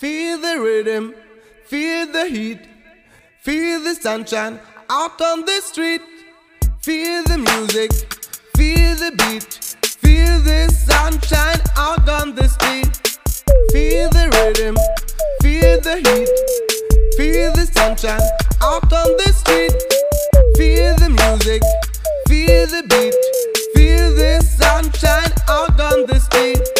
Feel 0.00 0.38
the 0.38 0.58
rhythm, 0.58 1.14
feel 1.66 2.10
the 2.10 2.24
heat, 2.24 2.60
feel 3.42 3.82
the 3.82 3.94
sunshine 3.94 4.58
out 4.88 5.20
on 5.20 5.44
the 5.44 5.60
street. 5.60 6.00
Feel 6.80 7.22
the 7.24 7.36
music, 7.36 7.92
feel 8.56 8.96
the 8.96 9.12
beat, 9.18 9.52
feel 10.00 10.40
the 10.40 10.72
sunshine 10.72 11.60
out 11.76 12.08
on 12.08 12.34
the 12.34 12.48
street. 12.48 12.96
Feel 13.72 14.08
the 14.08 14.30
rhythm, 14.36 14.74
feel 15.42 15.78
the 15.82 15.96
heat, 15.96 16.30
feel 17.18 17.52
the 17.52 17.66
sunshine 17.66 18.26
out 18.62 18.90
on 18.90 19.10
the 19.18 19.32
street. 19.34 19.76
Feel 20.56 20.96
the 20.96 21.10
music, 21.10 21.62
feel 22.26 22.66
the 22.68 22.82
beat, 22.88 23.14
feel 23.74 24.14
the 24.14 24.40
sunshine 24.40 25.32
out 25.46 25.78
on 25.78 26.06
the 26.06 26.18
street. 26.18 26.79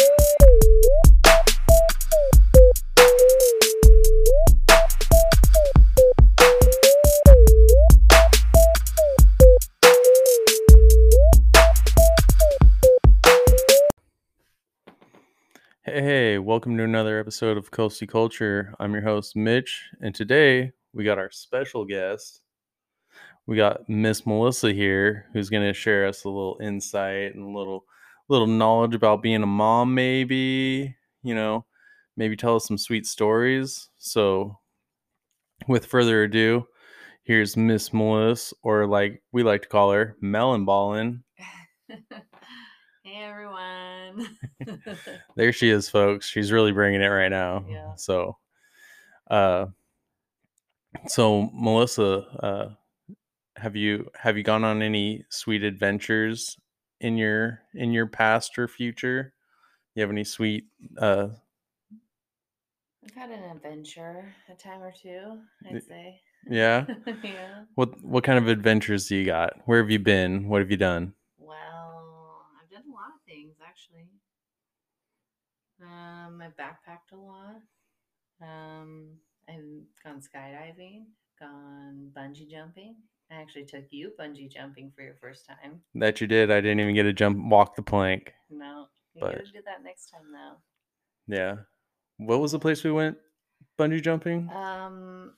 Welcome 16.51 16.75
to 16.75 16.83
another 16.83 17.17
episode 17.17 17.55
of 17.55 17.71
Coasty 17.71 18.05
Culture. 18.05 18.75
I'm 18.77 18.91
your 18.91 19.03
host, 19.03 19.37
Mitch, 19.37 19.85
and 20.01 20.13
today 20.13 20.73
we 20.91 21.05
got 21.05 21.17
our 21.17 21.31
special 21.31 21.85
guest. 21.85 22.41
We 23.47 23.55
got 23.55 23.87
Miss 23.87 24.25
Melissa 24.25 24.73
here, 24.73 25.27
who's 25.31 25.49
going 25.49 25.65
to 25.65 25.73
share 25.73 26.05
us 26.05 26.25
a 26.25 26.27
little 26.27 26.57
insight 26.61 27.35
and 27.35 27.45
a 27.45 27.57
little 27.57 27.85
little 28.27 28.47
knowledge 28.47 28.93
about 28.93 29.23
being 29.23 29.43
a 29.43 29.47
mom, 29.47 29.95
maybe. 29.95 30.93
You 31.23 31.35
know, 31.35 31.65
maybe 32.17 32.35
tell 32.35 32.57
us 32.57 32.67
some 32.67 32.77
sweet 32.77 33.05
stories. 33.05 33.87
So, 33.97 34.59
with 35.69 35.85
further 35.85 36.23
ado, 36.23 36.67
here's 37.23 37.55
Miss 37.55 37.93
Melissa, 37.93 38.53
or 38.61 38.87
like 38.87 39.23
we 39.31 39.43
like 39.43 39.61
to 39.61 39.69
call 39.69 39.93
her, 39.93 40.17
Melon 40.19 40.65
Ballin. 40.65 41.23
hey 43.11 43.23
everyone. 43.23 44.37
There 45.35 45.51
she 45.51 45.69
is, 45.69 45.89
folks. 45.89 46.27
She's 46.27 46.51
really 46.51 46.71
bringing 46.71 47.01
it 47.01 47.07
right 47.07 47.29
now. 47.29 47.65
Yeah. 47.67 47.95
So, 47.95 48.37
uh, 49.29 49.67
so 51.07 51.49
Melissa, 51.53 52.05
uh, 52.43 52.69
have 53.55 53.75
you 53.75 54.09
have 54.15 54.37
you 54.37 54.43
gone 54.43 54.63
on 54.63 54.81
any 54.81 55.25
sweet 55.29 55.63
adventures 55.63 56.57
in 56.99 57.17
your 57.17 57.61
in 57.73 57.91
your 57.91 58.07
past 58.07 58.57
or 58.57 58.67
future? 58.67 59.33
You 59.95 60.01
have 60.01 60.11
any 60.11 60.23
sweet? 60.23 60.65
Uh, 60.97 61.29
I've 63.03 63.13
had 63.15 63.31
an 63.31 63.43
adventure 63.43 64.33
a 64.49 64.53
time 64.53 64.81
or 64.81 64.91
two, 64.91 65.39
I'd 65.69 65.83
say. 65.83 66.21
yeah. 66.49 66.85
yeah. 67.23 67.63
What 67.75 68.01
what 68.03 68.23
kind 68.23 68.37
of 68.37 68.47
adventures 68.47 69.07
do 69.07 69.15
you 69.15 69.25
got? 69.25 69.53
Where 69.65 69.79
have 69.81 69.89
you 69.89 69.99
been? 69.99 70.47
What 70.47 70.61
have 70.61 70.69
you 70.71 70.77
done? 70.77 71.13
Well, 71.39 72.45
I've 72.61 72.69
done 72.69 72.83
a 72.89 72.93
lot 72.93 73.09
of 73.15 73.21
things 73.27 73.55
actually. 73.71 74.07
Um, 75.81 76.41
I 76.41 76.47
backpacked 76.61 77.13
a 77.13 77.17
lot. 77.17 77.61
Um, 78.41 79.13
I've 79.49 79.63
gone 80.03 80.21
skydiving, 80.21 81.05
gone 81.39 82.11
bungee 82.15 82.49
jumping. 82.49 82.95
I 83.31 83.35
actually 83.35 83.65
took 83.65 83.85
you 83.91 84.11
bungee 84.19 84.51
jumping 84.51 84.91
for 84.95 85.01
your 85.03 85.15
first 85.21 85.47
time. 85.47 85.81
That 85.95 86.19
you 86.21 86.27
did. 86.27 86.51
I 86.51 86.59
didn't 86.61 86.81
even 86.81 86.93
get 86.95 87.03
to 87.03 87.13
jump 87.13 87.37
walk 87.49 87.75
the 87.75 87.81
plank. 87.81 88.33
No, 88.49 88.87
you 89.13 89.21
But- 89.21 89.31
gotta 89.37 89.51
do 89.51 89.61
that 89.65 89.83
next 89.83 90.09
time 90.09 90.31
though. 90.31 90.57
Yeah. 91.27 91.55
What 92.17 92.41
was 92.41 92.51
the 92.51 92.59
place 92.59 92.83
we 92.83 92.91
went 92.91 93.17
bungee 93.79 94.03
jumping? 94.03 94.49
Um, 94.49 95.33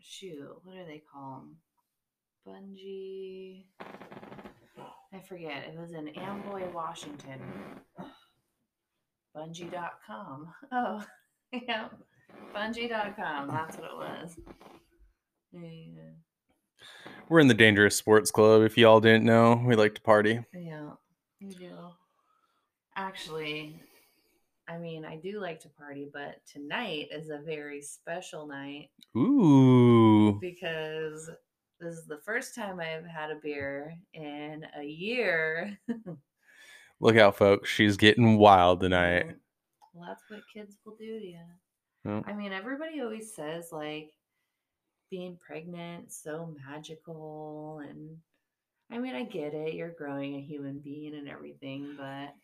shoot, 0.00 0.60
what 0.64 0.74
do 0.74 0.84
they 0.84 1.02
call 1.12 1.38
them? 1.38 1.56
Bungee. 2.46 3.66
I 4.78 5.20
forget. 5.28 5.64
It 5.72 5.78
was 5.78 5.92
in 5.92 6.08
Amboy, 6.08 6.70
Washington. 6.72 7.40
Bungee.com. 9.36 10.48
Oh, 10.72 11.04
yeah. 11.52 11.88
Bungee.com. 12.54 13.48
That's 13.48 13.76
what 13.76 13.90
it 13.90 13.96
was. 13.96 14.36
Yeah. 15.52 16.10
We're 17.28 17.40
in 17.40 17.48
the 17.48 17.54
Dangerous 17.54 17.96
Sports 17.96 18.30
Club. 18.30 18.62
If 18.62 18.76
y'all 18.76 19.00
didn't 19.00 19.24
know, 19.24 19.62
we 19.64 19.76
like 19.76 19.94
to 19.94 20.00
party. 20.02 20.40
Yeah, 20.52 20.90
you 21.38 21.50
do. 21.52 21.70
Actually, 22.96 23.80
I 24.68 24.78
mean, 24.78 25.04
I 25.04 25.16
do 25.16 25.40
like 25.40 25.60
to 25.60 25.68
party, 25.68 26.08
but 26.12 26.36
tonight 26.50 27.08
is 27.10 27.30
a 27.30 27.38
very 27.38 27.80
special 27.80 28.46
night. 28.46 28.90
Ooh. 29.16 30.38
because 30.40 31.30
this 31.80 31.94
is 31.94 32.06
the 32.06 32.20
first 32.24 32.54
time 32.54 32.80
I've 32.80 33.06
had 33.06 33.30
a 33.30 33.36
beer 33.42 33.96
in 34.12 34.64
a 34.78 34.84
year. 34.84 35.78
Look 37.00 37.16
out, 37.16 37.36
folks. 37.36 37.68
She's 37.68 37.96
getting 37.96 38.38
wild 38.38 38.80
tonight. 38.80 39.36
Well, 39.92 40.06
that's 40.08 40.22
what 40.28 40.40
kids 40.52 40.78
will 40.84 40.96
do 40.96 41.18
to 41.18 41.26
you. 41.26 41.38
Yeah. 42.04 42.22
I 42.26 42.32
mean, 42.32 42.52
everybody 42.52 43.00
always 43.00 43.34
says 43.34 43.68
like 43.72 44.10
being 45.10 45.38
pregnant 45.44 46.12
so 46.12 46.54
magical 46.66 47.82
and 47.88 48.16
I 48.90 48.98
mean, 48.98 49.14
I 49.14 49.24
get 49.24 49.54
it. 49.54 49.74
You're 49.74 49.94
growing 49.96 50.36
a 50.36 50.40
human 50.40 50.78
being 50.78 51.14
and 51.14 51.28
everything, 51.28 51.96
but 51.96 52.34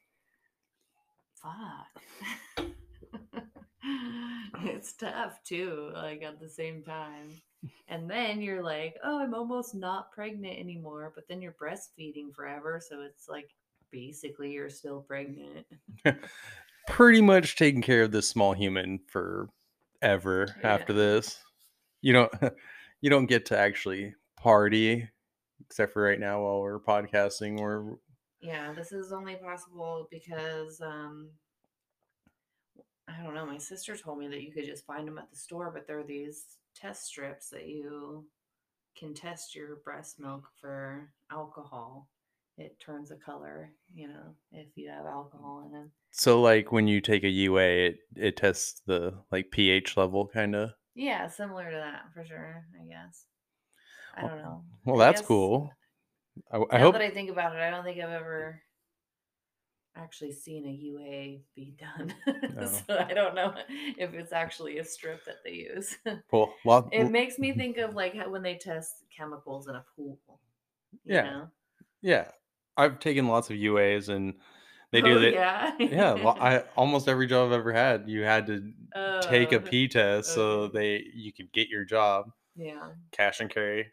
fuck. 1.43 2.67
it's 4.65 4.93
tough 4.95 5.43
too, 5.45 5.91
like 5.95 6.23
at 6.23 6.41
the 6.41 6.49
same 6.49 6.83
time. 6.83 7.31
And 7.89 8.11
then 8.11 8.41
you're 8.41 8.63
like, 8.63 8.97
oh, 9.05 9.19
I'm 9.21 9.35
almost 9.35 9.75
not 9.75 10.13
pregnant 10.13 10.59
anymore, 10.59 11.13
but 11.15 11.29
then 11.29 11.43
you're 11.43 11.57
breastfeeding 11.61 12.35
forever. 12.35 12.81
So 12.87 13.03
it's 13.03 13.29
like 13.29 13.51
basically 13.91 14.53
you're 14.53 14.71
still 14.71 15.01
pregnant. 15.01 15.67
Pretty 16.89 17.21
much 17.21 17.57
taking 17.57 17.83
care 17.83 18.03
of 18.05 18.13
this 18.13 18.29
small 18.29 18.53
human 18.53 19.01
forever 19.09 20.57
after 20.63 20.93
Yeah. 20.93 20.99
this. 20.99 21.39
You 22.01 22.13
don't 22.15 22.33
you 23.01 23.11
don't 23.11 23.27
get 23.27 23.47
to 23.47 23.59
actually 23.59 24.15
party 24.37 25.09
except 25.67 25.93
for 25.93 26.03
right 26.03 26.19
now 26.19 26.43
while 26.43 26.61
we're 26.61 26.81
podcasting 26.81 27.61
or 27.61 27.99
Yeah, 28.41 28.73
this 28.73 28.93
is 28.93 29.13
only 29.13 29.37
possible 29.37 30.09
because 30.11 30.81
um 30.81 31.31
I 33.19 33.23
don't 33.23 33.35
know, 33.35 33.47
my 33.47 33.59
sister 33.59 33.97
told 33.97 34.19
me 34.19 34.29
that 34.29 34.43
you 34.43 34.53
could 34.53 34.67
just 34.67 34.87
find 34.87 35.07
them 35.07 35.19
at 35.19 35.31
the 35.31 35.37
store, 35.37 35.71
but 35.73 35.87
there 35.87 35.99
are 35.99 36.05
these 36.05 36.45
test 36.75 37.05
strips 37.07 37.49
that 37.51 37.67
you 37.67 38.27
can 38.97 39.15
test 39.15 39.55
your 39.55 39.77
breast 39.85 40.19
milk 40.21 40.45
for 40.61 41.11
alcohol. 41.31 42.09
It 42.59 42.79
turns 42.81 43.11
a 43.11 43.17
color, 43.17 43.71
you 43.95 44.09
know, 44.09 44.35
if 44.53 44.69
you 44.77 44.91
have 44.91 45.07
alcohol 45.07 45.69
in 45.71 45.79
it. 45.81 45.87
so 46.11 46.41
like 46.43 46.73
when 46.73 46.87
you 46.89 47.01
take 47.01 47.25
a 47.25 47.29
UA 47.29 47.87
it 47.87 47.97
it 48.17 48.37
tests 48.37 48.83
the 48.87 49.15
like 49.33 49.51
pH 49.51 49.97
level 49.97 50.27
kind 50.27 50.55
of. 50.55 50.71
Yeah, 50.95 51.29
similar 51.29 51.71
to 51.71 51.77
that 51.77 52.03
for 52.13 52.25
sure, 52.25 52.65
I 52.81 52.85
guess. 52.87 53.25
I 54.17 54.23
don't 54.23 54.39
know. 54.43 54.65
Well, 54.85 55.01
I 55.01 55.07
that's 55.07 55.21
guess- 55.21 55.29
cool. 55.29 55.71
I, 56.53 56.57
I 56.71 56.79
now 56.79 56.85
hope 56.85 56.95
that 56.95 57.03
I 57.03 57.11
think 57.11 57.31
about 57.31 57.55
it, 57.57 57.61
I 57.63 57.71
don't 57.71 57.85
think 57.85 57.99
I've 58.01 58.11
ever 58.11 58.61
actually 59.97 60.33
seen 60.33 60.67
a 60.67 60.71
UA 60.71 61.45
be 61.55 61.77
done. 61.79 62.15
No. 62.49 62.63
Oh. 62.87 62.87
so 62.87 62.99
I 62.99 63.13
don't 63.15 63.35
know 63.35 63.55
if 63.99 64.15
it's 64.15 64.33
actually 64.33 64.79
a 64.79 64.85
strip 64.85 65.25
that 65.27 65.43
they 65.45 65.53
use. 65.53 65.97
well, 66.33 66.61
well 66.65 66.93
it 66.93 67.11
makes 67.11 67.39
me 67.39 67.53
think 67.53 67.79
of 67.79 67.95
like 67.95 68.15
how 68.15 68.31
when 68.31 68.43
they 68.43 68.57
test 68.57 69.05
chemicals 69.17 69.69
in 69.69 69.77
a 69.77 69.85
pool. 69.97 70.19
you 71.05 71.15
Yeah. 71.15 71.23
know? 71.23 71.51
yeah. 72.03 72.33
I've 72.77 73.01
taken 73.01 73.29
lots 73.29 73.51
of 73.51 73.57
UAs 73.57 74.09
and 74.09 74.41
they 74.93 75.03
do 75.03 75.19
Oh, 75.19 75.21
that. 75.21 75.35
Yeah. 75.35 75.77
yeah, 75.91 76.15
I 76.41 76.61
almost 76.77 77.09
every 77.09 77.27
job 77.27 77.49
I've 77.49 77.61
ever 77.61 77.73
had, 77.73 78.09
you 78.09 78.23
had 78.23 78.47
to 78.49 78.73
take 79.21 79.53
a 79.53 79.61
P 79.61 79.67
Oh, 79.67 79.71
P 79.71 79.89
test 79.89 80.35
so 80.35 80.69
they 80.69 81.05
you 81.15 81.33
could 81.33 81.53
get 81.53 81.69
your 81.69 81.85
job, 81.85 82.33
Yeah. 82.55 82.93
cash 83.13 83.41
and 83.41 83.51
carry. 83.51 83.93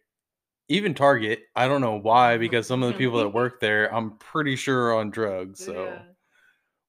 Even 0.70 0.94
Target, 0.94 1.44
I 1.56 1.68
don't 1.68 1.82
know 1.82 1.98
why, 2.00 2.38
because 2.38 2.68
some 2.68 2.84
of 2.84 2.90
the 2.92 2.98
people 2.98 3.20
that 3.20 3.30
work 3.30 3.60
there, 3.60 3.94
I'm 3.94 4.18
pretty 4.18 4.56
sure 4.56 4.88
are 4.88 4.96
on 4.98 5.10
drugs. 5.12 5.64
So 5.64 5.74
Yeah. 5.74 6.04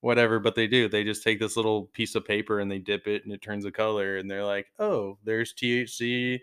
whatever, 0.00 0.38
but 0.40 0.54
they 0.54 0.66
do. 0.66 0.88
They 0.88 1.04
just 1.04 1.22
take 1.24 1.40
this 1.40 1.56
little 1.56 1.86
piece 1.86 2.14
of 2.14 2.24
paper 2.24 2.60
and 2.60 2.70
they 2.70 2.78
dip 2.78 3.06
it 3.08 3.24
and 3.24 3.32
it 3.32 3.42
turns 3.42 3.64
a 3.64 3.70
color, 3.72 4.16
and 4.18 4.30
they're 4.30 4.44
like, 4.44 4.66
"Oh, 4.78 5.18
there's 5.24 5.52
THC." 5.54 6.40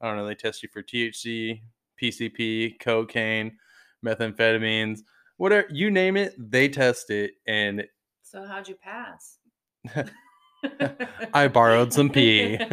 I 0.00 0.06
don't 0.06 0.16
know. 0.16 0.26
They 0.26 0.34
test 0.34 0.62
you 0.62 0.68
for 0.72 0.82
THC, 0.82 1.62
PCP, 2.00 2.78
cocaine, 2.80 3.58
methamphetamines, 4.04 5.00
whatever 5.38 5.66
you 5.70 5.90
name 5.90 6.16
it. 6.16 6.34
They 6.38 6.68
test 6.68 7.10
it, 7.10 7.32
and 7.46 7.86
So 8.22 8.44
how'd 8.46 8.68
you 8.68 8.76
pass? 8.76 9.38
I 11.34 11.48
borrowed 11.48 11.92
some 11.92 12.10
pee. 12.10 12.58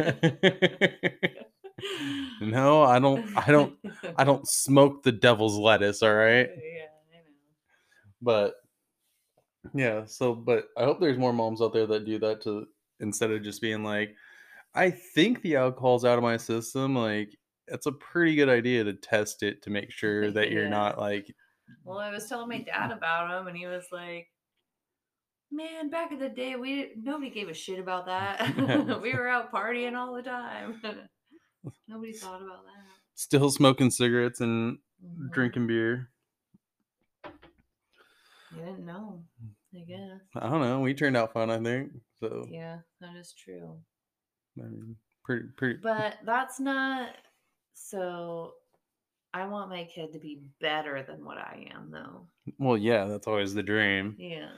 no, 2.40 2.82
I 2.82 2.98
don't. 2.98 3.26
I 3.36 3.50
don't. 3.50 3.74
I 4.16 4.24
don't 4.24 4.46
smoke 4.48 5.02
the 5.02 5.12
devil's 5.12 5.56
lettuce. 5.58 6.02
All 6.02 6.14
right, 6.14 6.46
uh, 6.48 6.52
Yeah, 6.52 6.86
I 7.12 7.16
know. 7.16 7.22
but 8.22 8.54
yeah. 9.74 10.04
So, 10.06 10.34
but 10.34 10.68
I 10.76 10.84
hope 10.84 11.00
there's 11.00 11.18
more 11.18 11.32
moms 11.32 11.60
out 11.60 11.72
there 11.72 11.86
that 11.86 12.04
do 12.06 12.18
that 12.20 12.42
to 12.42 12.66
instead 13.00 13.30
of 13.30 13.42
just 13.42 13.60
being 13.60 13.82
like, 13.84 14.14
I 14.74 14.90
think 14.90 15.42
the 15.42 15.56
alcohol's 15.56 16.04
out 16.04 16.18
of 16.18 16.22
my 16.24 16.36
system. 16.36 16.94
Like, 16.94 17.36
it's 17.68 17.86
a 17.86 17.92
pretty 17.92 18.34
good 18.36 18.48
idea 18.48 18.84
to 18.84 18.94
test 18.94 19.42
it 19.42 19.62
to 19.62 19.70
make 19.70 19.90
sure 19.92 20.30
that 20.30 20.50
you're 20.50 20.64
Yeah. 20.64 20.68
not 20.70 20.98
like, 20.98 21.26
Well, 21.84 21.98
I 21.98 22.10
was 22.10 22.26
telling 22.28 22.48
my 22.48 22.62
dad 22.62 22.90
about 22.92 23.38
him, 23.40 23.48
and 23.48 23.56
he 23.56 23.66
was 23.66 23.84
like, 23.92 24.28
"Man, 25.50 25.90
back 25.90 26.12
in 26.12 26.18
the 26.20 26.28
day, 26.28 26.56
we 26.56 26.92
nobody 26.96 27.30
gave 27.30 27.48
a 27.48 27.54
shit 27.54 27.78
about 27.78 28.06
that. 28.06 28.56
we 29.02 29.12
were 29.14 29.28
out 29.28 29.52
partying 29.52 29.94
all 29.96 30.14
the 30.14 30.22
time. 30.22 30.80
Nobody 31.88 32.12
thought 32.12 32.42
about 32.42 32.64
that. 32.64 32.72
still 33.14 33.50
smoking 33.50 33.90
cigarettes 33.90 34.40
and 34.40 34.78
Mhm. 35.04 35.32
drinking 35.32 35.66
beer. 35.66 36.10
You 38.54 38.64
didn't 38.64 38.86
know, 38.86 39.24
I 39.74 39.80
guess. 39.80 40.20
I 40.34 40.48
don't 40.48 40.60
know. 40.60 40.80
We 40.80 40.94
turned 40.94 41.16
out 41.16 41.32
fun, 41.32 41.50
I 41.50 41.58
think. 41.62 41.92
So, 42.20 42.46
Yeah, 42.50 42.78
that 43.00 43.16
is 43.16 43.32
true. 43.32 43.78
I 44.58 44.62
mean, 44.62 44.96
pretty, 45.24 45.48
pretty. 45.56 45.78
But 45.82 46.18
that's 46.24 46.58
not 46.60 47.14
so. 47.74 48.54
I 49.34 49.46
want 49.46 49.68
my 49.68 49.84
kid 49.84 50.12
to 50.14 50.18
be 50.18 50.42
better 50.60 51.02
than 51.02 51.22
what 51.24 51.36
I 51.36 51.68
am, 51.74 51.90
though. 51.90 52.28
Well, 52.58 52.78
yeah, 52.78 53.04
that's 53.04 53.26
always 53.26 53.52
the 53.52 53.62
dream. 53.62 54.16
Yeah. 54.18 54.50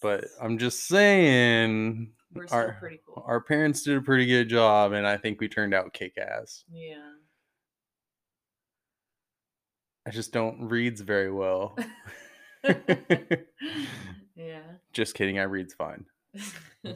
But 0.00 0.26
I'm 0.40 0.58
just 0.58 0.84
saying, 0.86 2.12
We're 2.32 2.46
still 2.46 2.58
our- 2.58 2.76
pretty 2.78 3.00
cool. 3.06 3.22
our 3.26 3.40
parents 3.40 3.82
did 3.82 3.96
a 3.96 4.00
pretty 4.02 4.26
good 4.26 4.48
job, 4.48 4.92
and 4.92 5.06
I 5.06 5.16
think 5.16 5.40
we 5.40 5.48
turned 5.48 5.74
out 5.74 5.92
kick 5.92 6.18
ass. 6.18 6.64
yeah. 6.70 7.12
I 10.06 10.10
just 10.10 10.32
don't 10.32 10.68
reads 10.68 11.00
very 11.00 11.32
well. 11.32 11.76
yeah. 14.36 14.60
just 14.92 15.14
kidding. 15.14 15.38
I 15.38 15.44
reads 15.44 15.74
fine. 15.74 16.04
I 16.84 16.92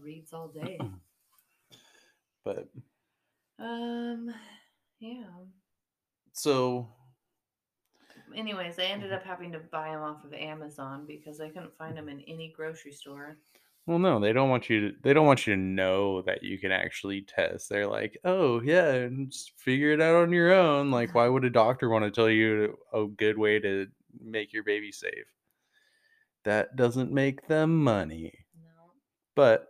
reads 0.00 0.32
all 0.32 0.48
day. 0.48 0.78
But 2.44 2.68
Um, 3.58 4.32
yeah. 5.00 5.24
so, 6.32 6.88
Anyways, 8.36 8.78
I 8.78 8.84
ended 8.84 9.12
up 9.12 9.24
having 9.24 9.50
to 9.50 9.58
buy 9.58 9.90
them 9.90 10.02
off 10.02 10.24
of 10.24 10.32
Amazon 10.32 11.06
because 11.08 11.40
I 11.40 11.48
couldn't 11.48 11.76
find 11.76 11.96
them 11.96 12.08
in 12.08 12.20
any 12.20 12.52
grocery 12.56 12.92
store. 12.92 13.38
Well, 13.86 13.98
no, 14.00 14.18
they 14.18 14.32
don't 14.32 14.50
want 14.50 14.68
you 14.68 14.90
to. 14.90 14.96
They 15.02 15.12
don't 15.12 15.26
want 15.26 15.46
you 15.46 15.54
to 15.54 15.60
know 15.60 16.22
that 16.22 16.42
you 16.42 16.58
can 16.58 16.72
actually 16.72 17.22
test. 17.22 17.68
They're 17.68 17.86
like, 17.86 18.18
oh 18.24 18.60
yeah, 18.60 18.90
and 18.92 19.30
just 19.30 19.52
figure 19.58 19.92
it 19.92 20.00
out 20.00 20.16
on 20.16 20.32
your 20.32 20.52
own. 20.52 20.90
Like, 20.90 21.14
why 21.14 21.28
would 21.28 21.44
a 21.44 21.50
doctor 21.50 21.88
want 21.88 22.04
to 22.04 22.10
tell 22.10 22.28
you 22.28 22.76
a 22.92 23.06
good 23.06 23.38
way 23.38 23.60
to 23.60 23.86
make 24.20 24.52
your 24.52 24.64
baby 24.64 24.90
safe? 24.90 25.26
That 26.44 26.74
doesn't 26.76 27.12
make 27.12 27.46
them 27.46 27.82
money. 27.82 28.32
No, 28.60 28.90
But 29.36 29.68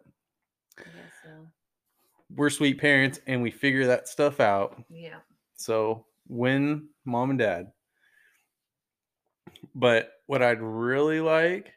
so. 0.78 1.48
we're 2.34 2.50
sweet 2.50 2.80
parents, 2.80 3.20
and 3.26 3.42
we 3.42 3.50
figure 3.50 3.86
that 3.86 4.08
stuff 4.08 4.40
out. 4.40 4.82
Yeah. 4.90 5.18
So 5.56 6.06
when 6.26 6.88
mom 7.04 7.30
and 7.30 7.38
dad. 7.38 7.72
But 9.74 10.12
what 10.26 10.42
I'd 10.42 10.62
really 10.62 11.20
like 11.20 11.72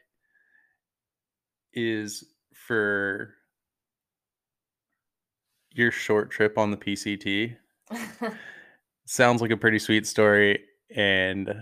is 1.72 2.24
for 2.52 3.34
your 5.72 5.90
short 5.90 6.30
trip 6.30 6.58
on 6.58 6.70
the 6.70 6.76
PCT. 6.76 7.56
Sounds 9.06 9.42
like 9.42 9.50
a 9.50 9.56
pretty 9.56 9.78
sweet 9.78 10.06
story 10.06 10.64
and 10.94 11.52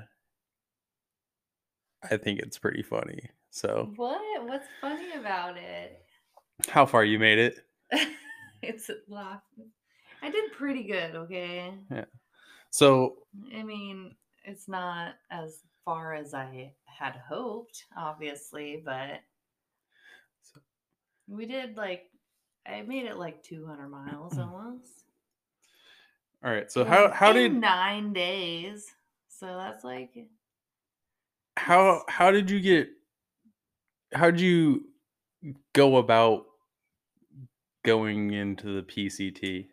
I 2.02 2.16
think 2.16 2.40
it's 2.40 2.58
pretty 2.58 2.82
funny. 2.82 3.30
So, 3.50 3.92
what? 3.96 4.20
What's 4.44 4.66
funny 4.80 5.12
about 5.18 5.56
it? 5.56 6.02
how 6.66 6.86
far 6.86 7.04
you 7.04 7.18
made 7.18 7.38
it? 7.38 7.64
it's 8.62 8.90
laugh. 9.08 9.42
I 10.22 10.30
did 10.30 10.52
pretty 10.52 10.84
good, 10.84 11.14
okay? 11.14 11.72
Yeah. 11.90 12.04
So, 12.70 13.18
I 13.56 13.62
mean, 13.62 14.16
it's 14.44 14.68
not 14.68 15.14
as 15.30 15.62
far 15.84 16.14
as 16.14 16.34
I 16.34 16.72
had 16.86 17.20
hoped, 17.28 17.84
obviously, 17.96 18.82
but 18.84 19.20
we 21.28 21.46
did 21.46 21.76
like 21.76 22.04
I 22.66 22.82
made 22.82 23.06
it 23.06 23.16
like 23.16 23.42
200 23.42 23.88
miles 23.88 24.38
almost. 24.38 25.04
all 26.44 26.50
right. 26.52 26.70
So 26.70 26.84
how 26.84 27.10
how 27.10 27.32
did 27.32 27.54
nine 27.54 28.12
days? 28.12 28.86
So 29.28 29.46
that's 29.46 29.84
like 29.84 30.10
how 31.56 32.02
how 32.08 32.30
did 32.30 32.50
you 32.50 32.60
get 32.60 32.88
how 34.12 34.30
did 34.30 34.40
you 34.40 34.86
go 35.72 35.96
about 35.96 36.46
going 37.84 38.32
into 38.32 38.74
the 38.74 38.82
PCT? 38.82 39.66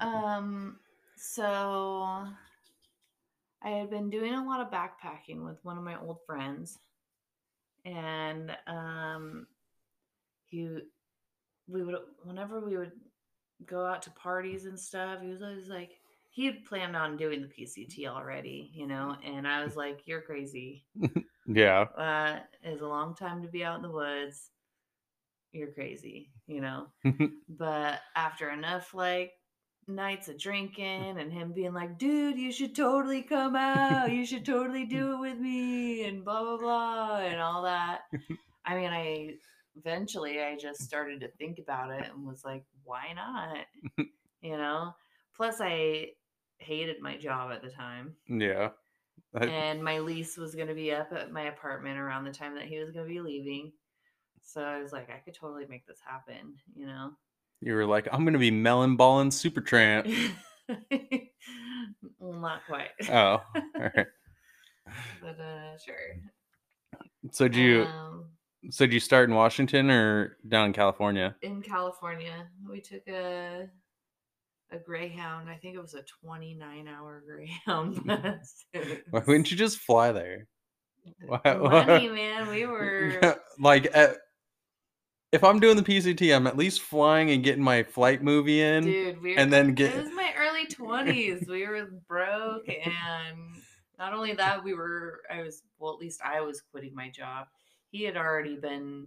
Um, 0.00 0.78
so 1.16 2.26
I 3.62 3.68
had 3.68 3.90
been 3.90 4.10
doing 4.10 4.34
a 4.34 4.44
lot 4.44 4.60
of 4.60 4.70
backpacking 4.70 5.44
with 5.44 5.58
one 5.62 5.78
of 5.78 5.84
my 5.84 5.98
old 6.00 6.18
friends, 6.26 6.78
and 7.84 8.56
um, 8.66 9.46
he, 10.48 10.78
we 11.68 11.82
would 11.82 11.96
whenever 12.22 12.60
we 12.60 12.76
would 12.76 12.92
go 13.64 13.84
out 13.84 14.02
to 14.02 14.10
parties 14.10 14.66
and 14.66 14.78
stuff, 14.78 15.20
he 15.22 15.28
was 15.28 15.42
always 15.42 15.68
like, 15.68 15.98
he 16.30 16.44
had 16.44 16.64
planned 16.66 16.94
on 16.94 17.16
doing 17.16 17.40
the 17.40 17.48
PCT 17.48 18.06
already, 18.06 18.70
you 18.74 18.86
know, 18.86 19.16
and 19.24 19.48
I 19.48 19.64
was 19.64 19.76
like, 19.76 20.00
you're 20.04 20.20
crazy. 20.20 20.84
yeah. 21.46 21.86
it's 22.62 22.82
a 22.82 22.86
long 22.86 23.14
time 23.14 23.42
to 23.42 23.48
be 23.48 23.64
out 23.64 23.76
in 23.76 23.82
the 23.82 23.90
woods. 23.90 24.50
You're 25.52 25.72
crazy, 25.72 26.30
you 26.46 26.60
know. 26.60 26.88
but 27.48 28.00
after 28.14 28.50
enough 28.50 28.92
like 28.92 29.32
nights 29.88 30.28
of 30.28 30.38
drinking 30.38 31.18
and 31.18 31.32
him 31.32 31.52
being 31.52 31.72
like, 31.72 31.98
dude, 31.98 32.38
you 32.38 32.52
should 32.52 32.74
totally 32.74 33.22
come 33.22 33.56
out. 33.56 34.12
You 34.12 34.26
should 34.26 34.44
totally 34.44 34.84
do 34.84 35.14
it 35.14 35.20
with 35.20 35.38
me 35.38 36.04
and 36.04 36.24
blah 36.24 36.42
blah 36.42 36.58
blah 36.58 37.18
and 37.18 37.40
all 37.40 37.62
that. 37.62 38.00
I 38.66 38.74
mean, 38.74 38.90
I 38.90 39.34
eventually 39.76 40.40
I 40.40 40.56
just 40.56 40.82
started 40.82 41.20
to 41.20 41.28
think 41.38 41.58
about 41.58 41.90
it 41.90 42.08
and 42.12 42.26
was 42.26 42.44
like, 42.44 42.64
why 42.84 43.12
not? 43.14 43.66
you 44.42 44.56
know? 44.56 44.94
Plus 45.36 45.56
I 45.60 46.08
hated 46.58 47.00
my 47.00 47.16
job 47.16 47.52
at 47.52 47.62
the 47.62 47.70
time 47.70 48.14
yeah. 48.28 48.70
I- 49.34 49.46
and 49.46 49.82
my 49.84 49.98
lease 49.98 50.36
was 50.36 50.54
going 50.54 50.68
to 50.68 50.74
be 50.74 50.92
up 50.92 51.12
at 51.12 51.30
my 51.32 51.42
apartment 51.42 51.98
around 51.98 52.24
the 52.24 52.32
time 52.32 52.54
that 52.54 52.64
he 52.64 52.78
was 52.78 52.90
going 52.90 53.06
to 53.06 53.12
be 53.12 53.20
leaving. 53.20 53.72
So 54.42 54.62
I 54.62 54.80
was 54.80 54.92
like, 54.92 55.10
I 55.10 55.18
could 55.18 55.34
totally 55.34 55.66
make 55.68 55.86
this 55.86 55.98
happen, 56.06 56.54
you 56.74 56.86
know. 56.86 57.10
you 57.60 57.74
were 57.74 57.84
like, 57.84 58.08
I'm 58.12 58.24
gonna 58.24 58.38
be 58.38 58.52
melon 58.52 58.96
balling 58.96 59.32
super 59.32 59.60
tramp. 59.60 60.06
well, 62.18 62.40
not 62.40 62.60
quite, 62.66 62.90
Oh, 63.10 63.12
all 63.14 63.42
right. 63.76 64.06
but 65.20 65.40
uh, 65.40 65.76
sure. 65.78 65.96
So 67.32 67.48
do 67.48 67.60
you 67.60 67.82
Um, 67.82 68.26
so 68.70 68.86
did 68.86 68.92
you 68.94 69.00
start 69.00 69.28
in 69.28 69.34
Washington 69.34 69.90
or 69.90 70.36
down 70.48 70.66
in 70.66 70.72
California? 70.72 71.34
in 71.42 71.62
California, 71.62 72.46
we 72.68 72.80
took 72.80 73.06
a 73.08 73.68
a 74.72 74.78
Greyhound. 74.78 75.48
I 75.48 75.54
think 75.56 75.76
it 75.76 75.80
was 75.80 75.94
a 75.94 76.02
29 76.24 76.88
hour 76.88 77.22
Greyhound 77.28 78.04
bus. 78.06 78.64
Why 79.10 79.22
wouldn't 79.26 79.50
you 79.50 79.56
just 79.56 79.78
fly 79.78 80.12
there? 80.12 80.48
Why- 81.26 81.40
Money, 81.54 82.08
man. 82.08 82.48
We 82.48 82.66
were. 82.66 83.36
like 83.60 83.86
at, 83.94 84.16
if 85.32 85.44
I'm 85.44 85.60
doing 85.60 85.76
the 85.76 85.82
PCT, 85.84 86.34
I'm 86.34 86.46
at 86.48 86.56
least 86.56 86.80
flying 86.80 87.30
and 87.30 87.44
getting 87.44 87.62
my 87.62 87.82
flight 87.84 88.22
movie 88.22 88.60
in. 88.60 88.84
Dude, 88.84 89.22
we 89.22 89.36
and 89.36 89.52
then 89.52 89.70
it 89.70 89.74
get- 89.76 89.96
was 89.96 90.10
my 90.12 90.32
early 90.36 90.66
twenties. 90.66 91.44
We 91.48 91.66
were 91.66 91.88
broke, 92.08 92.68
and 92.68 93.36
not 93.98 94.14
only 94.14 94.32
that, 94.34 94.64
we 94.64 94.74
were. 94.74 95.20
I 95.32 95.42
was 95.42 95.62
well, 95.78 95.92
at 95.92 95.98
least 96.00 96.20
I 96.24 96.40
was 96.40 96.60
quitting 96.72 96.94
my 96.94 97.08
job. 97.08 97.46
He 97.96 98.04
had 98.04 98.18
already 98.18 98.56
been, 98.56 99.06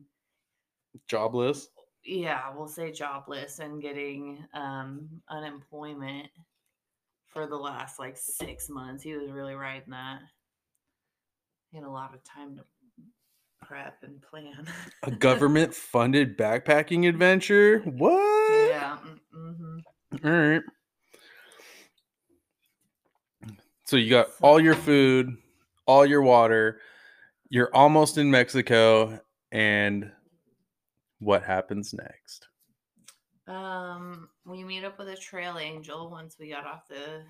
Jobless. 1.08 1.68
yeah, 2.04 2.52
we'll 2.56 2.68
say 2.68 2.92
jobless 2.92 3.60
and 3.60 3.80
getting 3.80 4.44
um 4.56 5.08
unemployment 5.30 6.26
for 7.28 7.46
the 7.46 7.56
last 7.56 8.00
like 8.00 8.18
six 8.18 8.68
months. 8.68 9.04
He 9.04 9.14
was 9.14 9.30
really 9.30 9.54
riding 9.54 9.92
that. 9.92 10.22
He 11.70 11.78
had 11.78 11.86
a 11.86 11.90
lot 11.90 12.16
of 12.16 12.24
time 12.24 12.56
to 12.56 12.64
prep 13.62 14.00
and 14.02 14.20
plan. 14.24 14.66
A 15.04 15.12
government 15.12 15.76
funded 15.76 16.36
backpacking 16.36 17.08
adventure? 17.08 17.82
What? 17.86 18.70
yeah. 18.70 18.98
Mm-hmm. 19.38 20.28
All 20.28 20.32
right. 20.32 20.62
So 23.86 23.98
you 23.98 24.10
got 24.10 24.30
all 24.42 24.60
your 24.60 24.74
food, 24.74 25.38
all 25.86 26.08
your 26.08 26.24
water. 26.24 26.80
You're 27.50 27.74
almost 27.76 28.18
in 28.18 28.30
Mexico, 28.30 29.20
and 29.52 30.12
what 31.20 31.44
happens 31.44 31.94
next? 31.94 32.48
Um, 33.48 34.30
we 34.46 34.64
meet 34.64 34.84
up 34.84 35.00
with 35.00 35.08
a 35.08 35.18
trail 35.18 35.58
angel 35.58 36.12
once 36.12 36.38
we 36.40 36.50
got 36.50 36.68
off 36.68 36.88
the 36.88 37.24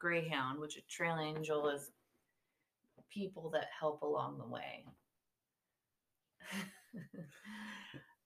Greyhound, 0.00 0.58
which 0.58 0.76
a 0.76 0.82
trail 0.82 1.18
angel 1.20 1.68
is 1.68 1.92
people 3.12 3.50
that 3.50 3.68
help 3.78 4.02
along 4.02 4.38
the 4.38 4.46
way. 4.46 4.84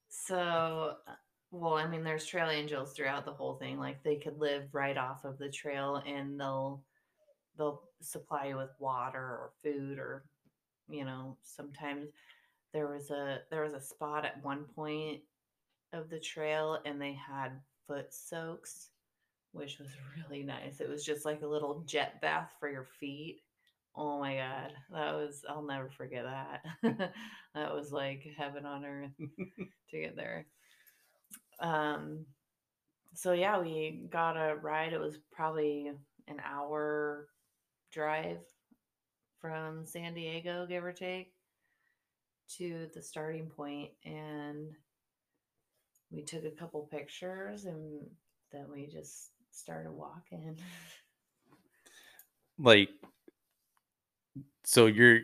so, 0.08 0.96
uh, 1.06 1.12
well, 1.50 1.74
I 1.74 1.86
mean, 1.86 2.04
there's 2.04 2.24
trail 2.24 2.48
angels 2.48 2.94
throughout 2.94 3.26
the 3.26 3.32
whole 3.32 3.56
thing. 3.56 3.78
Like 3.78 4.02
they 4.02 4.16
could 4.16 4.38
live 4.38 4.68
right 4.72 4.96
off 4.96 5.24
of 5.24 5.38
the 5.38 5.50
trail, 5.50 6.02
and 6.06 6.40
they'll 6.40 6.82
they'll 7.58 7.82
supply 8.00 8.46
you 8.46 8.56
with 8.56 8.70
water 8.78 9.20
or 9.20 9.50
food, 9.62 9.98
or 9.98 10.24
you 10.88 11.04
know, 11.04 11.36
sometimes 11.42 12.08
there 12.72 12.88
was 12.88 13.10
a 13.10 13.40
there 13.50 13.62
was 13.64 13.74
a 13.74 13.80
spot 13.80 14.24
at 14.24 14.42
one 14.44 14.64
point 14.74 15.22
of 15.92 16.10
the 16.10 16.20
trail, 16.20 16.78
and 16.84 17.00
they 17.00 17.14
had 17.14 17.50
foot 17.86 18.12
soaks, 18.12 18.90
which 19.52 19.78
was 19.78 19.90
really 20.16 20.42
nice. 20.44 20.80
It 20.80 20.88
was 20.90 21.04
just 21.04 21.24
like 21.24 21.42
a 21.42 21.46
little 21.48 21.84
jet 21.86 22.20
bath 22.20 22.50
for 22.60 22.70
your 22.70 22.86
feet. 23.00 23.40
Oh 23.96 24.20
my 24.20 24.36
god, 24.36 24.72
that 24.92 25.14
was 25.14 25.44
I'll 25.48 25.62
never 25.62 25.90
forget 25.90 26.24
that. 26.24 26.64
that 27.54 27.74
was 27.74 27.92
like 27.92 28.26
heaven 28.36 28.66
on 28.66 28.84
earth 28.84 29.10
to 29.90 30.00
get 30.00 30.16
there. 30.16 30.46
Um 31.60 32.26
so 33.14 33.32
yeah, 33.32 33.60
we 33.60 34.06
got 34.10 34.36
a 34.36 34.56
ride. 34.56 34.92
It 34.92 35.00
was 35.00 35.18
probably 35.32 35.92
an 36.28 36.40
hour 36.44 37.28
drive 37.92 38.38
from 39.44 39.84
San 39.84 40.14
Diego, 40.14 40.64
give 40.66 40.82
or 40.82 40.92
take, 40.92 41.34
to 42.56 42.88
the 42.94 43.02
starting 43.02 43.46
point 43.46 43.90
and 44.06 44.70
we 46.10 46.22
took 46.22 46.44
a 46.46 46.50
couple 46.50 46.88
pictures 46.90 47.66
and 47.66 48.00
then 48.52 48.64
we 48.72 48.86
just 48.86 49.32
started 49.50 49.92
walking. 49.92 50.56
like 52.58 52.88
so 54.64 54.86
you're 54.86 55.20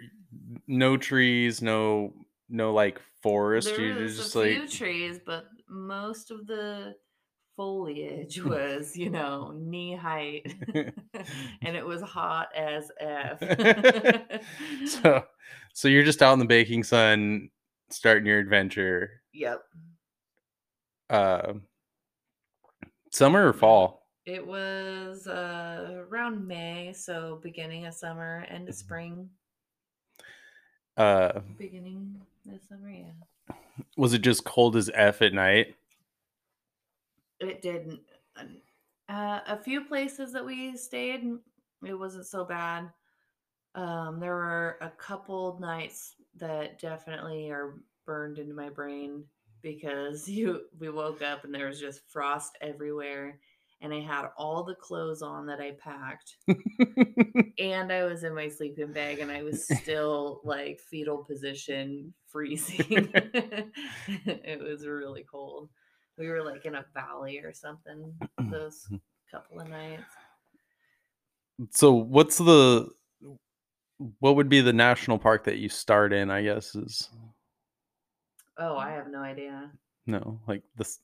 no 0.67 0.99
trees 0.99 1.63
no 1.63 2.13
no 2.51 2.75
like 2.75 3.01
forest 3.23 3.69
There 3.69 3.87
you're 3.87 4.03
was 4.03 4.17
just 4.19 4.35
a 4.35 4.39
like 4.39 4.51
few 4.51 4.69
trees, 4.69 5.21
but 5.25 5.47
most 5.67 6.31
of 6.31 6.47
the 6.47 6.95
foliage 7.57 8.43
was, 8.45 8.97
you 8.97 9.11
know, 9.11 9.53
knee 9.57 9.95
height, 9.95 10.55
and 11.63 11.77
it 11.77 11.85
was 11.85 12.03
hot 12.03 12.49
as 12.55 12.91
f. 13.01 13.41
so 14.87 15.25
so 15.73 15.89
you're 15.89 16.05
just 16.05 16.23
out 16.23 16.33
in 16.35 16.39
the 16.39 16.45
baking 16.45 16.85
sun 16.85 17.51
starting 17.91 18.27
your 18.27 18.39
adventure 18.39 19.23
yep, 19.33 19.63
uh 21.09 21.55
summer 23.11 23.49
or 23.49 23.53
fall 23.53 24.07
it 24.27 24.47
was 24.47 25.27
uh, 25.27 26.05
around 26.09 26.47
May, 26.47 26.93
so 26.93 27.41
beginning 27.43 27.87
of 27.87 27.95
summer, 27.95 28.45
end 28.49 28.65
Mm-hmm. 28.65 28.69
of 28.69 28.75
spring, 28.77 29.31
uh 30.97 31.41
beginning 31.59 32.21
of 32.53 32.61
summer. 32.69 32.91
Yeah, 32.91 33.55
was 33.97 34.13
it 34.13 34.19
just 34.23 34.45
cold 34.45 34.77
as 34.77 34.91
f 34.95 35.23
at 35.23 35.33
night 35.33 35.75
it 37.41 37.63
didn't. 37.63 38.01
Uh, 39.11 39.41
a 39.49 39.57
few 39.57 39.85
places 39.85 40.33
that 40.33 40.47
we 40.47 40.77
stayed, 40.77 41.25
it 41.85 41.95
wasn't 41.95 42.27
so 42.27 42.45
bad. 42.45 42.89
Um, 43.75 44.21
there 44.21 44.35
were 44.35 44.77
a 44.81 44.91
couple 44.91 45.59
nights 45.61 46.15
that 46.37 46.79
definitely 46.79 47.51
are 47.51 47.75
burned 48.07 48.39
into 48.39 48.55
my 48.55 48.69
brain 48.69 49.25
because 49.63 50.29
you 50.37 50.63
we 50.79 50.91
woke 50.91 51.23
up 51.23 51.45
and 51.45 51.53
there 51.53 51.67
was 51.67 51.81
just 51.81 52.01
frost 52.09 52.57
everywhere 52.61 53.41
and 53.83 53.95
I 53.95 54.01
had 54.01 54.27
all 54.37 54.63
the 54.63 54.75
clothes 54.75 55.23
on 55.23 55.47
that 55.47 55.61
I 55.61 55.73
packed 55.73 56.37
and 57.59 57.93
I 57.93 58.05
was 58.05 58.25
in 58.25 58.35
my 58.35 58.49
sleeping 58.49 58.93
bag 58.93 59.21
and 59.21 59.31
I 59.31 59.43
was 59.43 59.67
still 59.67 60.41
like 60.45 60.81
fetal 60.81 61.25
position 61.25 62.13
freezing. 62.27 63.11
it 63.13 64.61
was 64.63 64.87
really 64.87 65.25
cold. 65.29 65.69
We 66.21 66.29
were 66.29 66.43
like 66.45 66.67
in 66.67 66.75
a 66.75 66.85
valley 66.95 67.39
or 67.43 67.53
something 67.55 68.13
those 68.51 68.87
couple 69.33 69.59
of 69.61 69.69
nights. 69.71 70.03
so 71.71 71.93
what's 71.95 72.37
the 72.37 72.89
what 74.19 74.37
would 74.37 74.49
be 74.51 74.61
the 74.61 74.73
national 74.73 75.19
park 75.19 75.45
that 75.45 75.57
you 75.59 75.69
start 75.69 76.13
in 76.13 76.31
i 76.31 76.43
guess 76.43 76.75
is 76.75 77.09
Oh, 78.59 78.77
I 78.77 78.91
have 78.91 79.11
no 79.11 79.21
idea. 79.21 79.71
no 80.07 80.39
like 80.47 80.63
this 80.77 80.99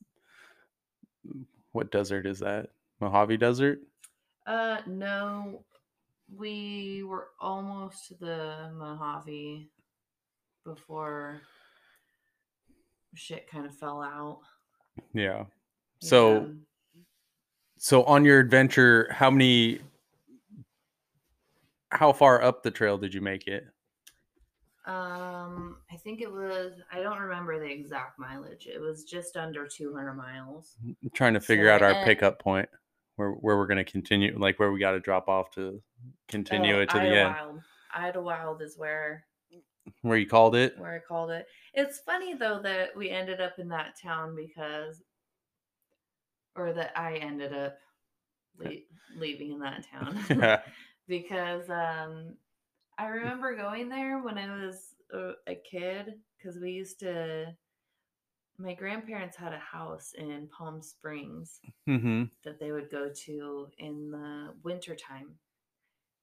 what 1.73 1.91
desert 1.91 2.27
is 2.27 2.41
that 2.41 2.69
mojave 3.01 3.37
desert 3.39 3.79
Uh, 4.47 4.79
no, 4.87 5.65
we 6.35 7.03
were 7.05 7.29
almost 7.41 8.09
to 8.09 8.15
the 8.15 8.71
Mojave 8.75 9.71
before 10.65 11.41
shit 13.15 13.49
kind 13.51 13.65
of 13.67 13.75
fell 13.75 14.03
out. 14.03 14.41
Yeah 15.13 15.45
so 16.01 16.41
Yeah. 16.41 16.53
so 17.79 18.05
on 18.05 18.25
your 18.25 18.39
adventure 18.39 19.09
how 19.11 19.31
many 19.31 19.81
how 21.91 22.13
far 22.13 22.43
up 22.43 22.63
the 22.63 22.71
trail 22.71 22.99
did 22.99 23.15
you 23.15 23.21
make 23.21 23.47
it 23.47 23.67
um, 24.87 25.79
I 25.91 25.97
think 25.97 26.21
it 26.21 26.31
was. 26.31 26.75
I 26.93 27.01
don't 27.01 27.19
remember 27.19 27.59
the 27.59 27.69
exact 27.69 28.21
mileage. 28.21 28.69
It 28.69 28.81
was 28.81 29.03
just 29.03 29.37
under 29.37 29.67
200 29.67 30.15
miles. 30.15 30.77
I'm 30.87 30.97
trying 31.13 31.35
to 31.35 31.41
figure 31.41 31.67
So, 31.67 31.75
out 31.75 31.83
our 31.83 32.05
pickup 32.05 32.39
point 32.39 32.69
where 33.17 33.33
where 33.33 33.57
we're 33.57 33.67
going 33.67 33.85
to 33.85 33.91
continue 33.91 34.39
like 34.39 34.61
where 34.61 34.71
we 34.71 34.79
got 34.79 34.93
to 34.93 35.01
drop 35.01 35.29
off 35.29 35.51
to 35.53 35.83
continue 36.29 36.77
Oh, 36.77 36.83
it 36.83 36.91
to 36.91 36.99
the 37.01 37.05
end 37.05 37.35
Idyllwild. 37.35 37.63
Idyllwild 37.97 38.63
is 38.63 38.79
where 38.79 39.27
where 40.03 40.19
you 40.19 40.27
called 40.29 40.55
it 40.55 40.79
where 40.79 40.95
I 40.95 41.01
called 41.01 41.31
it. 41.33 41.47
It's 41.77 41.99
funny 41.99 42.35
though 42.35 42.59
that 42.63 42.97
we 42.97 43.11
ended 43.11 43.41
up 43.41 43.59
in 43.59 43.69
that 43.69 44.01
town 44.03 44.35
because, 44.35 45.03
or 46.57 46.73
that 46.73 46.99
I 46.99 47.17
ended 47.17 47.53
up 47.53 47.77
le- 48.59 48.87
leaving 49.15 49.53
in 49.53 49.61
that 49.61 49.85
town 49.93 50.63
because 51.09 51.69
um, 51.69 52.35
I 52.99 53.07
remember 53.09 53.55
going 53.55 53.91
there 53.91 54.21
when 54.21 54.39
I 54.39 54.67
was 54.67 54.95
a, 55.13 55.33
a 55.47 55.55
kid 55.55 56.15
because 56.37 56.59
we 56.59 56.71
used 56.73 56.99
to. 57.01 57.55
My 58.59 58.73
grandparents 58.73 59.37
had 59.37 59.53
a 59.53 59.59
house 59.59 60.15
in 60.17 60.49
Palm 60.49 60.81
Springs 60.81 61.61
mm-hmm. 61.87 62.23
that 62.43 62.59
they 62.59 62.73
would 62.73 62.91
go 62.91 63.11
to 63.27 63.69
in 63.77 64.11
the 64.11 64.55
wintertime. 64.65 65.35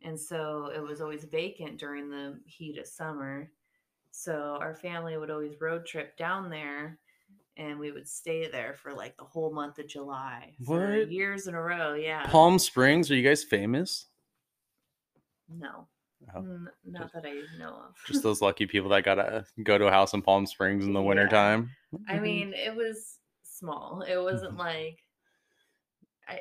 And 0.02 0.20
so 0.20 0.72
it 0.76 0.82
was 0.82 1.00
always 1.00 1.26
vacant 1.26 1.78
during 1.78 2.10
the 2.10 2.40
heat 2.48 2.80
of 2.80 2.88
summer. 2.88 3.52
So 4.16 4.58
our 4.62 4.76
family 4.76 5.18
would 5.18 5.32
always 5.32 5.60
road 5.60 5.88
trip 5.88 6.16
down 6.18 6.48
there 6.52 7.00
and 7.58 7.80
we 7.80 7.92
would 7.92 8.08
stay 8.08 8.48
there 8.48 8.76
for 8.76 8.94
like 8.94 9.18
the 9.18 9.24
whole 9.24 9.52
month 9.52 9.80
of 9.80 9.88
July 9.88 10.54
for 10.64 10.98
What? 11.00 11.12
years 11.12 11.48
in 11.48 11.56
a 11.56 11.62
row. 11.62 11.96
Yeah. 11.96 12.28
palm 12.28 12.60
springs 12.60 13.10
are 13.10 13.16
you 13.16 13.28
guys 13.28 13.44
famous 13.44 14.06
No. 15.50 15.88
Oh, 16.36 16.40
N- 16.40 16.68
not 16.86 17.12
that 17.14 17.26
I 17.26 17.42
know 17.60 17.74
of. 17.90 17.96
just 18.06 18.22
those 18.22 18.40
lucky 18.48 18.68
people 18.68 18.90
that 18.90 19.04
gotta 19.04 19.46
go 19.64 19.80
to 19.80 19.88
a 19.88 19.92
house 19.92 20.14
in 20.14 20.22
palm 20.22 20.46
springs 20.46 20.86
in 20.86 20.94
the 20.94 21.02
Yeah. 21.02 21.08
wintertime 21.08 21.72
I 22.08 22.20
mean, 22.20 22.54
it 22.54 22.76
was 22.76 23.18
small. 23.44 24.04
It 24.08 24.18
wasn't 24.18 24.58
like 24.58 25.00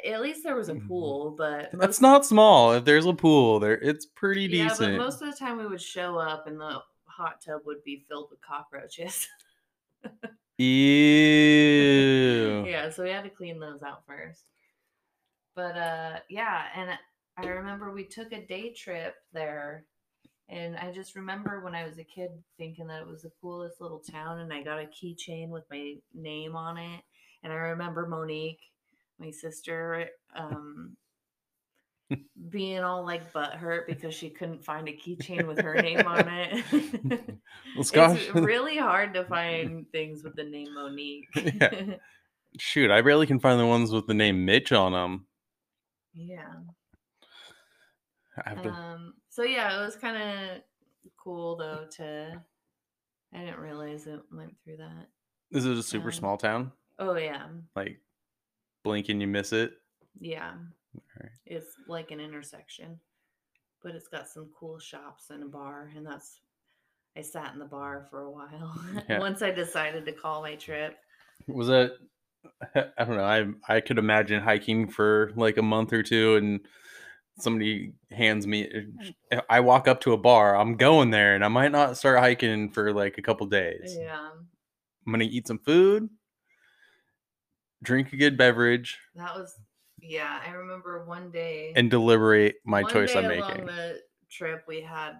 at 0.04 0.20
least 0.20 0.44
there 0.44 0.54
was 0.56 0.68
a 0.68 0.74
Mhm. 0.74 0.86
pool, 0.88 1.34
but 1.36 1.70
that's 1.72 2.00
not 2.02 2.24
small 2.26 2.72
if 2.74 2.84
there's 2.84 3.06
a 3.06 3.14
pool 3.14 3.58
there 3.60 3.78
it's 3.78 4.04
pretty 4.06 4.42
Yeah, 4.42 4.68
decent 4.68 4.98
but 4.98 5.04
most 5.04 5.22
of 5.22 5.30
the 5.30 5.36
time 5.36 5.56
we 5.56 5.66
would 5.66 5.80
show 5.80 6.16
up 6.18 6.46
and 6.46 6.60
the 6.60 6.80
hot 7.22 7.40
tub 7.40 7.60
would 7.64 7.84
be 7.84 8.04
filled 8.08 8.28
with 8.30 8.40
cockroaches. 8.40 9.28
ew 10.58 10.62
yeah, 12.66 12.90
so 12.90 13.04
we 13.04 13.10
had 13.10 13.22
to 13.22 13.30
clean 13.30 13.60
those 13.60 13.82
out 13.82 14.04
first. 14.06 14.44
But 15.54 15.76
uh 15.76 16.18
yeah, 16.28 16.64
and 16.74 16.90
I 17.36 17.46
remember 17.46 17.92
we 17.92 18.04
took 18.04 18.32
a 18.32 18.44
day 18.44 18.72
trip 18.72 19.14
there 19.32 19.84
and 20.48 20.76
I 20.76 20.90
just 20.90 21.14
remember 21.14 21.60
when 21.60 21.74
I 21.74 21.86
was 21.86 21.98
a 21.98 22.04
kid 22.04 22.30
thinking 22.58 22.88
that 22.88 23.02
it 23.02 23.06
was 23.06 23.22
the 23.22 23.30
coolest 23.40 23.80
little 23.80 24.00
town 24.00 24.40
and 24.40 24.52
I 24.52 24.62
got 24.62 24.80
a 24.80 24.86
keychain 24.86 25.48
with 25.48 25.64
my 25.70 25.94
name 26.14 26.56
on 26.56 26.76
it. 26.76 27.02
And 27.42 27.52
I 27.52 27.56
remember 27.56 28.06
Monique, 28.06 28.60
my 29.18 29.30
sister, 29.30 30.08
um 30.34 30.96
being 32.48 32.80
all 32.80 33.04
like 33.04 33.32
butthurt 33.32 33.86
because 33.86 34.14
she 34.14 34.30
couldn't 34.30 34.64
find 34.64 34.88
a 34.88 34.92
keychain 34.92 35.46
with 35.46 35.60
her 35.60 35.74
name 35.74 36.06
on 36.06 36.28
it. 36.28 36.64
well, 37.74 37.82
Scott, 37.84 38.16
It's 38.16 38.30
really 38.34 38.76
hard 38.76 39.14
to 39.14 39.24
find 39.24 39.90
things 39.92 40.22
with 40.22 40.36
the 40.36 40.44
name 40.44 40.74
Monique. 40.74 41.28
Yeah. 41.34 41.96
shoot 42.58 42.90
i 42.90 43.00
barely 43.00 43.26
can 43.26 43.40
find 43.40 43.58
the 43.58 43.66
ones 43.66 43.92
with 43.92 44.06
the 44.06 44.14
name 44.14 44.44
mitch 44.44 44.72
on 44.72 44.92
them 44.92 45.26
yeah. 46.14 46.52
To, 48.62 48.70
Um, 48.70 49.14
so 49.28 49.42
yeah, 49.42 49.78
it 49.80 49.84
was 49.84 49.96
kind 49.96 50.16
of 50.16 50.62
cool 51.16 51.56
though 51.56 51.86
to. 51.96 52.42
I 53.34 53.38
didn't 53.38 53.60
realize 53.60 54.06
it 54.06 54.20
went 54.30 54.54
through 54.62 54.76
that. 54.78 55.08
is 55.50 55.64
it 55.64 55.76
a 55.76 55.82
super 55.82 56.08
um, 56.08 56.12
small 56.12 56.36
town 56.36 56.72
Oh 56.98 57.16
yeah, 57.16 57.46
like 57.74 58.00
blink 58.84 59.08
and 59.08 59.20
you 59.20 59.26
miss 59.26 59.52
it 59.52 59.72
yeah. 60.20 60.52
It's 61.46 61.74
like 61.88 62.10
an 62.10 62.20
intersection, 62.20 62.98
but 63.82 63.94
it's 63.94 64.08
got 64.08 64.28
some 64.28 64.48
cool 64.58 64.78
shops 64.78 65.30
and 65.30 65.42
a 65.42 65.46
bar, 65.46 65.90
and 65.96 66.06
that's 66.06 66.38
I 67.16 67.22
sat 67.22 67.52
in 67.52 67.58
the 67.58 67.66
bar 67.66 68.06
for 68.10 68.22
a 68.22 68.30
while. 68.30 68.78
Yeah. 69.08 69.18
Once 69.18 69.42
I 69.42 69.50
decided 69.50 70.06
to 70.06 70.12
call 70.12 70.42
my 70.42 70.54
trip. 70.54 70.96
Was 71.46 71.68
that 71.68 71.92
I 72.74 73.04
don't 73.04 73.16
know. 73.16 73.24
I 73.24 73.76
I 73.76 73.80
could 73.80 73.98
imagine 73.98 74.42
hiking 74.42 74.88
for 74.88 75.32
like 75.36 75.56
a 75.56 75.62
month 75.62 75.92
or 75.92 76.02
two 76.02 76.36
and 76.36 76.60
somebody 77.38 77.92
hands 78.10 78.46
me 78.46 78.68
eh, 79.30 79.40
I 79.48 79.60
walk 79.60 79.88
up 79.88 80.00
to 80.02 80.12
a 80.12 80.18
bar, 80.18 80.56
I'm 80.56 80.76
going 80.76 81.10
there 81.10 81.34
and 81.34 81.44
I 81.44 81.48
might 81.48 81.72
not 81.72 81.96
start 81.96 82.20
hiking 82.20 82.70
for 82.70 82.92
like 82.92 83.18
a 83.18 83.22
couple 83.22 83.46
days. 83.46 83.96
Yeah. 83.98 84.30
I'm 85.06 85.12
going 85.12 85.28
to 85.28 85.34
eat 85.34 85.48
some 85.48 85.58
food, 85.58 86.08
drink 87.82 88.12
a 88.12 88.16
good 88.16 88.36
beverage 88.36 88.98
That 89.16 89.34
was 89.34 89.58
yeah, 90.02 90.40
I 90.46 90.50
remember 90.50 91.04
one 91.04 91.30
day 91.30 91.72
and 91.76 91.90
deliberate 91.90 92.56
my 92.64 92.82
one 92.82 92.92
choice 92.92 93.12
day 93.12 93.20
I'm 93.20 93.24
along 93.26 93.50
making. 93.50 93.66
the 93.66 94.00
trip 94.30 94.64
we 94.66 94.80
had 94.80 95.12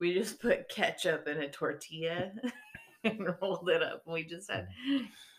we 0.00 0.14
just 0.14 0.40
put 0.40 0.68
ketchup 0.68 1.26
in 1.28 1.38
a 1.38 1.48
tortilla 1.48 2.30
and 3.04 3.28
rolled 3.40 3.68
it 3.68 3.82
up. 3.82 4.02
We 4.06 4.24
just 4.24 4.50
had 4.50 4.68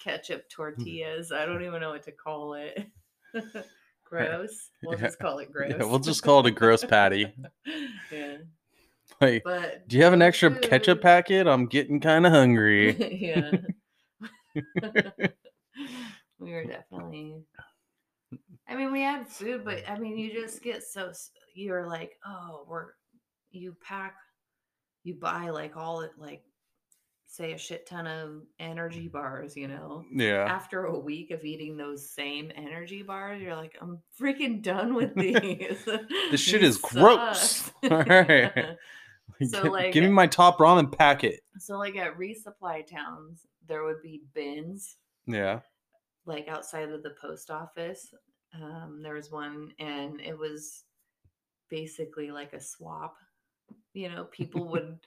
ketchup 0.04 0.46
mm. 0.46 0.50
tortillas. 0.50 1.32
I 1.32 1.46
don't 1.46 1.64
even 1.64 1.82
know 1.82 1.92
what 1.92 2.04
to 2.04 2.12
call 2.12 2.54
it. 2.54 2.88
gross. 4.06 4.72
We'll 4.84 4.98
Yeah. 5.00 5.06
just 5.08 5.20
call 5.20 5.40
it 5.40 5.52
gross. 5.52 5.72
Yeah, 5.72 5.86
we'll 5.86 6.00
just 6.00 6.24
call 6.24 6.40
it 6.42 6.48
a 6.48 6.52
gross 6.52 6.84
patty. 6.84 7.34
yeah. 8.12 8.38
Like, 9.22 9.44
But 9.44 9.88
do 9.88 9.98
you 9.98 10.04
have 10.04 10.14
an 10.14 10.22
extra 10.22 10.54
ketchup 10.60 11.02
packet? 11.02 11.48
I'm 11.48 11.66
getting 11.68 12.00
kind 12.00 12.26
of 12.26 12.32
hungry. 12.32 12.96
yeah. 13.22 13.52
we 16.40 16.52
were 16.52 16.64
definitely. 16.64 17.44
I 18.70 18.76
mean, 18.76 18.92
we 18.92 19.02
had 19.02 19.28
food, 19.28 19.66
but 19.66 19.88
I 19.90 19.98
mean, 19.98 20.18
you 20.18 20.32
just 20.32 20.62
get 20.62 20.84
so 20.84 21.12
you're 21.56 21.88
like, 21.88 22.14
oh, 22.26 22.66
we're 22.68 22.88
you 23.52 23.76
pack, 23.82 24.16
you 25.04 25.16
buy 25.16 25.50
like 25.50 25.76
all 25.76 26.02
it 26.02 26.12
like, 26.18 26.44
say 27.26 27.54
a 27.54 27.58
shit 27.58 27.88
ton 27.88 28.06
of 28.08 28.42
energy 28.60 29.08
bars, 29.08 29.56
you 29.58 29.68
know. 29.68 30.04
yeah. 30.12 30.46
After 30.48 30.86
a 30.86 31.00
week 31.00 31.32
of 31.32 31.44
eating 31.44 31.78
those 31.78 32.10
same 32.12 32.52
energy 32.56 33.02
bars, 33.04 33.42
you're 33.42 33.56
like, 33.56 33.76
I'm 33.82 34.00
freaking 34.20 34.62
done 34.62 34.94
with 34.94 35.14
these. 35.16 35.78
This 36.32 36.42
shit 36.42 36.64
is 36.64 36.78
gross. 36.78 37.72
All 37.90 38.04
right. 38.04 38.54
So, 39.48 39.62
like- 39.64 39.94
give 39.94 40.04
me 40.04 40.10
my 40.10 40.28
top 40.28 40.58
ramen 40.58 40.92
packet. 40.98 41.40
So, 41.60 41.78
like 41.78 41.96
at 41.96 42.18
resupply 42.18 42.86
towns, 42.86 43.46
there 43.68 43.84
would 43.86 44.02
be 44.04 44.22
bins 44.34 44.98
Yeah. 45.28 45.60
like 46.26 46.48
outside 46.50 46.90
of 46.90 47.04
the 47.04 47.12
post 47.22 47.50
office. 47.50 48.14
Um, 48.53 49.01
there 49.01 49.13
was 49.13 49.32
one, 49.32 49.74
and 49.79 50.20
it 50.22 50.38
was 50.38 50.84
basically 51.70 52.32
like 52.32 52.53
a 52.53 52.62
swap. 52.62 53.15
You 53.94 54.10
know, 54.10 54.25
people 54.25 54.68
would 54.72 55.00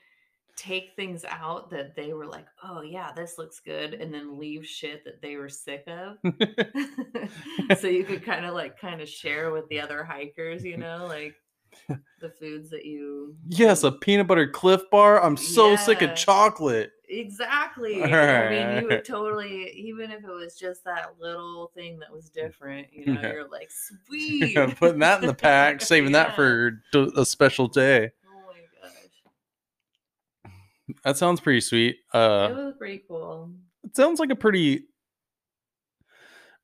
take 0.55 0.91
things 0.95 1.25
out 1.25 1.69
that 1.71 1.95
they 1.95 2.13
were 2.13 2.27
like, 2.27 2.45
"Oh 2.63 2.81
yeah, 2.81 3.11
this 3.15 3.37
looks 3.37 3.59
good," 3.59 3.93
and 3.95 4.13
then 4.13 4.37
leave 4.37 4.65
shit 4.65 5.03
that 5.05 5.21
they 5.21 5.35
were 5.35 5.49
sick 5.49 5.87
of. 5.87 6.17
so 7.79 7.87
you 7.87 8.03
could 8.03 8.23
kind 8.23 8.45
of 8.45 8.53
like 8.53 8.79
kind 8.79 9.01
of 9.01 9.09
share 9.09 9.51
with 9.51 9.67
the 9.69 9.79
other 9.79 10.03
hikers, 10.03 10.63
you 10.63 10.77
know, 10.85 11.05
like 11.07 11.35
the 12.21 12.29
foods 12.29 12.69
that 12.69 12.85
you 12.85 13.35
yes, 13.47 13.83
a 13.83 13.91
peanut 13.91 14.27
butter 14.27 14.47
Clif 14.47 14.81
bar. 14.91 15.23
I'm 15.23 15.37
so 15.37 15.75
sick 15.75 16.01
of 16.01 16.15
chocolate. 16.15 16.91
Exactly. 17.19 18.03
I 18.03 18.49
mean, 18.49 18.81
you 18.81 18.87
would 18.87 19.05
totally, 19.05 19.69
even 19.71 20.11
if 20.11 20.23
it 20.23 20.31
was 20.31 20.57
just 20.57 20.83
that 20.85 21.19
little 21.19 21.71
thing 21.75 21.99
that 21.99 22.11
was 22.11 22.29
different, 22.29 22.87
you 22.91 23.05
know, 23.05 23.19
Yeah. 23.21 23.33
you're 23.33 23.47
like, 23.49 23.69
sweet. 23.71 24.55
Yeah, 24.55 24.73
putting 24.73 24.99
that 24.99 25.21
in 25.21 25.27
the 25.27 25.33
pack, 25.33 25.81
saving 25.81 26.13
that 26.13 26.35
for 26.35 26.81
a 26.95 27.25
special 27.25 27.67
day. 27.67 28.11
Oh 28.27 28.51
my 28.51 28.61
gosh. 28.81 30.51
That 31.03 31.17
sounds 31.17 31.39
pretty 31.39 31.61
sweet. 31.61 31.97
it 32.13 32.17
Uh, 32.17 32.49
was 32.55 32.73
pretty 32.77 33.03
cool. 33.07 33.51
it 33.83 33.95
sounds 33.95 34.19
like 34.19 34.31
a 34.31 34.35
pretty, 34.35 34.85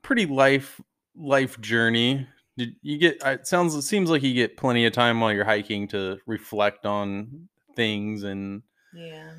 pretty 0.02 0.26
life 0.26 0.82
life 1.16 1.60
journey. 1.62 2.28
Did 2.58 2.76
you 2.82 2.98
get? 2.98 3.18
It 3.26 3.48
sounds. 3.48 3.76
It 3.76 3.84
seems 3.84 4.10
like 4.10 4.24
you 4.24 4.34
get 4.34 4.58
plenty 4.58 4.86
of 4.86 4.92
time 4.94 5.22
while 5.22 5.32
you're 5.32 5.46
hiking 5.46 5.88
to 5.90 6.18
reflect 6.26 6.86
on 6.86 7.48
things 7.76 8.24
and 8.24 8.64
Yeah. 8.94 9.32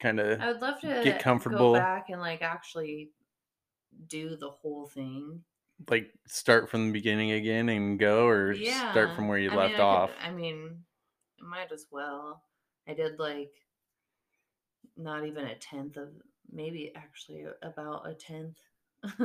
Kind 0.00 0.20
of. 0.20 0.40
I 0.40 0.52
would 0.52 0.60
love 0.60 0.80
to 0.82 1.00
Get 1.02 1.18
comfortable. 1.20 1.72
go 1.74 1.78
back 1.80 2.06
and 2.10 2.20
like 2.20 2.42
actually 2.42 3.10
do 4.06 4.36
the 4.36 4.50
whole 4.50 4.86
thing. 4.86 5.42
like 5.88 6.10
start 6.26 6.68
from 6.68 6.86
the 6.88 6.92
beginning 6.92 7.32
again 7.32 7.68
and 7.68 7.98
go 7.98 8.26
or 8.26 8.52
Yeah. 8.52 8.90
start 8.90 9.14
from 9.14 9.28
where 9.28 9.38
you 9.38 9.50
I 9.50 9.54
left 9.54 9.72
mean, 9.72 9.80
I 9.80 9.84
could- 9.84 9.84
off 9.84 10.10
I 10.20 10.30
mean, 10.30 10.84
might 11.40 11.70
as 11.72 11.86
well. 11.90 12.42
I 12.88 12.94
did 12.94 13.18
like 13.18 13.52
not 14.96 15.24
even 15.26 15.46
a 15.46 15.54
tenth 15.56 15.96
of, 15.96 16.08
maybe 16.50 16.92
actually 16.96 17.44
about 17.62 18.08
a 18.08 18.14
tenth 18.14 18.58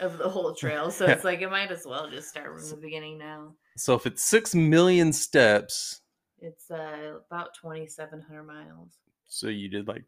of 0.00 0.16
the 0.18 0.28
whole 0.28 0.54
trail. 0.54 0.90
So 0.90 1.06
it's 1.06 1.24
like, 1.30 1.40
it 1.42 1.50
might 1.50 1.70
as 1.70 1.84
well 1.86 2.08
just 2.08 2.28
start 2.28 2.58
from 2.58 2.70
the 2.70 2.76
beginning 2.76 3.18
now. 3.18 3.54
so 3.76 3.94
if 3.94 4.06
it's 4.06 4.22
six 4.22 4.54
million 4.54 5.12
steps 5.12 6.00
It's 6.40 6.70
uh, 6.70 7.18
about 7.30 7.50
2,700 7.60 8.42
miles, 8.44 8.96
so 9.26 9.48
you 9.48 9.68
did 9.68 9.86
like 9.88 10.04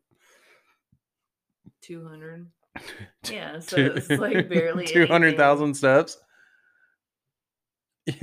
200. 1.81 2.47
Yeah, 3.31 3.59
so 3.59 3.77
it's 3.77 4.09
like 4.09 4.49
barely 4.49 4.87
200000 4.87 5.75
steps 5.75 6.17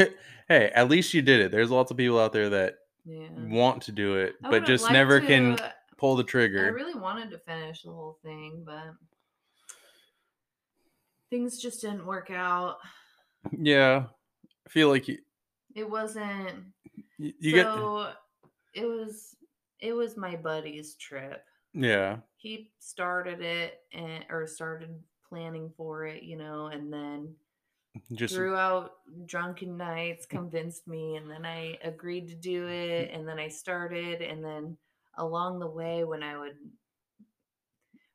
hey 0.48 0.72
at 0.74 0.90
least 0.90 1.14
you 1.14 1.22
did 1.22 1.40
it 1.40 1.52
there's 1.52 1.70
lots 1.70 1.92
of 1.92 1.98
people 1.98 2.20
out 2.20 2.34
there 2.34 2.50
that 2.50 2.76
Yeah. 3.06 3.28
want 3.36 3.84
to 3.84 3.92
do 3.92 4.16
it 4.16 4.36
I 4.44 4.50
but 4.50 4.66
just 4.66 4.90
never 4.92 5.22
can 5.22 5.54
uh, 5.60 5.72
pull 5.98 6.16
the 6.16 6.24
trigger. 6.24 6.66
I 6.66 6.70
really 6.70 7.00
wanted 7.00 7.30
to 7.32 7.38
finish 7.40 7.84
the 7.84 7.92
whole 7.92 8.18
thing, 8.24 8.64
but 8.66 8.96
things 11.30 11.62
just 11.62 11.82
didn't 11.82 12.06
work 12.06 12.32
out. 12.32 12.78
yeah 13.52 14.06
i 14.66 14.70
feel 14.70 14.90
like 14.90 15.08
you 15.08 15.20
It 15.76 15.90
wasn't 15.90 16.66
you, 17.18 17.34
you 17.40 17.54
get 17.54 17.68
it 18.74 18.86
was 18.86 19.36
it 19.80 19.94
was 19.94 20.18
my 20.18 20.36
buddy's 20.36 20.96
trip. 20.96 21.44
yeah 21.74 22.18
He 22.48 22.72
started 22.80 23.42
it 23.42 23.82
and 23.92 24.24
or 24.30 24.48
started 24.48 25.04
planning 25.28 25.70
for 25.76 26.06
it, 26.06 26.24
you 26.24 26.38
know, 26.38 26.68
and 26.68 26.94
then 26.94 27.36
just 28.14 28.34
throughout 28.34 28.94
drunken 29.26 29.76
nights 29.76 30.26
convinced 30.26 30.88
me 30.88 31.18
and 31.18 31.30
then 31.30 31.46
I 31.46 31.78
agreed 31.84 32.30
to 32.30 32.36
do 32.36 32.70
it 32.70 33.12
and 33.12 33.28
then 33.28 33.38
I 33.38 33.50
started 33.50 34.22
and 34.22 34.42
then 34.42 34.78
along 35.18 35.60
the 35.60 35.68
way 35.68 36.06
when 36.06 36.24
I 36.24 36.38
would 36.38 36.56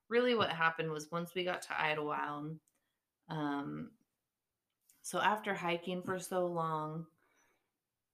really 0.09 0.35
what 0.35 0.49
happened 0.49 0.90
was 0.90 1.12
once 1.12 1.35
we 1.35 1.45
got 1.45 1.61
to 1.62 1.75
Idyllwild 1.75 2.57
um 3.29 3.90
so 5.03 5.21
after 5.21 5.53
hiking 5.53 6.03
for 6.03 6.18
so 6.18 6.47
long 6.47 7.05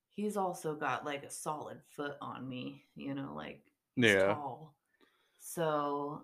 he's 0.08 0.36
also 0.36 0.74
got 0.74 1.04
like 1.04 1.22
a 1.22 1.30
solid 1.30 1.78
foot 1.94 2.16
on 2.20 2.48
me 2.48 2.82
you 2.96 3.14
know 3.14 3.34
like 3.36 3.60
Yeah. 3.94 4.34
tall 4.34 4.74
so 5.54 6.22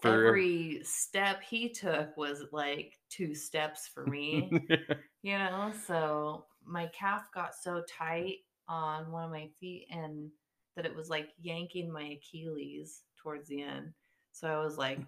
for 0.00 0.26
every 0.26 0.80
step 0.84 1.42
he 1.42 1.68
took 1.68 2.16
was 2.16 2.44
like 2.52 2.94
two 3.10 3.34
steps 3.34 3.88
for 3.92 4.06
me 4.06 4.50
you 5.22 5.36
know? 5.36 5.72
So 5.86 6.44
my 6.64 6.86
calf 6.98 7.28
got 7.34 7.54
so 7.54 7.82
tight 7.88 8.36
on 8.68 9.10
one 9.10 9.24
of 9.24 9.30
my 9.30 9.48
feet 9.60 9.86
and 9.90 10.30
that 10.76 10.86
it 10.86 10.94
was 10.94 11.08
like 11.10 11.28
yanking 11.40 11.92
my 11.92 12.18
achilles 12.18 13.02
towards 13.22 13.48
the 13.48 13.62
end. 13.62 13.92
So 14.32 14.48
i 14.48 14.62
was 14.64 14.78
like 14.78 15.00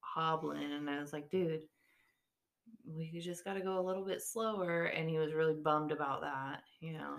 hobbling 0.00 0.72
and 0.72 0.90
i 0.90 1.00
was 1.00 1.12
like 1.12 1.30
dude 1.30 1.62
we 2.86 3.20
just 3.20 3.44
got 3.44 3.54
to 3.54 3.60
go 3.60 3.78
a 3.78 3.86
little 3.86 4.04
bit 4.04 4.22
slower. 4.22 4.84
And 4.84 5.08
he 5.08 5.18
was 5.18 5.32
really 5.32 5.54
bummed 5.54 5.92
about 5.92 6.20
that 6.22 6.62
you 6.80 6.92
know 6.92 7.16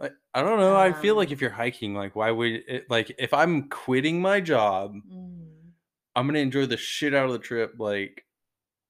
I, 0.00 0.10
I 0.34 0.42
don't 0.42 0.58
know. 0.58 0.76
I 0.76 0.92
feel 0.92 1.16
like 1.16 1.28
Um, 1.28 1.32
if 1.34 1.40
you're 1.40 1.50
hiking, 1.50 1.94
like, 1.94 2.16
why 2.16 2.30
would 2.30 2.50
it, 2.66 2.90
like, 2.90 3.14
if 3.18 3.32
I'm 3.34 3.68
quitting 3.68 4.20
my 4.20 4.40
job, 4.40 4.94
Mm. 4.94 5.72
I'm 6.14 6.26
gonna 6.26 6.40
enjoy 6.40 6.66
the 6.66 6.76
shit 6.76 7.14
out 7.14 7.26
of 7.26 7.32
the 7.32 7.38
trip. 7.38 7.74
Like, 7.78 8.24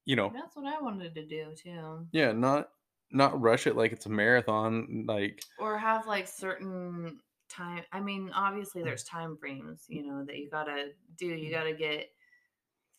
you 0.04 0.16
know, 0.16 0.32
that's 0.34 0.56
what 0.56 0.66
i 0.66 0.80
wanted 0.80 1.14
to 1.14 1.24
do 1.26 1.54
too 1.56 2.06
yeah, 2.12 2.32
not 2.32 2.70
not 3.10 3.40
rush 3.40 3.66
it 3.66 3.76
like 3.76 3.92
it's 3.92 4.06
a 4.06 4.10
marathon. 4.10 5.04
Like, 5.06 5.42
or 5.58 5.78
have 5.78 6.06
like 6.06 6.26
certain 6.26 7.20
time 7.48 7.84
i 7.92 8.00
mean 8.00 8.30
obviously 8.34 8.82
there's 8.82 9.04
time 9.04 9.36
frames 9.36 9.84
you 9.86 10.06
know 10.06 10.24
that 10.24 10.38
you 10.38 10.48
gotta 10.50 10.88
do 11.18 11.26
you 11.26 11.50
gotta 11.50 11.74
get 11.74 12.08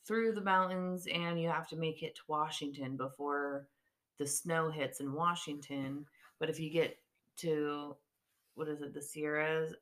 through 0.08 0.34
the 0.34 0.42
mountains 0.42 1.08
and 1.08 1.42
you 1.42 1.50
have 1.50 1.68
to 1.68 1.76
make 1.76 2.04
it 2.04 2.16
to 2.16 2.22
washington 2.28 2.96
before 2.96 3.68
the 4.20 4.28
snow 4.28 4.70
hits 4.70 5.00
in 5.00 5.12
washington 5.14 6.06
but 6.40 6.50
if 6.50 6.60
you 6.60 6.70
get 6.70 6.98
to 7.38 7.96
what 8.56 8.68
is 8.68 8.82
it 8.82 8.94
the 8.94 9.02
sierras 9.02 9.74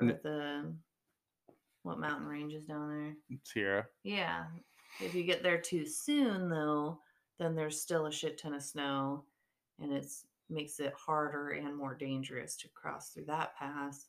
or 0.00 0.06
the 0.06 0.72
what 1.82 1.98
mountain 1.98 2.26
ranges 2.26 2.64
down 2.64 2.88
there 2.88 3.38
Sierra. 3.42 3.86
yeah. 4.02 4.44
If 5.00 5.14
you 5.14 5.22
get 5.22 5.42
there 5.42 5.60
too 5.60 5.86
soon 5.86 6.50
though, 6.50 6.98
then 7.38 7.54
there's 7.54 7.80
still 7.80 8.06
a 8.06 8.12
shit 8.12 8.38
ton 8.38 8.54
of 8.54 8.62
snow 8.62 9.24
and 9.80 9.92
it's 9.92 10.26
makes 10.50 10.80
it 10.80 10.92
harder 10.94 11.50
and 11.50 11.76
more 11.76 11.94
dangerous 11.94 12.56
to 12.56 12.68
cross 12.68 13.10
through 13.10 13.24
that 13.26 13.56
pass. 13.56 14.08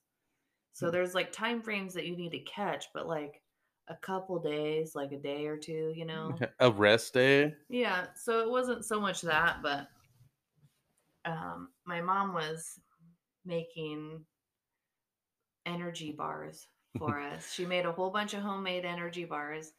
So 0.73 0.87
hmm. 0.87 0.91
there's 0.91 1.15
like 1.15 1.31
time 1.31 1.61
frames 1.61 1.93
that 1.93 2.05
you 2.05 2.17
need 2.17 2.31
to 2.31 2.39
catch, 2.39 2.85
but 2.93 3.07
like 3.07 3.41
a 3.87 3.95
couple 3.95 4.39
days, 4.39 4.95
like 4.95 5.11
a 5.11 5.17
day 5.17 5.45
or 5.45 5.57
two, 5.57 5.93
you 5.95 6.05
know. 6.05 6.35
A 6.59 6.71
rest 6.71 7.13
day. 7.13 7.53
Yeah, 7.69 8.05
so 8.15 8.39
it 8.39 8.49
wasn't 8.49 8.85
so 8.85 8.99
much 8.99 9.21
that, 9.21 9.57
but 9.61 9.87
um, 11.25 11.69
my 11.85 12.01
mom 12.01 12.33
was 12.33 12.79
making 13.45 14.23
energy 15.65 16.11
bars 16.11 16.67
for 16.97 17.19
us. 17.19 17.51
She 17.53 17.65
made 17.65 17.85
a 17.85 17.91
whole 17.91 18.09
bunch 18.09 18.33
of 18.33 18.41
homemade 18.41 18.85
energy 18.85 19.25
bars 19.25 19.73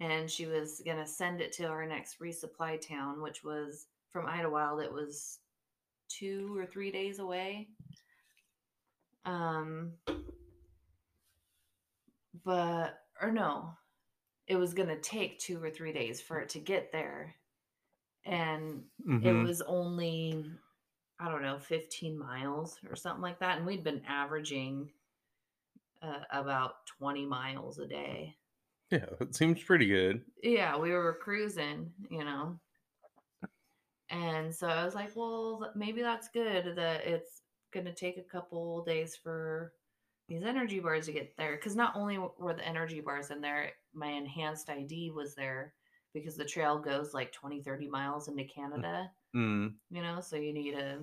and 0.00 0.28
she 0.30 0.46
was 0.46 0.82
going 0.84 0.96
to 0.96 1.06
send 1.06 1.40
it 1.40 1.52
to 1.52 1.64
our 1.66 1.86
next 1.86 2.18
resupply 2.20 2.80
town, 2.80 3.22
which 3.22 3.44
was 3.44 3.86
from 4.10 4.26
Idyllwild. 4.26 4.82
It 4.84 4.92
was 4.92 5.38
two 6.08 6.56
or 6.58 6.66
three 6.66 6.90
days 6.90 7.18
away. 7.20 7.68
Um, 9.24 9.92
but, 12.44 12.98
or 13.20 13.30
no, 13.30 13.70
it 14.48 14.56
was 14.56 14.74
going 14.74 14.88
to 14.88 15.00
take 15.00 15.38
two 15.38 15.62
or 15.62 15.70
three 15.70 15.92
days 15.92 16.20
for 16.20 16.40
it 16.40 16.48
to 16.50 16.58
get 16.58 16.90
there. 16.90 17.36
And 18.24 18.84
it 18.98 19.32
Mhm. 19.32 19.44
was 19.44 19.62
only 19.62 20.44
i 21.22 21.30
don't 21.30 21.42
know 21.42 21.58
15 21.58 22.18
miles 22.18 22.78
or 22.90 22.96
something 22.96 23.22
like 23.22 23.38
that 23.38 23.56
and 23.56 23.66
we'd 23.66 23.84
been 23.84 24.02
averaging 24.08 24.90
uh, 26.02 26.18
about 26.32 26.84
20 26.98 27.26
miles 27.26 27.78
a 27.78 27.86
day. 27.86 28.34
Yeah, 28.90 29.06
it 29.20 29.34
seems 29.34 29.62
pretty 29.62 29.86
good. 29.86 30.22
yeah 30.42 30.76
we 30.76 30.90
were 30.90 31.18
cruising 31.22 31.92
you 32.10 32.24
know. 32.24 32.58
And 34.10 34.54
so 34.54 34.66
i 34.66 34.84
was 34.84 34.94
like 34.94 35.16
well 35.16 35.70
maybe 35.74 36.02
that's 36.02 36.28
good 36.28 36.76
that 36.76 37.06
it's 37.06 37.42
going 37.72 37.86
to 37.86 37.94
take 37.94 38.18
a 38.18 38.22
couple 38.22 38.84
days 38.84 39.16
for 39.16 39.72
these 40.28 40.42
energy 40.42 40.78
bars 40.78 41.06
to 41.06 41.12
get 41.12 41.34
there. 41.38 41.56
Because 41.56 41.74
not 41.74 41.96
only 41.96 42.18
were 42.18 42.54
the 42.54 42.66
energy 42.66 43.00
bars 43.00 43.30
in 43.30 43.40
there 43.40 43.70
my 43.94 44.08
enhanced 44.08 44.68
id 44.68 45.10
was 45.10 45.34
there 45.34 45.72
because 46.12 46.36
the 46.36 46.44
trail 46.44 46.78
goes 46.78 47.14
like 47.14 47.32
20 47.32 47.62
30 47.62 47.88
miles 47.88 48.28
into 48.28 48.44
canada 48.44 49.10
Mm. 49.34 49.74
you 49.90 50.02
know 50.02 50.20
so 50.20 50.36
you 50.36 50.52
need 50.52 50.74
a 50.74 50.98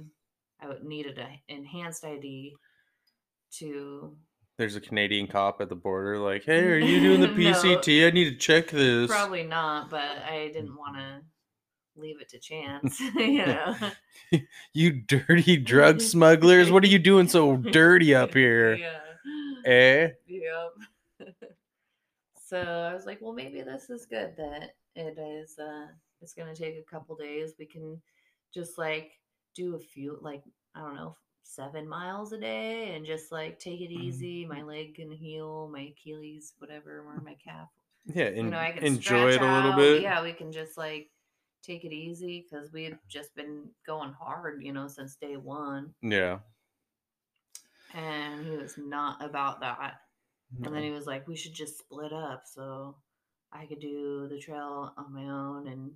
i 0.62 0.68
would 0.68 0.84
needed 0.84 1.18
a 1.18 1.28
enhanced 1.48 2.04
id 2.06 2.54
to 3.58 4.15
There's 4.58 4.76
a 4.76 4.82
Canadian 4.82 5.26
cop 5.28 5.62
at 5.62 5.70
the 5.70 5.76
border, 5.76 6.20
like, 6.20 6.44
"Hey, 6.44 6.63
are 6.65 6.78
you 6.78 7.00
doing 7.00 7.22
the 7.22 7.28
No. 7.30 7.34
PCT? 7.34 8.06
I 8.06 8.12
need 8.12 8.30
to 8.32 8.36
check 8.36 8.68
this." 8.70 9.10
probably 9.10 9.44
not 9.44 9.89
but 9.89 10.18
i 10.30 10.50
didn't 10.54 10.76
want 10.78 10.96
to 10.98 11.22
leave 11.96 12.22
it 12.22 12.30
to 12.30 12.39
chance 12.39 13.00
you 13.15 13.46
know 13.46 13.76
You 14.74 14.92
dirty 14.92 15.58
drug 15.58 16.00
smugglers! 16.02 16.72
What 16.72 16.84
are 16.84 16.88
you 16.88 17.00
doing 17.00 17.28
so 17.28 17.58
dirty 17.58 18.13
up 18.15 18.34
here? 18.34 18.76
yeah 18.76 19.00
Eh? 19.65 20.10
yep 20.28 20.72
so 22.50 22.58
i 22.60 22.94
was 22.94 23.06
like 23.06 23.20
well 23.22 23.34
maybe 23.34 23.62
this 23.62 23.89
is 23.89 24.06
good 24.06 24.34
that 24.38 24.76
it 24.96 25.18
is 25.20 25.58
uh 25.60 25.88
it's 26.22 26.34
gonna 26.34 26.56
take 26.56 26.76
a 26.78 26.89
couple 26.89 27.15
days 27.15 27.54
we 27.60 27.65
can 27.65 28.02
just 28.53 28.77
like 28.77 29.12
do 29.55 29.75
a 29.75 29.79
few 29.79 30.17
like 30.21 30.43
i 30.75 30.79
don't 30.81 30.95
know 30.95 31.15
seven 31.43 31.88
miles 31.88 32.31
a 32.31 32.38
day 32.39 32.95
and 32.95 33.05
just 33.05 33.31
like 33.31 33.57
take 33.59 33.81
it 33.81 33.89
Mhm. 33.89 34.01
easy 34.03 34.45
my 34.45 34.62
leg 34.62 34.95
can 34.95 35.12
heal 35.12 35.67
my 35.71 35.91
achilles 35.91 36.53
whatever 36.59 36.99
or 36.99 37.21
my 37.21 37.35
calf 37.43 37.69
Yeah, 38.05 38.29
you 38.29 38.43
know 38.43 38.57
i 38.59 38.71
can 38.71 38.83
enjoy 38.83 39.29
it 39.31 39.41
a 39.41 39.45
little 39.45 39.71
out. 39.71 39.77
bit. 39.77 40.01
yeah 40.01 40.21
we 40.21 40.33
can 40.33 40.51
just 40.51 40.77
like 40.77 41.09
take 41.63 41.83
it 41.83 41.91
easy 41.93 42.41
because 42.49 42.71
we 42.71 42.83
had 42.85 42.99
just 43.07 43.35
been 43.35 43.69
going 43.85 44.13
hard 44.13 44.62
you 44.63 44.71
know 44.73 44.88
since 44.88 45.15
day 45.15 45.35
one 45.38 45.93
Yeah. 46.01 46.39
and 47.93 48.45
he 48.45 48.55
was 48.55 48.77
not 48.77 49.23
about 49.23 49.59
that 49.62 50.01
and 50.63 50.73
then 50.75 50.83
he 50.83 50.91
was 50.91 51.05
like, 51.05 51.27
we 51.27 51.35
should 51.38 51.53
just 51.53 51.77
split 51.77 52.12
up 52.12 52.41
so 52.45 52.97
I 53.53 53.65
could 53.65 53.79
do 53.79 54.27
the 54.27 54.39
trail 54.39 54.93
on 54.97 55.13
my 55.13 55.23
own 55.23 55.67
and 55.67 55.91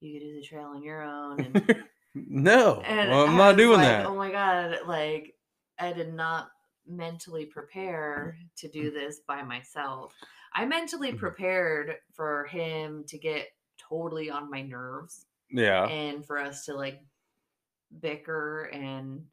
you 0.00 0.12
could 0.18 0.26
do 0.26 0.34
the 0.34 0.42
trail 0.46 0.68
on 0.74 0.82
your 0.82 1.02
own. 1.02 1.40
And, 1.40 1.54
no, 2.28 2.80
and 2.82 3.10
well, 3.10 3.26
I'm 3.26 3.36
not 3.36 3.56
doing 3.56 3.78
like, 3.78 3.88
that. 3.88 4.06
Oh 4.06 4.14
my 4.16 4.30
God. 4.30 4.78
Like, 4.86 5.34
I 5.78 5.92
did 5.92 6.12
not 6.12 6.50
mentally 6.86 7.46
prepare 7.46 8.36
to 8.56 8.68
Mm. 8.68 8.72
do 8.72 8.90
this 8.90 9.20
by 9.20 9.42
myself. 9.42 10.14
I 10.54 10.64
mentally 10.64 11.12
Mhm. 11.12 11.18
prepared 11.18 11.96
for 12.14 12.44
him 12.46 13.04
to 13.04 13.18
get 13.18 13.48
totally 13.78 14.30
on 14.30 14.50
my 14.50 14.62
nerves 14.62 15.26
Yeah. 15.50 15.86
and 15.86 16.24
for 16.26 16.38
us 16.38 16.64
to 16.66 16.74
like 16.74 17.00
bicker 18.00 18.64
and 18.64 19.26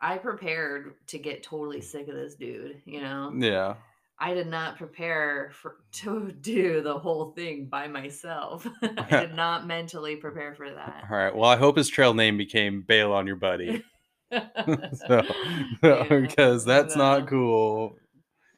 I 0.00 0.18
prepared 0.18 0.94
to 1.08 1.18
get 1.18 1.42
totally 1.42 1.80
sick 1.80 2.08
of 2.08 2.14
this 2.14 2.34
dude, 2.34 2.82
you 2.84 3.00
know. 3.00 3.32
Yeah. 3.34 3.76
I 4.18 4.32
did 4.32 4.46
not 4.46 4.76
prepare 4.76 5.50
for 5.54 5.76
to 5.92 6.32
do 6.32 6.80
the 6.82 6.98
whole 6.98 7.32
thing 7.32 7.66
by 7.66 7.88
myself. 7.88 8.66
I 8.82 9.20
did 9.20 9.34
not 9.36 9.66
mentally 9.66 10.16
prepare 10.16 10.54
for 10.54 10.70
that. 10.70 11.04
All 11.10 11.16
right. 11.16 11.34
Well, 11.34 11.48
I 11.50 11.56
hope 11.56 11.76
his 11.76 11.88
trail 11.88 12.14
name 12.14 12.36
became 12.36 12.82
Bail 12.82 13.12
on 13.12 13.26
Your 13.26 13.36
Buddy. 13.36 13.82
so, 14.94 15.22
because 15.82 16.64
that's 16.64 16.96
not 16.96 17.26
cool. 17.28 17.96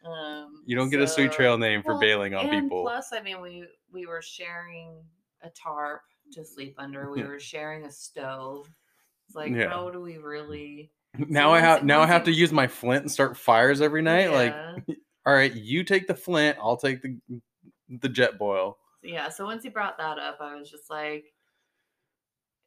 Um, 0.04 0.62
You 0.66 0.76
don't 0.76 0.90
get 0.90 1.00
a 1.00 1.06
sweet 1.08 1.32
trail 1.32 1.58
name 1.58 1.82
for 1.82 1.92
well, 1.94 2.00
bailing 2.00 2.34
on 2.34 2.46
and 2.46 2.62
people. 2.62 2.82
Plus, 2.82 3.12
I 3.12 3.20
mean, 3.20 3.40
we 3.40 3.64
we 3.92 4.06
were 4.06 4.22
sharing 4.22 5.02
a 5.42 5.50
tarp 5.50 6.02
to 6.32 6.44
sleep 6.44 6.76
under. 6.78 7.10
We 7.10 7.20
Yeah. 7.20 7.26
were 7.26 7.40
sharing 7.40 7.84
a 7.84 7.90
stove. 7.90 8.70
It's 9.26 9.34
like, 9.36 9.52
Yeah. 9.52 9.68
how 9.68 9.90
do 9.90 10.00
we 10.00 10.18
really? 10.18 10.92
now 11.28 11.50
I 11.52 11.60
have 11.60 11.82
now 11.84 12.00
I 12.02 12.06
have 12.06 12.24
to 12.24 12.32
use 12.32 12.52
my 12.52 12.66
flint 12.68 13.02
and 13.02 13.10
start 13.10 13.36
fires 13.36 13.80
every 13.80 14.02
night. 14.02 14.30
Like, 14.32 14.52
Yeah. 14.54 14.94
All 15.26 15.34
right, 15.34 15.52
you 15.54 15.82
take 15.84 16.06
the 16.06 16.14
flint, 16.14 16.56
I'll 16.60 16.76
take 16.76 17.02
the 17.02 17.18
the 17.88 18.08
Jetboil. 18.08 18.74
yeah 19.02 19.28
so 19.28 19.44
once 19.44 19.62
he 19.62 19.68
brought 19.68 19.96
that 19.98 20.18
up 20.18 20.38
i 20.40 20.56
was 20.56 20.68
just 20.68 20.90
like 20.90 21.24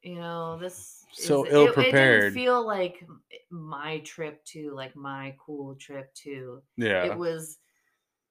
you 0.02 0.16
know 0.16 0.58
this 0.58 1.04
So 1.12 1.44
is, 1.44 1.52
ill 1.54 1.66
it, 1.66 1.70
it 1.70 1.74
prepared. 1.74 2.22
didn't 2.22 2.34
feel 2.36 2.66
like 2.66 3.06
my 3.50 4.00
trip 4.00 4.44
to 4.46 4.72
like 4.74 4.96
my 4.96 5.36
cool 5.38 5.76
trip 5.76 6.14
to 6.24 6.62
Yeah. 6.78 7.04
it 7.04 7.18
was 7.18 7.58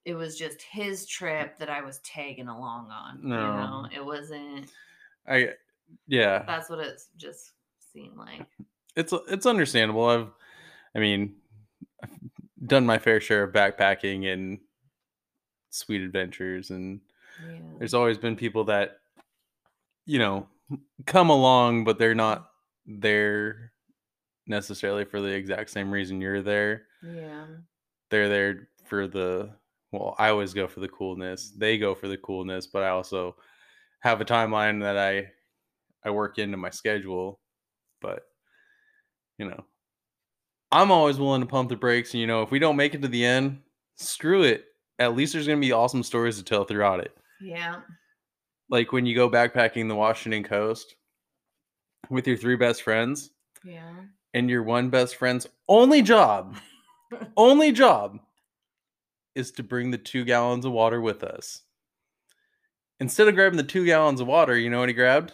it 0.07 0.15
was 0.15 0.39
just 0.39 0.63
his 0.63 1.07
trip 1.07 1.59
that 1.59 1.69
i 1.69 1.83
was 1.83 1.99
tagging 1.99 2.49
along 2.49 2.91
on 2.91 3.19
you 3.23 3.29
No. 3.29 3.57
know 3.83 3.89
it 3.95 4.03
wasn't 4.03 4.71
I 5.27 5.51
yeah. 6.07 6.45
that's 6.47 6.71
what 6.71 6.79
it 6.79 6.99
just 7.19 7.53
seemed 7.93 8.17
like 8.17 8.47
it's 8.97 9.13
it's 9.29 9.45
understandable. 9.47 10.07
I've, 10.07 10.29
I 10.95 10.99
mean, 11.01 11.37
done 12.67 12.87
my 12.87 12.99
fair 12.99 13.21
share 13.21 13.45
of 13.45 13.53
backpacking 13.53 14.33
and 14.33 14.59
sweet 15.71 16.03
adventures, 16.03 16.71
and 16.71 17.01
yeah 17.47 17.59
there's 17.79 17.95
always 17.95 18.19
been 18.19 18.37
people 18.37 18.65
that, 18.65 18.99
you 20.07 20.19
know, 20.19 20.49
come 21.07 21.31
along, 21.31 21.85
but 21.85 21.99
they're 21.99 22.15
not 22.15 22.51
there 22.87 23.73
necessarily 24.47 25.05
for 25.05 25.21
the 25.21 25.29
exact 25.29 25.71
same 25.71 25.91
reason 25.91 26.21
you're 26.21 26.43
there. 26.43 26.87
yeah 27.03 27.47
They're 28.11 28.29
there 28.29 28.69
for 28.87 29.07
the 29.07 29.51
well, 29.93 30.15
I 30.19 30.29
always 30.29 30.53
go 30.53 30.67
for 30.69 30.81
the 30.81 30.89
coolness. 30.89 31.51
They 31.51 31.79
go 31.79 31.95
for 31.95 32.09
the 32.09 32.19
coolness, 32.19 32.67
but 32.67 32.83
I 32.83 32.91
also 32.91 33.37
have 34.01 34.21
a 34.21 34.25
timeline 34.25 34.83
that 34.83 34.99
I 34.99 35.31
I 36.05 36.11
work 36.11 36.39
into 36.39 36.57
my 36.57 36.71
schedule. 36.71 37.41
But 38.01 38.25
you 39.39 39.49
know, 39.49 39.65
I'm 40.71 40.91
always 40.91 41.19
willing 41.19 41.41
to 41.41 41.47
pump 41.47 41.69
the 41.69 41.77
brakes. 41.77 42.13
And 42.13 42.21
you 42.21 42.27
know, 42.27 42.43
if 42.43 42.51
we 42.51 42.59
don't 42.59 42.77
make 42.77 42.95
it 42.95 43.03
to 43.03 43.09
the 43.09 43.25
end, 43.25 43.61
screw 43.97 44.43
it. 44.43 44.67
At 44.99 45.15
least 45.15 45.33
there's 45.33 45.47
gonna 45.47 45.61
be 45.61 45.73
awesome 45.73 46.03
stories 46.03 46.37
to 46.39 46.45
tell 46.45 46.65
throughout 46.65 47.01
it. 47.01 47.17
yeah 47.41 47.81
Like 48.69 48.93
when 48.93 49.07
you 49.07 49.15
go 49.15 49.31
backpacking 49.31 49.89
the 49.89 49.95
Washington 49.95 50.43
coast 50.45 50.95
with 52.11 52.27
your 52.27 52.37
three 52.37 52.57
best 52.57 52.83
friends, 52.83 53.31
yeah 53.65 53.93
and 54.35 54.51
your 54.51 54.63
one 54.63 54.91
best 54.91 55.17
friend's 55.17 55.47
only 55.69 56.03
job, 56.03 56.57
only 57.37 57.73
job 57.73 58.19
is 59.35 59.51
to 59.53 59.63
bring 59.63 59.91
the 59.91 59.99
two 59.99 60.25
gallons 60.25 60.65
of 60.65 60.73
water 60.73 61.01
with 61.01 61.23
us. 61.23 61.63
Instead 63.01 63.29
of 63.29 63.35
grabbing 63.35 63.57
the 63.57 63.63
two 63.63 63.87
gallons 63.87 64.21
of 64.21 64.27
water, 64.27 64.57
you 64.57 64.69
know 64.69 64.81
what 64.81 64.89
he 64.89 64.95
grabbed? 64.95 65.33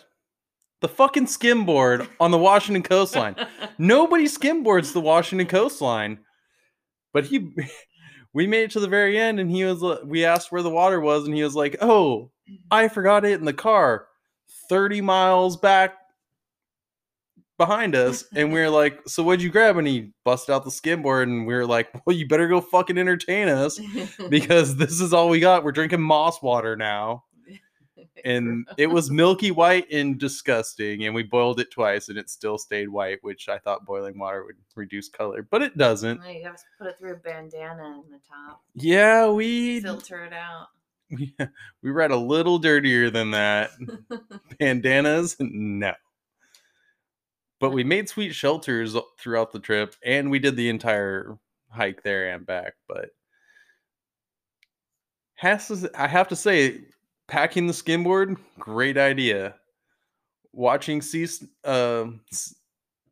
The 0.81 0.89
fucking 0.89 1.27
skimboard 1.27 2.09
on 2.21 2.31
the 2.31 2.39
Washington 2.39 2.83
coastline. 2.83 3.37
Nobody 3.79 4.25
skimboards 4.25 4.93
the 4.93 5.01
Washington 5.01 5.47
coastline. 5.47 6.19
But 7.13 7.25
he 7.25 7.55
we 8.35 8.47
made 8.47 8.65
it 8.65 8.71
to 8.73 8.81
the 8.81 8.89
very 8.89 9.19
end 9.19 9.41
and 9.41 9.51
he 9.51 9.65
was 9.65 9.83
uh, 9.83 10.01
we 10.05 10.25
asked 10.25 10.53
where 10.53 10.63
the 10.63 10.71
water 10.71 11.01
was 11.01 11.25
and 11.25 11.35
he 11.35 11.43
was 11.43 11.55
like, 11.55 11.77
"Oh, 11.81 12.31
I 12.71 12.89
forgot 12.89 13.25
it 13.25 13.39
in 13.39 13.47
the 13.47 13.53
car 13.55 14.09
30 14.69 15.01
miles 15.01 15.57
back 15.57 15.95
behind 17.57 17.95
us." 17.95 18.25
And 18.35 18.53
we 18.53 18.61
were 18.61 18.71
like, 18.83 19.01
"So 19.07 19.23
what'd 19.23 19.43
you 19.43 19.51
grab?" 19.51 19.79
And 19.79 19.87
he 19.87 20.13
busted 20.25 20.55
out 20.55 20.65
the 20.65 20.71
skimboard 20.71 21.23
and 21.23 21.47
we 21.47 21.55
were 21.55 21.67
like, 21.67 21.89
"Well, 22.05 22.17
you 22.17 22.27
better 22.29 22.49
go 22.49 22.61
fucking 22.61 22.99
entertain 22.99 23.49
us 23.49 23.81
because 24.29 24.77
this 24.77 25.01
is 25.01 25.15
all 25.15 25.29
we 25.29 25.41
got. 25.41 25.65
We're 25.65 25.73
drinking 25.73 26.03
moss 26.03 26.43
water 26.43 26.77
now." 26.77 27.25
and 28.25 28.67
it 28.77 28.87
was 28.87 29.11
milky 29.11 29.51
white 29.51 29.91
and 29.91 30.19
disgusting. 30.19 31.05
And 31.05 31.15
we 31.15 31.23
boiled 31.23 31.61
it 31.61 31.71
twice, 31.71 32.09
and 32.09 32.19
it 32.19 32.31
still 32.31 32.59
stayed 32.59 32.89
white, 32.89 33.19
which 33.23 33.49
I 33.49 33.59
thought 33.59 33.85
boiling 33.85 34.19
water 34.19 34.45
would 34.45 34.57
reduce 34.75 35.09
color, 35.09 35.43
but 35.43 35.63
it 35.63 35.77
doesn't. 35.77 36.21
You 36.27 36.45
have 36.45 36.57
to 36.57 36.63
put 36.79 36.87
it 36.89 36.99
through 36.99 37.15
a 37.15 37.17
bandana 37.17 38.03
in 38.05 38.11
the 38.11 38.21
top. 38.29 38.63
Yeah, 38.75 39.29
we 39.29 39.81
Filter 39.81 40.25
it 40.25 40.33
out. 40.33 40.69
we, 41.11 41.35
we 41.83 41.91
read 41.91 42.11
a 42.11 42.17
little 42.17 42.59
dirtier 42.59 43.11
than 43.11 43.31
that. 43.33 43.71
Bandanas, 44.59 45.37
no. 45.41 45.95
But 47.61 47.71
we 47.71 47.85
made 47.85 48.09
sweet 48.09 48.35
shelters 48.35 48.97
throughout 49.19 49.53
the 49.53 49.61
trip, 49.61 49.97
and 50.05 50.31
we 50.31 50.39
did 50.39 50.57
the 50.57 50.69
entire 50.69 51.39
hike 51.71 52.03
there 52.03 52.35
and 52.35 52.45
back. 52.45 52.75
But 52.87 53.11
has 55.37 55.69
to, 55.69 55.91
I 55.95 56.07
have 56.07 56.29
to 56.29 56.37
say, 56.37 56.83
packing 57.29 57.67
the 57.67 57.73
skimboard, 57.73 58.37
great 58.59 58.97
idea. 58.99 59.55
Watching 60.53 61.03
sea 61.03 61.27
uh, 61.65 62.07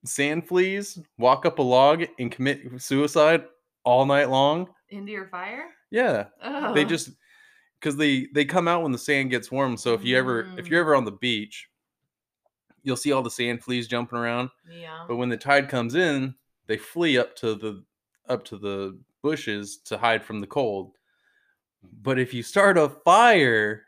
sand 0.04 0.46
fleas 0.46 0.98
walk 1.18 1.44
up 1.46 1.58
a 1.58 1.62
log 1.62 2.04
and 2.18 2.30
commit 2.30 2.80
suicide 2.80 3.44
all 3.84 4.06
night 4.06 4.30
long. 4.30 4.68
Into 4.90 5.12
your 5.12 5.26
fire? 5.28 5.64
Yeah, 5.90 6.26
Oh. 6.42 6.72
they 6.72 6.84
just 6.84 7.10
because 7.80 7.96
they 7.96 8.26
they 8.32 8.44
come 8.44 8.68
out 8.68 8.82
when 8.82 8.92
the 8.92 8.98
sand 8.98 9.30
gets 9.30 9.50
warm. 9.50 9.76
So 9.76 9.92
if 9.94 10.04
you 10.04 10.16
ever 10.16 10.46
if 10.56 10.68
you're 10.68 10.80
Mm. 10.80 10.86
ever 10.86 10.94
on 10.94 11.04
the 11.04 11.12
beach, 11.12 11.68
you'll 12.84 12.96
see 12.96 13.10
all 13.12 13.22
the 13.22 13.30
sand 13.30 13.62
fleas 13.64 13.88
jumping 13.88 14.18
around. 14.18 14.50
yeah. 14.70 15.04
But 15.08 15.16
when 15.16 15.28
the 15.28 15.36
tide 15.36 15.68
comes 15.68 15.94
in, 15.96 16.34
they 16.68 16.76
flee 16.76 17.18
up 17.18 17.34
to 17.36 17.54
the 17.56 17.84
up 18.28 18.44
to 18.46 18.56
the 18.56 18.98
bushes 19.22 19.78
to 19.78 19.98
hide 19.98 20.24
from 20.24 20.40
the 20.40 20.46
cold. 20.46 20.96
But 22.02 22.20
if 22.20 22.32
you 22.32 22.42
start 22.44 22.78
a 22.78 22.88
fire, 22.88 23.84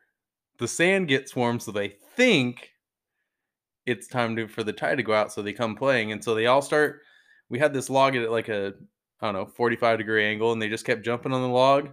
the 0.59 0.69
sand 0.69 1.09
gets 1.09 1.35
warm, 1.35 1.61
so 1.61 1.73
they 1.73 1.97
think 2.17 2.71
it's 3.87 4.07
time 4.07 4.37
to, 4.37 4.49
for 4.49 4.63
the 4.63 4.73
tide 4.73 4.97
to 4.97 5.03
go 5.03 5.13
out. 5.13 5.33
So 5.33 5.43
they 5.43 5.53
come 5.53 5.77
playing, 5.77 6.13
and 6.13 6.23
so 6.23 6.35
they 6.35 6.47
all 6.47 6.63
start. 6.63 7.01
We 7.49 7.59
had 7.59 7.75
this 7.75 7.91
log 7.91 8.17
at 8.17 8.31
like 8.31 8.49
a 8.49 8.75
I 9.21 9.27
don't 9.27 9.35
know 9.35 9.47
45 9.47 9.99
degree 9.99 10.25
angle, 10.25 10.53
and 10.53 10.61
they 10.61 10.69
just 10.69 10.85
kept 10.85 11.05
jumping 11.05 11.33
on 11.33 11.43
the 11.43 11.49
log, 11.49 11.91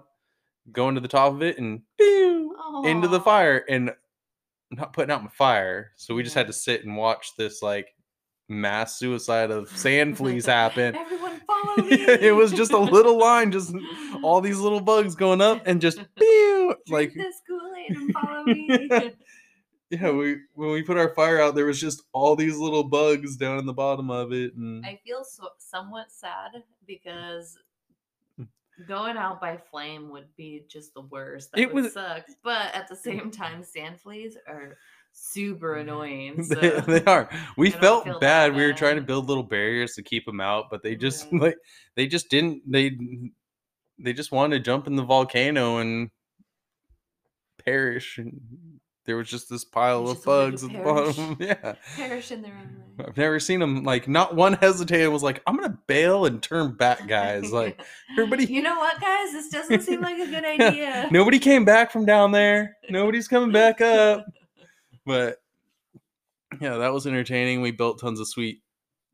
going 0.71 0.95
to 0.95 1.01
the 1.01 1.07
top 1.07 1.33
of 1.33 1.41
it, 1.41 1.57
and 1.57 1.81
pew, 1.97 2.55
into 2.85 3.07
the 3.07 3.21
fire, 3.21 3.63
and 3.69 3.91
not 4.71 4.93
putting 4.93 5.11
out 5.11 5.23
my 5.23 5.29
fire. 5.29 5.91
So 5.97 6.15
we 6.15 6.23
just 6.23 6.35
had 6.35 6.47
to 6.47 6.53
sit 6.53 6.85
and 6.85 6.95
watch 6.95 7.35
this 7.37 7.61
like 7.61 7.93
mass 8.47 8.97
suicide 8.97 9.51
of 9.51 9.69
sand 9.77 10.17
fleas 10.17 10.45
happen. 10.45 10.95
Everyone 11.49 11.75
follow 11.75 11.89
me. 11.89 12.27
it 12.27 12.35
was 12.35 12.51
just 12.51 12.71
a 12.71 12.77
little 12.77 13.17
line, 13.17 13.51
just 13.51 13.73
all 14.23 14.41
these 14.41 14.59
little 14.59 14.81
bugs 14.81 15.15
going 15.15 15.41
up 15.41 15.63
and 15.65 15.81
just 15.81 15.99
pew, 16.15 16.75
like 16.89 17.13
this 17.13 17.41
Kool-Aid 17.47 17.97
and 17.97 18.13
follow 18.13 18.43
me. 18.43 18.89
yeah. 19.89 20.11
We 20.11 20.37
when 20.53 20.71
we 20.71 20.81
put 20.83 20.97
our 20.97 21.13
fire 21.13 21.41
out, 21.41 21.55
there 21.55 21.65
was 21.65 21.79
just 21.79 22.03
all 22.13 22.35
these 22.35 22.57
little 22.57 22.83
bugs 22.83 23.37
down 23.37 23.57
in 23.59 23.65
the 23.65 23.73
bottom 23.73 24.09
of 24.09 24.31
it, 24.31 24.55
and 24.55 24.85
I 24.85 24.99
feel 25.05 25.23
so, 25.23 25.49
somewhat 25.57 26.11
sad 26.11 26.63
because 26.87 27.57
hmm. 28.37 28.43
going 28.87 29.17
out 29.17 29.41
by 29.41 29.57
flame 29.57 30.09
would 30.09 30.27
be 30.35 30.65
just 30.67 30.93
the 30.93 31.01
worst. 31.01 31.51
That 31.51 31.61
It 31.61 31.73
would 31.73 31.83
was- 31.85 31.93
suck. 31.93 32.25
But 32.43 32.73
at 32.73 32.87
the 32.87 32.95
same 32.95 33.31
time, 33.31 33.63
sand 33.63 33.99
fleas 33.99 34.37
are 34.47 34.77
super 35.13 35.75
annoying. 35.83 36.43
So 36.43 36.55
they, 36.55 36.99
they 36.99 37.03
are. 37.05 37.29
We 37.57 37.69
felt 37.71 38.19
bad. 38.19 38.55
We 38.55 38.63
were 38.65 38.73
trying 38.73 38.95
to 38.95 39.01
build 39.01 39.27
little 39.27 39.43
barriers 39.43 39.93
to 39.95 40.03
keep 40.03 40.25
them 40.25 40.41
out, 40.41 40.65
but 40.71 40.83
they 40.83 40.95
just 40.95 41.25
Yeah. 41.25 41.29
Mm-hmm. 41.33 41.43
like 41.43 41.57
they 41.95 42.07
just 42.07 42.29
didn't. 42.29 42.61
They 42.69 42.97
they 43.99 44.13
just 44.13 44.31
wanted 44.31 44.57
to 44.57 44.63
jump 44.63 44.87
in 44.87 44.95
the 44.95 45.03
volcano 45.03 45.77
and 45.77 46.09
perish. 47.63 48.17
And 48.17 48.39
there 49.05 49.15
was 49.17 49.29
just 49.29 49.49
this 49.49 49.63
pile 49.65 50.07
of 50.07 50.23
bugs 50.23 50.63
at 50.63 50.71
the 50.71 50.79
bottom. 50.79 51.37
Yeah, 51.39 51.75
perish 51.95 52.31
in 52.31 52.41
their 52.41 52.53
own 52.53 52.77
way. 52.97 53.05
I've 53.07 53.17
never 53.17 53.39
seen 53.39 53.59
them 53.59 53.83
like 53.83 54.07
not 54.07 54.35
one 54.35 54.53
hesitated. 54.53 55.09
Was 55.09 55.23
like, 55.23 55.41
I'm 55.47 55.55
gonna 55.57 55.77
bail 55.87 56.25
and 56.25 56.41
turn 56.41 56.75
back, 56.75 57.07
guys. 57.07 57.51
Like 57.51 57.81
everybody. 58.13 58.45
you 58.45 58.61
know 58.61 58.77
what, 58.79 58.99
guys? 59.01 59.31
This 59.31 59.49
doesn't 59.49 59.81
seem 59.81 60.01
like 60.01 60.17
a 60.19 60.27
good 60.27 60.43
Yeah, 60.43 60.67
idea. 60.67 61.07
Nobody 61.11 61.39
came 61.39 61.65
back 61.65 61.91
from 61.91 62.05
down 62.05 62.31
there. 62.31 62.77
Nobody's 62.89 63.27
coming 63.27 63.51
back 63.51 63.81
up. 63.81 64.25
But 65.05 65.37
yeah, 66.59 66.77
that 66.77 66.93
was 66.93 67.07
entertaining. 67.07 67.61
We 67.61 67.71
built 67.71 67.99
tons 67.99 68.19
of 68.19 68.27
sweet 68.27 68.61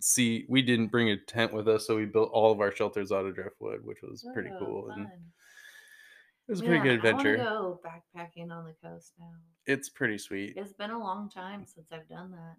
sea. 0.02 0.46
We 0.50 0.62
didn't 0.62 0.88
bring 0.88 1.10
a 1.10 1.18
tent 1.18 1.54
with 1.54 1.68
us, 1.68 1.86
so 1.86 1.96
we 1.96 2.06
built 2.06 2.30
all 2.32 2.52
of 2.52 2.60
our 2.60 2.72
shelters 2.72 3.12
out 3.12 3.26
of 3.26 3.36
driftwood, 3.36 3.82
which 3.84 4.00
was 4.02 4.26
pretty 4.34 4.50
Oh, 4.54 4.60
cool. 4.60 4.90
And 4.90 5.06
it 5.06 6.52
was 6.52 6.62
a 6.62 6.64
pretty 6.64 6.82
good 6.82 6.96
adventure. 6.96 7.36
I 7.36 7.44
go 7.44 7.82
backpacking 7.86 8.52
on 8.52 8.66
the 8.66 8.74
coast 8.88 9.14
now. 9.20 9.32
It's 9.66 9.90
pretty 9.90 10.18
sweet. 10.18 10.54
It's 10.56 10.74
been 10.74 10.92
a 10.92 11.00
long 11.00 11.30
time 11.30 11.66
since 11.66 11.92
I've 11.92 12.08
done 12.08 12.32
that. 12.32 12.56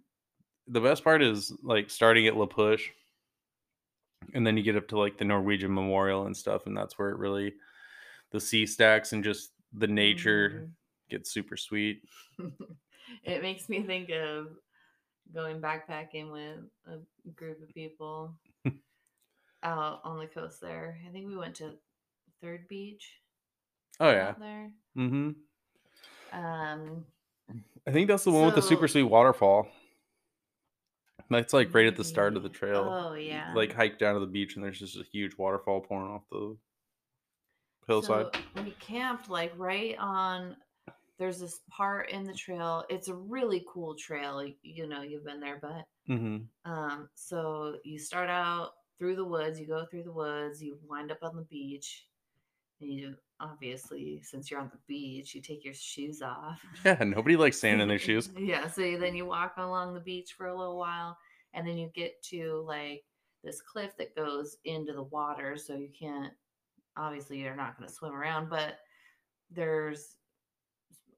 The 0.68 0.80
best 0.80 1.02
part 1.02 1.22
is 1.22 1.52
like 1.62 1.88
starting 1.88 2.26
at 2.26 2.36
La 2.36 2.46
Push, 2.46 2.90
and 4.34 4.46
then 4.46 4.56
you 4.56 4.62
get 4.62 4.76
up 4.76 4.88
to 4.88 4.98
like 4.98 5.16
the 5.16 5.24
Norwegian 5.24 5.72
Memorial 5.72 6.26
and 6.26 6.36
stuff, 6.36 6.66
and 6.66 6.76
that's 6.76 6.98
where 6.98 7.08
it 7.08 7.18
really 7.18 7.54
the 8.30 8.40
sea 8.40 8.66
stacks 8.66 9.12
and 9.12 9.24
just 9.24 9.52
the 9.72 9.86
nature 9.86 10.50
mm-hmm. 10.50 10.64
gets 11.08 11.32
super 11.32 11.56
sweet. 11.56 12.02
It 13.24 13.42
makes 13.42 13.68
me 13.68 13.82
think 13.82 14.10
of 14.10 14.48
going 15.34 15.60
backpacking 15.60 16.32
with 16.32 16.58
a 16.86 17.30
group 17.34 17.62
of 17.62 17.74
people 17.74 18.34
out 19.62 20.00
on 20.04 20.18
the 20.18 20.26
coast 20.26 20.60
there. 20.60 20.98
I 21.06 21.12
think 21.12 21.26
we 21.26 21.36
went 21.36 21.56
to 21.56 21.72
Third 22.42 22.68
Beach. 22.68 23.12
Oh 24.00 24.10
yeah. 24.10 24.34
there. 24.38 24.70
Mm-hmm. 24.96 25.30
Um, 26.38 27.04
I 27.86 27.90
think 27.90 28.08
that's 28.08 28.24
the 28.24 28.30
one 28.30 28.46
with 28.46 28.54
the 28.54 28.62
super 28.62 28.88
sweet 28.88 29.04
waterfall. 29.04 29.68
That's 31.30 31.52
like 31.52 31.74
right 31.74 31.86
at 31.86 31.96
the 31.96 32.04
start 32.04 32.36
of 32.36 32.42
the 32.42 32.48
trail. 32.48 32.88
Oh 32.88 33.14
yeah. 33.14 33.52
Like 33.54 33.74
hike 33.74 33.98
down 33.98 34.14
to 34.14 34.20
the 34.20 34.26
beach 34.26 34.54
and 34.56 34.64
there's 34.64 34.78
just 34.78 34.96
a 34.96 35.04
huge 35.12 35.36
waterfall 35.36 35.80
pouring 35.80 36.10
off 36.10 36.22
the 36.30 36.56
hillside. 37.86 38.26
So 38.34 38.62
we 38.62 38.70
camped 38.80 39.28
like 39.28 39.52
right 39.56 39.96
on. 39.98 40.56
There's 41.18 41.40
this 41.40 41.60
part 41.70 42.10
in 42.10 42.24
the 42.24 42.34
trail. 42.34 42.84
It's 42.88 43.08
a 43.08 43.14
really 43.14 43.64
cool 43.72 43.94
trail. 43.94 44.36
y- 44.36 44.54
You 44.62 44.86
know, 44.86 45.02
you've 45.02 45.24
been 45.24 45.40
there, 45.40 45.58
but 45.60 45.84
mm-hmm. 46.08 46.70
um, 46.70 47.08
so 47.14 47.76
you 47.84 47.98
start 47.98 48.30
out 48.30 48.72
through 48.98 49.16
the 49.16 49.24
woods. 49.24 49.58
You 49.58 49.66
go 49.66 49.84
through 49.90 50.04
the 50.04 50.12
woods. 50.12 50.62
You 50.62 50.78
wind 50.88 51.10
up 51.10 51.18
on 51.22 51.34
the 51.36 51.42
beach. 51.42 52.06
And 52.80 52.92
you 52.92 53.16
obviously, 53.40 54.20
since 54.22 54.48
you're 54.50 54.60
on 54.60 54.70
the 54.72 54.78
beach, 54.86 55.34
you 55.34 55.40
take 55.40 55.64
your 55.64 55.74
shoes 55.74 56.22
off. 56.22 56.60
Yeah, 56.84 57.02
nobody 57.04 57.36
likes 57.36 57.58
sand 57.58 57.80
in 57.82 57.88
their 57.88 57.98
shoes. 57.98 58.30
Yeah, 58.38 58.68
so 58.68 58.82
you- 58.82 58.98
then 58.98 59.16
you 59.16 59.26
walk 59.26 59.54
along 59.58 59.94
the 59.94 60.00
beach 60.00 60.34
for 60.36 60.46
a 60.46 60.56
little 60.56 60.78
while, 60.78 61.18
and 61.54 61.66
then 61.66 61.76
you 61.76 61.90
get 61.94 62.22
to 62.30 62.64
like 62.66 63.02
this 63.42 63.60
cliff 63.60 63.96
that 63.98 64.14
goes 64.14 64.56
into 64.64 64.92
the 64.92 65.02
water, 65.02 65.56
so 65.56 65.74
you 65.74 65.88
can't. 65.98 66.32
Obviously, 66.96 67.38
you're 67.38 67.56
not 67.56 67.76
going 67.76 67.88
to 67.88 67.94
swim 67.94 68.12
around, 68.14 68.48
but 68.50 68.78
there's 69.50 70.16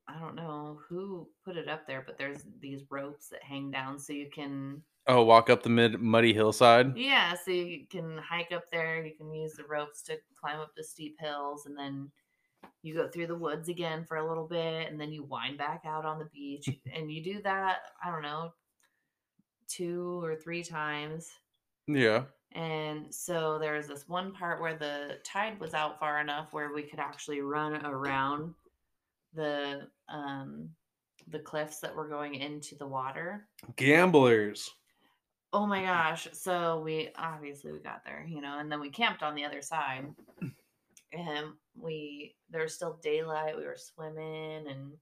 I 0.08 0.18
don't 0.18 0.34
know 0.34 0.80
who 0.88 1.28
put 1.44 1.56
it 1.56 1.68
up 1.68 1.86
there, 1.86 2.02
but 2.04 2.18
there's 2.18 2.44
these 2.58 2.82
ropes 2.90 3.28
that 3.28 3.42
hang 3.42 3.70
down, 3.70 3.98
so 3.98 4.12
you 4.12 4.28
can 4.30 4.82
Oh, 5.06 5.22
walk 5.24 5.48
up 5.50 5.62
the 5.62 5.68
mid 5.70 6.00
muddy 6.00 6.32
hillside. 6.32 6.96
yeah, 6.96 7.34
so 7.34 7.50
you 7.50 7.86
can 7.88 8.18
hike 8.18 8.52
up 8.52 8.64
there. 8.70 9.04
You 9.04 9.14
can 9.16 9.32
use 9.32 9.54
the 9.54 9.64
ropes 9.64 10.02
to 10.04 10.18
climb 10.38 10.60
up 10.60 10.74
the 10.76 10.84
steep 10.84 11.16
hills, 11.20 11.66
and 11.66 11.76
then 11.78 12.10
you 12.82 12.94
go 12.94 13.08
through 13.08 13.26
the 13.28 13.34
woods 13.38 13.68
again 13.68 14.04
for 14.04 14.16
a 14.18 14.28
little 14.28 14.46
bit, 14.46 14.90
and 14.90 15.00
then 15.00 15.12
you 15.12 15.22
wind 15.24 15.58
back 15.58 15.82
out 15.86 16.04
on 16.04 16.18
the 16.18 16.26
beach, 16.26 16.68
and 16.94 17.10
you 17.10 17.22
do 17.22 17.40
that. 17.42 17.78
I 18.04 18.10
don't 18.10 18.22
know, 18.22 18.52
two 19.68 20.22
or 20.24 20.36
three 20.36 20.62
times. 20.62 21.30
Yeah. 21.86 22.24
And 22.52 23.14
so 23.14 23.58
there 23.58 23.74
was 23.76 23.86
this 23.86 24.08
one 24.08 24.32
part 24.32 24.60
where 24.60 24.76
the 24.76 25.18
tide 25.24 25.60
was 25.60 25.72
out 25.72 26.00
far 26.00 26.20
enough 26.20 26.52
where 26.52 26.72
we 26.74 26.82
could 26.82 26.98
actually 26.98 27.40
run 27.40 27.84
around 27.86 28.54
the 29.34 29.88
um 30.08 30.70
the 31.28 31.38
cliffs 31.38 31.80
that 31.80 31.94
were 31.94 32.08
going 32.08 32.34
into 32.34 32.74
the 32.76 32.86
water. 32.86 33.46
Gamblers. 33.76 34.68
Oh 35.52 35.66
my 35.66 35.82
gosh. 35.82 36.28
So 36.32 36.80
we 36.80 37.10
obviously 37.16 37.72
we 37.72 37.78
got 37.80 38.04
there, 38.04 38.24
you 38.26 38.40
know, 38.40 38.58
and 38.58 38.70
then 38.70 38.80
we 38.80 38.90
camped 38.90 39.22
on 39.22 39.34
the 39.34 39.44
other 39.44 39.62
side. 39.62 40.06
And 41.12 41.46
we 41.76 42.36
there 42.50 42.62
was 42.62 42.74
still 42.74 42.98
daylight, 43.02 43.56
we 43.56 43.64
were 43.64 43.76
swimming 43.76 44.66
and 44.68 44.92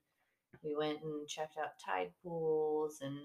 we 0.64 0.74
went 0.76 1.02
and 1.02 1.28
checked 1.28 1.56
out 1.58 1.78
tide 1.84 2.10
pools 2.22 2.98
and 3.02 3.16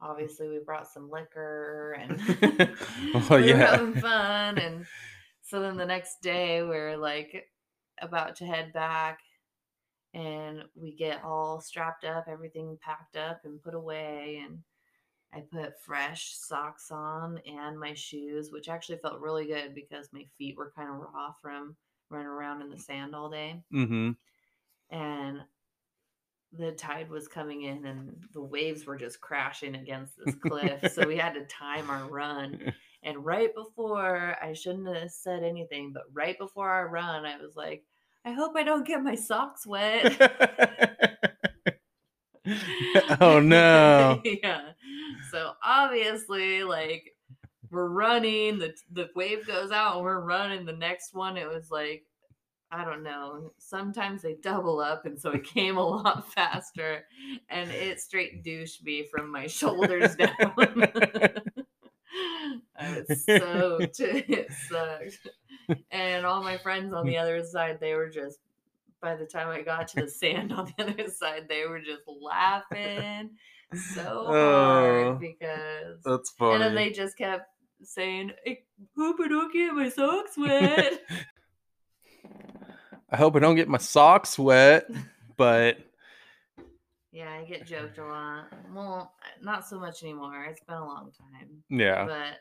obviously 0.00 0.48
we 0.48 0.58
brought 0.64 0.88
some 0.88 1.10
liquor 1.10 1.96
and 2.00 2.18
Well, 3.14 3.22
we 3.30 3.36
were 3.36 3.40
yeah. 3.40 3.76
having 3.76 3.94
fun 4.00 4.58
and 4.58 4.86
so 5.42 5.60
then 5.60 5.76
the 5.76 5.84
next 5.84 6.22
day 6.22 6.62
we're 6.62 6.96
like 6.96 7.48
about 8.00 8.36
to 8.36 8.46
head 8.46 8.72
back 8.72 9.18
and 10.14 10.64
we 10.74 10.94
get 10.94 11.22
all 11.24 11.60
strapped 11.60 12.04
up, 12.04 12.26
everything 12.28 12.78
packed 12.80 13.16
up 13.16 13.42
and 13.44 13.62
put 13.62 13.74
away 13.74 14.42
and 14.44 14.58
I 15.32 15.40
put 15.40 15.80
fresh 15.80 16.34
socks 16.34 16.90
on 16.90 17.40
and 17.46 17.78
my 17.78 17.94
shoes, 17.94 18.50
which 18.50 18.68
actually 18.68 18.98
felt 18.98 19.20
really 19.20 19.46
good 19.46 19.74
because 19.74 20.08
my 20.12 20.24
feet 20.36 20.56
were 20.56 20.72
kind 20.74 20.88
of 20.90 20.96
raw 20.96 21.32
from 21.40 21.76
running 22.08 22.26
around 22.26 22.62
in 22.62 22.68
the 22.68 22.78
sand 22.78 23.14
all 23.14 23.30
day. 23.30 23.62
Mm-hmm. 23.72 24.10
And 24.94 25.38
the 26.52 26.72
tide 26.72 27.08
was 27.10 27.28
coming 27.28 27.62
in 27.62 27.86
and 27.86 28.16
the 28.32 28.42
waves 28.42 28.86
were 28.86 28.96
just 28.96 29.20
crashing 29.20 29.76
against 29.76 30.14
this 30.24 30.34
cliff. 30.34 30.92
so 30.92 31.06
we 31.06 31.16
had 31.16 31.34
to 31.34 31.44
time 31.44 31.88
our 31.90 32.08
run. 32.08 32.72
And 33.02 33.24
right 33.24 33.54
before, 33.54 34.36
I 34.42 34.52
shouldn't 34.52 34.94
have 34.94 35.10
said 35.10 35.42
anything, 35.42 35.90
but 35.90 36.02
right 36.12 36.38
before 36.38 36.68
our 36.68 36.86
run, 36.88 37.24
I 37.24 37.38
was 37.38 37.56
like, 37.56 37.82
I 38.24 38.32
hope 38.32 38.52
I 38.56 38.62
don't 38.62 38.86
get 38.86 39.02
my 39.02 39.14
socks 39.14 39.66
wet. 39.66 40.20
oh 43.20 43.40
no. 43.40 44.20
yeah. 44.24 44.72
So 45.30 45.52
obviously, 45.64 46.62
like 46.62 47.14
we're 47.70 47.88
running, 47.88 48.58
the 48.58 48.74
the 48.92 49.08
wave 49.14 49.46
goes 49.46 49.70
out, 49.70 49.96
and 49.96 50.04
we're 50.04 50.20
running. 50.20 50.64
The 50.64 50.72
next 50.72 51.14
one, 51.14 51.36
it 51.36 51.48
was 51.48 51.70
like 51.70 52.04
I 52.70 52.84
don't 52.84 53.02
know. 53.02 53.52
Sometimes 53.58 54.22
they 54.22 54.36
double 54.42 54.80
up, 54.80 55.04
and 55.04 55.20
so 55.20 55.30
it 55.30 55.44
came 55.44 55.76
a 55.76 55.86
lot 55.86 56.32
faster, 56.34 57.04
and 57.48 57.70
it 57.70 58.00
straight 58.00 58.44
douched 58.44 58.84
me 58.84 59.06
from 59.10 59.30
my 59.30 59.46
shoulders 59.46 60.16
down. 60.16 60.30
I 62.76 63.04
was 63.08 63.24
soaked. 63.24 64.00
It 64.00 64.52
sucked. 64.68 65.28
And 65.90 66.26
all 66.26 66.42
my 66.42 66.58
friends 66.58 66.92
on 66.92 67.06
the 67.06 67.16
other 67.22 67.42
side, 67.44 67.78
they 67.80 67.94
were 67.94 68.08
just. 68.08 68.38
By 69.02 69.16
the 69.16 69.24
time 69.24 69.48
I 69.48 69.62
got 69.62 69.88
to 69.88 70.02
the 70.02 70.08
sand 70.10 70.52
on 70.52 70.70
the 70.76 70.84
other 70.84 71.08
side, 71.08 71.46
they 71.48 71.64
were 71.66 71.80
just 71.80 72.02
laughing 72.06 73.30
so 73.94 74.24
Oh, 74.26 74.32
hard 75.08 75.20
because. 75.20 76.02
That's 76.04 76.30
funny. 76.32 76.54
And 76.56 76.62
then 76.62 76.74
they 76.74 76.90
just 76.90 77.16
kept 77.16 77.46
saying, 77.82 78.32
I 78.46 78.58
hope 78.98 79.16
I 79.24 79.28
don't 79.28 79.50
get 79.54 79.72
my 79.72 79.88
socks 79.88 80.32
wet. 80.36 81.00
I 83.10 83.16
hope 83.16 83.34
I 83.36 83.38
don't 83.38 83.56
get 83.56 83.68
my 83.68 83.78
socks 83.78 84.38
wet, 84.38 84.86
but 85.36 85.78
yeah, 87.12 87.30
I 87.40 87.44
get 87.44 87.66
joked 87.66 87.98
a 87.98 88.04
lot. 88.04 88.44
Well, 88.72 89.14
not 89.42 89.66
so 89.66 89.80
much 89.80 90.02
anymore. 90.02 90.44
It's 90.44 90.60
been 90.68 90.76
a 90.76 90.84
long 90.84 91.10
time. 91.18 91.48
yeah, 91.70 92.04
But 92.04 92.38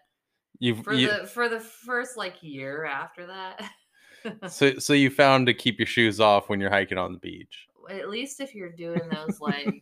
you've 0.59 0.83
for 0.83 0.93
you, 0.93 1.07
the 1.21 1.27
for 1.27 1.49
the 1.49 1.59
first 1.59 2.17
like 2.17 2.35
year 2.41 2.85
after 2.85 3.25
that, 3.27 3.71
so 4.49 4.77
so 4.79 4.93
you 4.93 5.09
found 5.09 5.47
to 5.47 5.53
keep 5.53 5.79
your 5.79 5.87
shoes 5.87 6.19
off 6.19 6.49
when 6.49 6.59
you're 6.59 6.69
hiking 6.69 6.97
on 6.97 7.13
the 7.13 7.19
beach. 7.19 7.67
at 7.89 8.09
least 8.09 8.39
if 8.39 8.53
you're 8.53 8.71
doing 8.71 9.01
those 9.11 9.39
like 9.39 9.81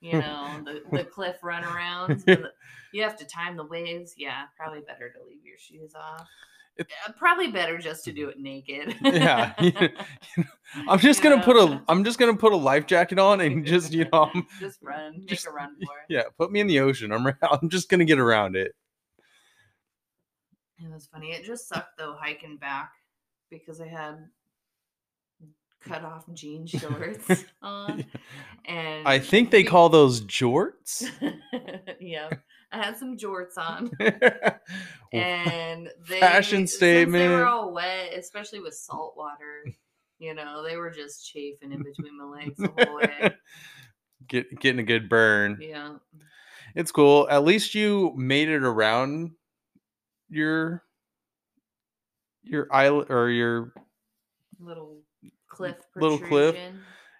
you 0.00 0.12
know 0.20 0.60
the, 0.64 0.82
the 0.96 1.04
cliff 1.04 1.36
runarounds, 1.42 2.24
the- 2.24 2.50
you 2.92 3.02
have 3.02 3.16
to 3.18 3.24
time 3.26 3.56
the 3.56 3.64
waves. 3.66 4.14
Yeah, 4.16 4.44
probably 4.56 4.80
better 4.80 5.10
to 5.10 5.24
leave 5.28 5.44
your 5.44 5.58
shoes 5.58 5.92
off. 5.94 6.26
It- 6.76 6.86
uh, 7.06 7.12
probably 7.18 7.48
better 7.50 7.76
just 7.78 8.04
to 8.04 8.12
do 8.12 8.28
it 8.28 8.38
naked. 8.38 8.94
Yeah, 9.02 9.52
I'm 10.86 10.98
just 11.00 11.22
gonna 11.22 11.36
Yeah. 11.36 11.42
put 11.44 11.56
a 11.56 11.82
I'm 11.88 12.04
just 12.04 12.18
gonna 12.18 12.36
put 12.36 12.52
a 12.52 12.56
life 12.56 12.86
jacket 12.86 13.18
on 13.18 13.40
and 13.40 13.64
just 13.66 13.92
you 13.92 14.04
know 14.12 14.30
I'm, 14.34 14.46
just 14.60 14.80
run, 14.82 15.24
make 15.28 15.44
a 15.46 15.50
run 15.50 15.74
for 15.76 15.82
it. 15.98 16.06
yeah 16.08 16.22
put 16.36 16.52
me 16.52 16.60
in 16.60 16.66
the 16.66 16.78
ocean. 16.80 17.10
I'm 17.12 17.26
I'm 17.42 17.68
just 17.68 17.88
gonna 17.88 18.04
get 18.04 18.18
around 18.20 18.54
it. 18.56 18.74
It 20.82 20.92
was 20.92 21.06
funny. 21.06 21.32
It 21.32 21.44
just 21.44 21.68
sucked 21.68 21.98
though 21.98 22.16
hiking 22.18 22.56
back 22.56 22.92
because 23.50 23.80
I 23.80 23.88
had 23.88 24.28
cut 25.82 26.04
off 26.04 26.24
jean 26.34 26.66
shorts 26.68 27.44
on, 27.62 28.04
and 28.64 29.06
I 29.06 29.18
think 29.18 29.50
they 29.50 29.64
call 29.64 29.88
those 29.88 30.20
jorts. 30.20 31.04
yeah, 32.00 32.28
I 32.72 32.76
had 32.76 32.96
some 32.96 33.16
jorts 33.16 33.56
on, 33.58 33.90
and 35.12 35.88
they 36.08 36.20
Fashion 36.20 36.66
Since 36.66 36.78
they 36.78 37.02
statement. 37.02 37.30
were 37.32 37.46
all 37.46 37.72
wet, 37.72 38.12
especially 38.16 38.60
with 38.60 38.74
salt 38.74 39.14
water. 39.16 39.64
You 40.18 40.34
know, 40.34 40.64
they 40.64 40.76
were 40.76 40.90
just 40.90 41.26
chafing 41.26 41.72
in 41.72 41.82
between 41.82 42.18
my 42.18 42.24
legs 42.24 42.56
the 42.58 42.72
whole 42.76 42.96
way. 42.96 43.34
Get 44.26 44.58
getting 44.60 44.80
a 44.80 44.84
good 44.84 45.08
burn. 45.08 45.58
Yeah, 45.60 45.96
It's 46.74 46.90
cool. 46.90 47.28
At 47.30 47.44
least 47.44 47.74
you 47.74 48.12
made 48.16 48.48
it 48.48 48.64
around 48.64 49.30
your 50.30 50.82
your 52.42 52.66
island 52.72 53.10
or 53.10 53.30
your 53.30 53.72
little 54.60 54.98
cliff 55.48 55.76
Little 55.96 56.18
cliff. 56.18 56.56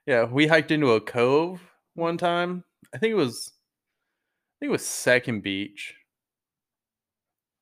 yeah. 0.06 0.24
We 0.24 0.46
hiked 0.46 0.70
into 0.70 0.92
a 0.92 1.00
cove 1.00 1.60
one 1.94 2.16
time. 2.18 2.64
I 2.94 2.98
think 2.98 3.12
it 3.12 3.16
was 3.16 3.52
I 3.52 4.54
think 4.60 4.68
it 4.70 4.72
was 4.72 4.86
Second 4.86 5.42
Beach. 5.42 5.94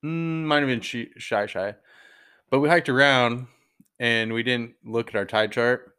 Mm, 0.05 0.43
might 0.45 0.59
have 0.59 0.67
been 0.67 0.81
Shi- 0.81 1.11
Shy 1.17 1.45
Shy, 1.47 1.73
but 2.49 2.59
we 2.59 2.69
hiked 2.69 2.89
around 2.89 3.47
and 3.99 4.31
we 4.33 4.43
didn't 4.43 4.75
look 4.85 5.09
at 5.09 5.15
our 5.15 5.25
tide 5.25 5.51
chart. 5.51 5.93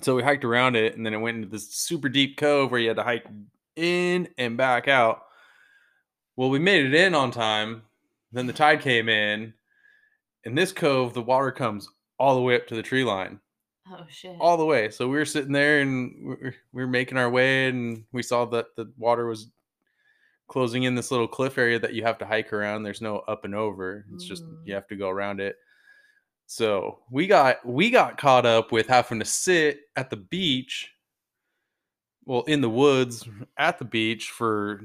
So 0.00 0.16
we 0.16 0.22
hiked 0.24 0.44
around 0.44 0.74
it, 0.74 0.96
and 0.96 1.06
then 1.06 1.14
it 1.14 1.18
went 1.18 1.36
into 1.36 1.48
this 1.48 1.72
super 1.72 2.08
deep 2.08 2.36
cove 2.36 2.70
where 2.72 2.80
you 2.80 2.88
had 2.88 2.96
to 2.96 3.04
hike 3.04 3.26
in 3.76 4.28
and 4.38 4.56
back 4.56 4.88
out. 4.88 5.22
Well, 6.36 6.50
we 6.50 6.58
made 6.58 6.84
it 6.84 6.94
in 6.94 7.14
on 7.14 7.30
time. 7.30 7.82
Then 8.34 8.46
the 8.46 8.52
tide 8.52 8.80
came 8.80 9.08
in. 9.08 9.54
In 10.44 10.54
this 10.54 10.72
cove, 10.72 11.14
the 11.14 11.22
water 11.22 11.50
comes 11.50 11.88
all 12.18 12.34
the 12.34 12.40
way 12.42 12.56
up 12.56 12.66
to 12.66 12.74
the 12.74 12.82
tree 12.82 13.04
line, 13.04 13.40
Oh 13.90 14.04
shit! 14.10 14.36
all 14.40 14.56
the 14.56 14.64
way. 14.64 14.90
So 14.90 15.08
we 15.08 15.16
were 15.16 15.24
sitting 15.24 15.52
there 15.52 15.80
and 15.80 16.12
we 16.20 16.28
were, 16.28 16.54
we 16.72 16.82
were 16.84 16.90
making 16.90 17.16
our 17.16 17.30
way, 17.30 17.68
and 17.68 18.04
we 18.12 18.22
saw 18.22 18.44
that 18.46 18.66
the 18.76 18.92
water 18.98 19.26
was 19.26 19.50
closing 20.48 20.82
in 20.82 20.94
this 20.94 21.10
little 21.10 21.26
cliff 21.28 21.56
area 21.56 21.78
that 21.78 21.94
you 21.94 22.02
have 22.02 22.18
to 22.18 22.26
hike 22.26 22.52
around. 22.52 22.82
There's 22.82 23.00
no 23.00 23.20
up 23.20 23.44
and 23.46 23.54
over. 23.54 24.04
It's 24.12 24.24
just 24.24 24.44
Mm. 24.44 24.58
you 24.66 24.74
have 24.74 24.86
to 24.88 24.96
go 24.96 25.08
around 25.08 25.40
it. 25.40 25.56
So 26.46 26.98
we 27.10 27.26
got 27.26 27.64
we 27.64 27.88
got 27.90 28.18
caught 28.18 28.44
up 28.44 28.70
with 28.70 28.86
having 28.86 29.18
to 29.20 29.24
sit 29.24 29.80
at 29.96 30.10
the 30.10 30.16
beach, 30.18 30.90
well, 32.26 32.42
in 32.42 32.60
the 32.60 32.70
woods 32.70 33.28
at 33.58 33.78
the 33.78 33.84
beach 33.84 34.30
for 34.30 34.80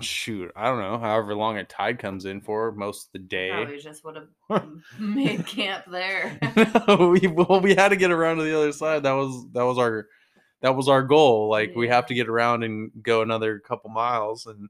shoot, 0.00 0.52
I 0.54 0.66
don't 0.66 0.80
know, 0.80 0.98
however 0.98 1.34
long 1.34 1.56
a 1.56 1.64
tide 1.64 1.98
comes 1.98 2.24
in 2.24 2.40
for 2.40 2.72
most 2.72 3.06
of 3.06 3.12
the 3.12 3.18
day. 3.20 3.50
Probably 3.50 3.78
just 3.78 4.04
would 4.04 4.16
have 4.16 4.72
made 4.98 5.46
camp 5.46 5.84
there. 5.90 6.38
no, 6.88 7.08
we 7.08 7.26
well, 7.26 7.60
we 7.60 7.74
had 7.74 7.88
to 7.88 7.96
get 7.96 8.10
around 8.10 8.38
to 8.38 8.44
the 8.44 8.56
other 8.56 8.72
side. 8.72 9.04
That 9.04 9.12
was 9.12 9.46
that 9.52 9.64
was 9.64 9.78
our 9.78 10.08
that 10.60 10.76
was 10.76 10.88
our 10.88 11.02
goal. 11.02 11.48
Like 11.48 11.74
we 11.74 11.88
have 11.88 12.06
to 12.06 12.14
get 12.14 12.28
around 12.28 12.62
and 12.62 12.90
go 13.02 13.22
another 13.22 13.58
couple 13.58 13.90
miles, 13.90 14.46
and 14.46 14.68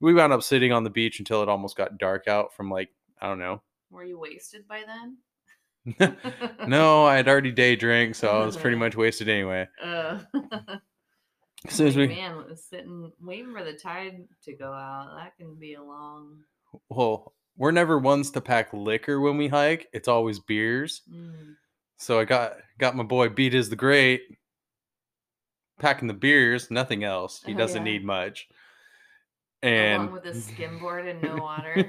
we 0.00 0.14
wound 0.14 0.32
up 0.32 0.42
sitting 0.42 0.72
on 0.72 0.84
the 0.84 0.90
beach 0.90 1.18
until 1.18 1.42
it 1.42 1.48
almost 1.48 1.76
got 1.76 1.98
dark 1.98 2.26
out 2.26 2.54
from 2.54 2.70
like 2.70 2.90
I 3.20 3.28
don't 3.28 3.38
know. 3.38 3.62
Were 3.90 4.04
you 4.04 4.18
wasted 4.18 4.66
by 4.66 4.82
then? 4.86 5.18
no, 6.66 7.04
I 7.04 7.16
had 7.16 7.28
already 7.28 7.52
day 7.52 7.76
drank, 7.76 8.14
so 8.14 8.28
I 8.28 8.44
was 8.44 8.56
pretty 8.56 8.76
much 8.76 8.96
wasted 8.96 9.28
anyway. 9.28 9.68
Uh, 9.82 10.18
As 11.66 11.74
soon 11.74 11.86
as 11.88 11.96
we 11.96 12.06
man, 12.08 12.36
was 12.36 12.62
sitting 12.64 13.10
waiting 13.20 13.52
for 13.54 13.64
the 13.64 13.72
tide 13.72 14.24
to 14.44 14.52
go 14.54 14.72
out. 14.72 15.16
That 15.16 15.36
can 15.36 15.54
be 15.54 15.74
a 15.74 15.82
long. 15.82 16.38
well, 16.90 17.32
we're 17.56 17.70
never 17.70 17.98
ones 17.98 18.30
to 18.32 18.40
pack 18.40 18.72
liquor 18.72 19.20
when 19.20 19.36
we 19.38 19.48
hike. 19.48 19.88
It's 19.92 20.08
always 20.08 20.40
beers. 20.40 21.02
Mm. 21.12 21.54
So 21.96 22.18
I 22.20 22.24
got 22.24 22.54
got 22.78 22.96
my 22.96 23.04
boy 23.04 23.28
Beat 23.30 23.54
is 23.54 23.70
the 23.70 23.76
Great 23.76 24.22
packing 25.80 26.06
the 26.08 26.14
beers, 26.14 26.70
nothing 26.70 27.02
else. 27.04 27.42
He 27.44 27.54
Oh, 27.54 27.58
doesn't 27.58 27.84
yeah. 27.86 27.92
need 27.92 28.04
much. 28.04 28.46
And 29.62 30.02
Along 30.02 30.12
with 30.12 30.26
a 30.26 30.32
skimboard 30.32 31.08
and 31.10 31.22
no 31.22 31.36
water. 31.36 31.74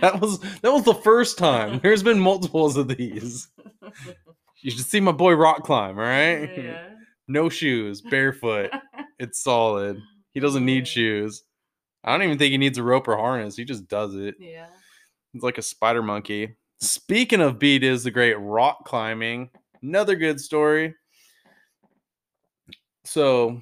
that 0.00 0.20
was 0.20 0.38
that 0.60 0.72
was 0.72 0.84
the 0.84 0.94
first 0.94 1.38
time. 1.38 1.80
There's 1.82 2.02
been 2.02 2.20
multiples 2.20 2.76
of 2.76 2.88
these. 2.88 3.48
You 4.60 4.70
should 4.70 4.86
see 4.86 5.00
my 5.00 5.12
boy 5.12 5.34
rock 5.34 5.62
climb, 5.62 5.98
all 5.98 6.04
right? 6.04 6.50
yeah. 6.56 6.88
No 7.28 7.48
shoes, 7.48 8.00
barefoot. 8.00 8.70
It's 9.16 9.40
solid. 9.40 10.02
He 10.32 10.40
doesn't 10.40 10.64
need 10.64 10.88
shoes. 10.88 11.44
I 12.02 12.10
don't 12.10 12.26
even 12.26 12.36
think 12.36 12.50
he 12.50 12.58
needs 12.58 12.78
a 12.78 12.82
rope 12.82 13.06
or 13.06 13.16
harness. 13.16 13.56
He 13.56 13.64
just 13.64 13.86
does 13.86 14.16
it. 14.16 14.34
Yeah. 14.40 14.66
He's 15.32 15.44
like 15.44 15.56
a 15.56 15.62
spider 15.62 16.02
monkey. 16.02 16.56
Speaking 16.80 17.40
of 17.40 17.60
Beat 17.60 17.84
is 17.84 18.02
the 18.02 18.10
great 18.10 18.34
rock 18.34 18.84
climbing, 18.84 19.50
another 19.82 20.16
good 20.16 20.40
story. 20.40 20.94
So, 23.04 23.60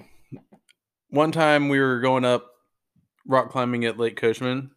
one 1.10 1.32
time 1.32 1.68
we 1.68 1.78
were 1.78 2.00
going 2.00 2.24
up 2.24 2.46
rock 3.26 3.50
climbing 3.50 3.84
at 3.84 3.98
Lake 3.98 4.16
Cushman, 4.16 4.70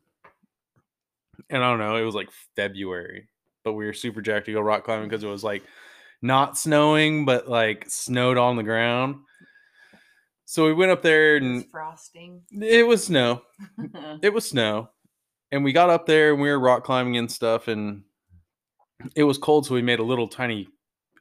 and 1.49 1.63
I 1.63 1.69
don't 1.69 1.79
know, 1.79 1.95
it 1.95 2.03
was 2.03 2.15
like 2.15 2.29
February, 2.55 3.29
but 3.63 3.73
we 3.73 3.85
were 3.85 3.93
super 3.93 4.21
jacked 4.21 4.47
to 4.47 4.53
go 4.53 4.61
rock 4.61 4.83
climbing 4.83 5.07
because 5.07 5.23
it 5.23 5.27
was 5.27 5.43
like 5.43 5.63
not 6.25 6.57
snowing, 6.57 7.25
but 7.25 7.47
like 7.47 7.85
snowed 7.87 8.37
on 8.37 8.55
the 8.55 8.63
ground. 8.63 9.17
So 10.45 10.65
we 10.65 10.73
went 10.73 10.91
up 10.91 11.01
there 11.01 11.37
and 11.37 11.69
frosting. 11.69 12.41
it 12.51 12.85
was 12.85 13.03
snow 13.05 13.41
it 14.21 14.31
was 14.31 14.47
snow 14.47 14.89
and 15.51 15.63
we 15.63 15.73
got 15.73 15.89
up 15.89 16.05
there 16.05 16.31
and 16.33 16.41
we 16.41 16.49
were 16.49 16.59
rock 16.59 16.83
climbing 16.83 17.17
and 17.17 17.31
stuff 17.31 17.67
and 17.67 18.03
it 19.15 19.23
was 19.23 19.39
cold 19.39 19.65
so 19.65 19.73
we 19.73 19.81
made 19.81 19.99
a 19.99 20.03
little 20.03 20.27
tiny 20.27 20.67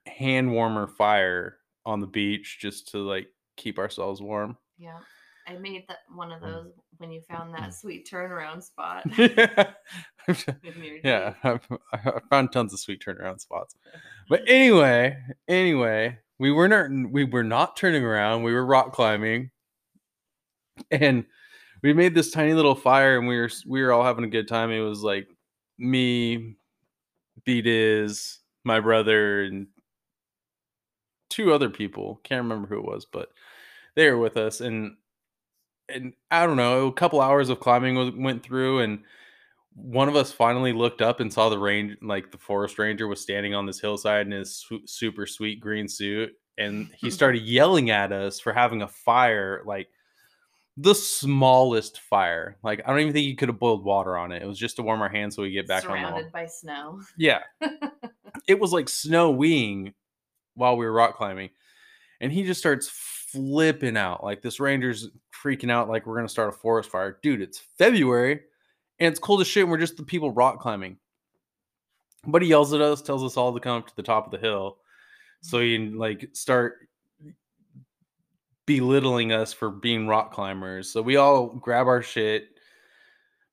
hand 0.07 0.52
warmer 0.52 0.86
fire 0.86 1.57
on 1.86 2.00
the 2.00 2.07
beach 2.07 2.59
just 2.61 2.88
to 2.88 2.98
like 2.98 3.26
keep 3.57 3.78
ourselves 3.78 4.20
warm 4.20 4.59
yeah. 4.78 4.98
I 5.47 5.57
made 5.57 5.84
that 5.88 5.99
one 6.14 6.30
Mm. 6.30 6.36
of 6.36 6.42
those 6.42 6.72
when 6.99 7.11
you 7.11 7.20
found 7.28 7.55
that 7.55 7.74
sweet 7.74 8.09
turnaround 8.11 8.62
spot. 8.62 9.05
yeah 9.18 9.72
yeah. 11.05 11.34
I, 11.42 11.59
I 11.92 12.20
found 12.30 12.53
tons 12.53 12.72
of 12.72 12.80
sweet 12.80 13.03
turnaround 13.05 13.40
spots 13.40 13.76
but 14.28 14.42
anyway 14.47 15.18
anyway 15.49 16.18
we 16.38 16.51
weren't 16.51 17.11
we 17.12 17.24
were 17.24 17.45
not 17.45 17.76
turning 17.76 18.05
around. 18.05 18.42
We 18.42 18.53
were 18.53 18.64
rock 18.66 18.92
climbing, 18.92 19.51
and 20.90 21.24
we 21.82 21.92
made 21.92 22.14
this 22.14 22.30
tiny 22.32 22.55
little 22.55 22.74
fire, 22.74 23.18
and 23.18 23.28
we 23.28 23.38
were 23.38 23.51
we 23.66 23.82
were 23.82 23.92
all 23.92 24.03
having 24.05 24.24
a 24.24 24.28
good 24.28 24.49
time. 24.49 24.70
It 24.70 24.80
was 24.80 25.03
like 25.03 25.28
me, 25.78 26.57
Beat 27.45 27.66
is 27.66 28.40
my 28.64 28.80
brother, 28.80 29.45
and 29.45 29.68
two 31.30 31.53
other 31.53 31.70
people. 31.70 32.20
Can't 32.24 32.42
remember 32.42 32.66
who 32.66 32.78
it 32.78 32.84
was, 32.84 33.07
but 33.07 33.28
they 33.95 34.11
were 34.11 34.18
with 34.18 34.36
us, 34.36 34.61
and 34.61 34.97
and 35.89 36.14
I 36.30 36.47
don't 36.47 36.57
know, 36.57 36.87
a 36.87 36.93
couple 36.93 37.20
hours 37.20 37.49
of 37.49 37.61
climbing 37.61 37.95
was, 37.97 38.11
went 38.14 38.43
through, 38.43 38.80
and 38.80 39.01
one 39.74 40.09
of 40.09 40.16
us 40.16 40.32
finally 40.32 40.72
looked 40.72 41.03
up 41.03 41.20
and 41.20 41.32
saw 41.32 41.49
the 41.49 41.59
range, 41.59 41.97
like 42.03 42.30
the 42.30 42.39
forest 42.39 42.78
ranger 42.78 43.07
was 43.09 43.20
standing 43.20 43.55
on 43.55 43.66
this 43.66 43.80
hillside 43.80 44.26
in 44.26 44.32
his 44.32 44.57
su- 44.57 44.87
super 44.87 45.26
sweet 45.26 45.61
green 45.61 45.89
suit, 45.89 46.32
and 46.59 46.89
he 46.97 47.09
hmm. 47.09 47.12
started 47.12 47.43
yelling 47.43 47.91
at 47.91 48.12
us 48.12 48.41
for 48.41 48.53
having 48.53 48.82
a 48.82 48.89
fire, 48.89 49.62
like 49.66 49.89
the 50.76 50.95
smallest 50.95 52.01
fire. 52.01 52.57
Like 52.62 52.82
I 52.85 52.91
don't 52.91 53.01
even 53.01 53.12
think 53.12 53.26
he 53.26 53.35
could 53.35 53.49
have 53.49 53.59
boiled 53.59 53.85
water 53.85 54.16
on 54.16 54.32
it. 54.32 54.43
It 54.43 54.49
was 54.49 54.59
just 54.59 54.76
to 54.76 54.82
warm 54.82 55.03
our 55.03 55.09
hands 55.09 55.37
so 55.37 55.43
we 55.43 55.51
get 55.51 55.68
back 55.68 55.85
on. 55.85 55.91
Surrounded 55.91 56.32
by 56.32 56.47
snow. 56.47 57.01
Yeah. 57.16 57.41
it 58.49 58.59
was 58.59 58.72
like 58.72 58.89
snowing 58.89 59.95
while 60.55 60.76
we 60.76 60.85
were 60.85 60.93
rock 60.93 61.16
climbing. 61.16 61.51
And 62.20 62.32
he 62.32 62.45
just 62.45 62.61
starts 62.61 62.89
flipping 63.35 63.97
out. 63.97 64.24
Like 64.24 64.41
this 64.43 64.61
ranger's 64.61 65.09
freaking 65.45 65.70
out 65.70 65.89
like 65.89 66.07
we're 66.07 66.16
gonna 66.16 66.28
start 66.28 66.49
a 66.49 66.53
forest 66.53 66.91
fire. 66.91 67.18
Dude, 67.22 67.43
it's 67.43 67.59
February 67.78 68.41
and 68.99 69.11
it's 69.11 69.18
cold 69.18 69.41
as 69.41 69.47
shit, 69.47 69.64
and 69.64 69.70
we're 69.72 69.78
just 69.78 69.97
the 69.97 70.03
people 70.03 70.30
rock 70.30 70.61
climbing. 70.61 70.97
But 72.26 72.43
he 72.43 72.49
yells 72.49 72.72
at 72.72 72.80
us, 72.80 73.03
tells 73.03 73.22
us 73.22 73.37
all 73.37 73.53
to 73.53 73.61
come 73.61 73.78
up 73.78 73.89
to 73.89 73.97
the 73.97 74.03
top 74.03 74.24
of 74.24 74.30
the 74.30 74.39
hill. 74.39 74.78
So 75.43 75.61
he 75.61 75.76
like 75.78 76.30
start 76.32 76.76
belittling 78.66 79.32
us 79.32 79.53
for 79.53 79.70
being 79.70 80.07
rock 80.07 80.32
climbers. 80.32 80.91
So 80.91 81.03
we 81.03 81.16
all 81.16 81.49
grab 81.49 81.87
our 81.87 82.01
shit. 82.01 82.49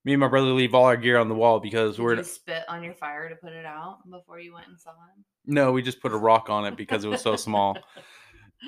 Me 0.06 0.14
and 0.14 0.20
my 0.22 0.30
brother 0.30 0.48
leave 0.48 0.74
all 0.74 0.86
our 0.86 0.98
gear 0.98 1.18
on 1.18 1.28
the 1.28 1.36
wall 1.36 1.60
because 1.60 1.98
Did 1.98 2.04
we're 2.04 2.16
you 2.16 2.24
spit 2.24 2.64
on 2.70 2.82
your 2.82 2.94
fire 2.96 3.30
to 3.30 3.36
put 3.36 3.52
it 3.52 3.66
out 3.66 3.98
before 4.10 4.40
you 4.40 4.54
went 4.54 4.68
and 4.68 4.80
saw 4.80 4.92
him? 4.92 5.26
no, 5.46 5.72
we 5.72 5.82
just 5.82 6.02
put 6.02 6.14
a 6.14 6.18
rock 6.18 6.50
on 6.50 6.66
it 6.66 6.78
because 6.78 7.04
it 7.04 7.10
was 7.10 7.22
so 7.22 7.36
small. 7.36 7.78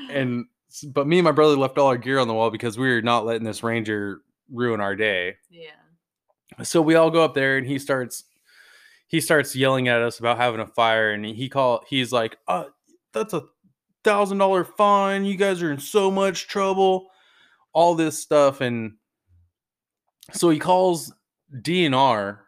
And 0.10 0.46
but 0.82 1.08
me 1.08 1.20
and 1.20 1.26
my 1.26 1.32
brother 1.32 1.56
left 1.56 1.78
all 1.78 1.88
our 1.88 1.98
gear 1.98 2.20
on 2.20 2.28
the 2.28 2.34
wall 2.34 2.50
because 2.50 2.78
we 2.78 2.90
were 2.90 3.02
not 3.02 3.26
letting 3.26 3.44
this 3.44 3.64
ranger 3.64 4.22
ruin 4.52 4.82
our 4.82 4.96
day. 4.96 5.36
yeah. 5.50 5.72
So 6.64 6.82
we 6.82 6.96
all 6.96 7.10
go 7.10 7.24
up 7.24 7.34
there 7.34 7.58
and 7.58 7.66
he 7.66 7.80
starts 7.80 8.26
he 9.08 9.20
starts 9.20 9.56
yelling 9.56 9.88
at 9.88 10.02
us 10.02 10.20
about 10.20 10.38
having 10.38 10.60
a 10.60 10.68
fire 10.68 11.12
and 11.12 11.26
he 11.26 11.50
call 11.50 11.84
he's 11.88 12.12
like, 12.12 12.38
uh, 12.48 12.66
that's 13.12 13.34
a 13.34 13.44
thousand 14.04 14.38
dollar 14.38 14.64
fine. 14.64 15.26
You 15.26 15.36
guys 15.36 15.62
are 15.64 15.72
in 15.72 15.80
so 15.80 16.12
much 16.12 16.48
trouble. 16.48 17.10
All 17.74 17.96
this 17.96 18.20
stuff. 18.20 18.62
And 18.62 18.94
so 20.32 20.50
he 20.50 20.60
calls 20.60 21.12
DNR 21.56 22.40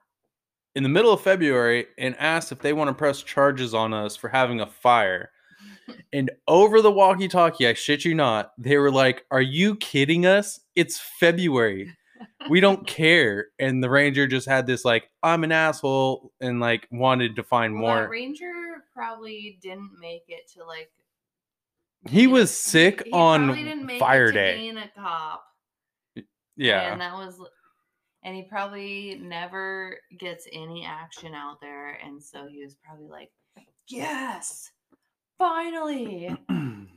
in 0.76 0.84
the 0.84 0.90
middle 0.90 1.14
of 1.14 1.22
February 1.22 1.88
and 1.98 2.16
asks 2.20 2.52
if 2.52 2.60
they 2.60 2.74
want 2.74 2.90
to 2.90 2.94
press 2.94 3.24
charges 3.24 3.74
on 3.74 3.94
us 3.94 4.16
for 4.16 4.30
having 4.30 4.62
a 4.62 4.68
fire. 4.68 5.32
And 6.14 6.32
over 6.48 6.82
the 6.82 6.92
walkie 6.92 7.28
talkie, 7.28 7.68
I 7.68 7.74
shit 7.74 8.06
you 8.06 8.16
not, 8.16 8.52
they 8.58 8.78
were 8.78 8.92
like, 8.92 9.26
Are 9.32 9.42
you 9.42 9.76
kidding 9.76 10.26
us? 10.26 10.60
It's 10.76 11.00
February. 11.20 11.96
We 12.50 12.60
don't 12.60 12.86
care. 12.88 13.48
And 13.60 13.84
the 13.84 13.90
ranger 13.90 14.26
just 14.28 14.48
had 14.48 14.66
this, 14.68 14.84
like, 14.86 15.10
I'm 15.22 15.44
an 15.44 15.52
asshole 15.52 16.32
and 16.42 16.60
like 16.60 16.88
wanted 16.92 17.36
to 17.36 17.44
find 17.44 17.74
Well, 17.76 17.82
more. 17.82 18.10
ranger 18.10 18.52
probably 18.94 19.60
didn't 19.62 19.92
make 20.00 20.24
it 20.28 20.50
to 20.56 20.64
like. 20.64 20.90
He 22.08 22.28
was 22.28 22.56
sick 22.56 23.04
he 23.06 23.12
on 23.12 23.88
fire 24.00 24.32
day. 24.32 24.58
Being 24.58 24.78
a 24.78 24.90
cop. 24.96 25.44
Yeah. 26.56 26.92
And 26.92 27.02
that 27.02 27.14
was, 27.14 27.42
and 28.24 28.36
he 28.36 28.44
probably 28.44 29.20
never 29.22 29.98
gets 30.20 30.48
any 30.54 30.86
action 30.86 31.34
out 31.34 31.60
there, 31.62 31.98
and 32.06 32.22
so 32.22 32.48
he 32.48 32.64
was 32.64 32.76
probably 32.86 33.08
like, 33.08 33.32
"Yes, 33.88 34.72
finally, 35.38 36.36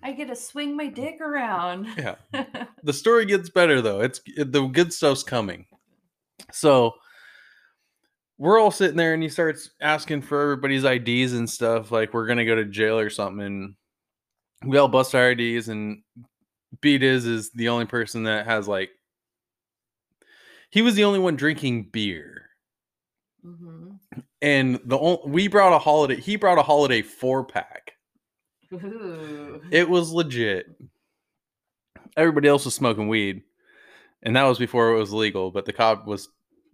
I 0.03 0.13
get 0.13 0.29
to 0.29 0.37
swing 0.37 0.77
my 0.77 0.87
dick 0.87 1.21
around." 1.21 1.87
Yeah. 1.99 2.15
the 2.83 2.93
story 2.93 3.27
gets 3.27 3.51
better 3.51 3.81
though. 3.81 4.01
It's 4.01 4.21
it- 4.27 4.53
the 4.53 4.67
good 4.67 4.93
stuff's 4.93 5.23
coming. 5.23 5.67
So 6.53 6.95
we're 8.39 8.61
all 8.61 8.71
sitting 8.71 8.97
there 8.97 9.15
and 9.15 9.23
he 9.23 9.29
starts 9.29 9.71
asking 9.81 10.23
for 10.23 10.41
everybody's 10.41 10.85
IDs 10.85 11.33
and 11.33 11.51
stuff 11.51 11.91
like 11.91 12.15
we're 12.15 12.27
going 12.27 12.39
to 12.39 12.45
go 12.45 12.55
to 12.55 12.65
jail 12.65 12.97
or 12.99 13.11
something 13.11 13.45
and 13.45 13.75
we 14.65 14.79
all 14.79 14.87
bust 14.87 15.15
our 15.17 15.31
IDs 15.33 15.69
and 15.69 16.03
Beat 16.81 17.03
is 17.03 17.27
is 17.27 17.51
the 17.51 17.69
only 17.71 17.87
person 17.87 18.23
that 18.25 18.47
has 18.47 18.69
like 18.69 18.91
he 20.71 20.83
was 20.83 20.95
the 20.95 21.05
only 21.05 21.19
one 21.19 21.35
drinking 21.35 21.89
beer. 21.91 22.49
hmm 23.43 23.91
And 24.41 24.79
the 24.85 24.99
only, 24.99 25.23
we 25.27 25.49
brought 25.49 25.73
a 25.73 25.79
holiday 25.79 26.21
he 26.21 26.37
brought 26.37 26.59
a 26.59 26.63
holiday 26.63 27.03
4 27.03 27.45
pack. 27.45 27.88
Ooh. 28.73 29.63
It 29.71 29.89
was 29.89 30.11
legit. 30.13 30.67
Everybody 32.17 32.49
else 32.49 32.65
was 32.65 32.75
smoking 32.75 33.09
weed, 33.09 33.43
and 34.23 34.37
that 34.37 34.45
was 34.45 34.59
before 34.59 34.91
it 34.91 34.99
was 34.99 35.13
legal. 35.13 35.51
But 35.51 35.65
the 35.65 35.73
cop 35.73 36.07
was 36.07 36.29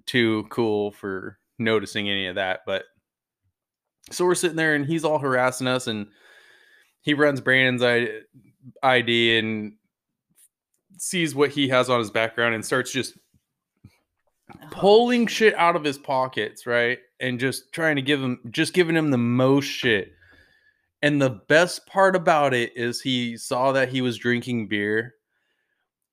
too 0.07 0.47
cool 0.51 0.93
for 0.93 1.39
noticing 1.59 2.09
any 2.09 2.27
of 2.27 2.37
that. 2.37 2.61
But 2.67 2.85
so 4.11 4.25
we're 4.25 4.35
sitting 4.35 4.57
there, 4.57 4.75
and 4.75 4.87
he's 4.87 5.05
all 5.05 5.19
harassing 5.19 5.67
us, 5.67 5.87
and 5.87 6.07
he 7.03 7.15
runs 7.15 7.41
Brandon's 7.41 7.83
ID 8.83 9.39
and 9.39 9.75
sees 10.99 11.35
what 11.35 11.51
he 11.51 11.69
has 11.69 11.91
on 11.91 11.99
his 11.99 12.11
background 12.11 12.55
and 12.55 12.65
starts 12.65 12.93
just 12.93 13.15
Oh, 14.53 14.67
pulling 14.71 15.27
shit 15.27 15.55
out 15.55 15.77
of 15.77 15.85
his 15.85 15.99
pockets, 15.99 16.67
right? 16.67 16.99
And 17.21 17.41
just 17.41 17.73
trying 17.73 17.97
to 17.97 18.03
give 18.03 18.21
him, 18.21 18.41
just 18.51 18.75
giving 18.75 18.97
him 18.97 19.11
the 19.11 19.19
most 19.19 19.67
shit. 19.67 20.13
And 21.05 21.21
the 21.21 21.43
best 21.49 21.87
part 21.87 22.17
about 22.17 22.55
it 22.55 22.73
is 22.75 23.03
he 23.03 23.37
saw 23.37 23.73
that 23.73 23.91
he 23.91 24.01
was 24.01 24.17
drinking 24.17 24.69
beer 24.69 25.17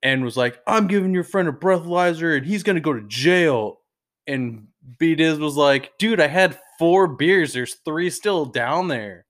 and 0.04 0.22
was 0.22 0.36
like, 0.36 0.60
I'm 0.68 0.88
giving 0.88 1.14
your 1.14 1.24
friend 1.24 1.48
a 1.48 1.54
breathalyzer 1.54 2.36
and 2.36 2.46
he's 2.46 2.62
going 2.62 2.76
to 2.76 2.82
go 2.82 2.92
to 2.92 3.08
jail. 3.08 3.80
And 4.28 4.68
B 5.00 5.16
Diz 5.16 5.40
was 5.40 5.56
like, 5.56 5.94
dude, 5.98 6.20
I 6.20 6.28
had 6.28 6.60
four 6.78 7.08
beers. 7.08 7.54
There's 7.54 7.76
three 7.86 8.10
still 8.10 8.44
down 8.44 8.90
there. 8.90 9.28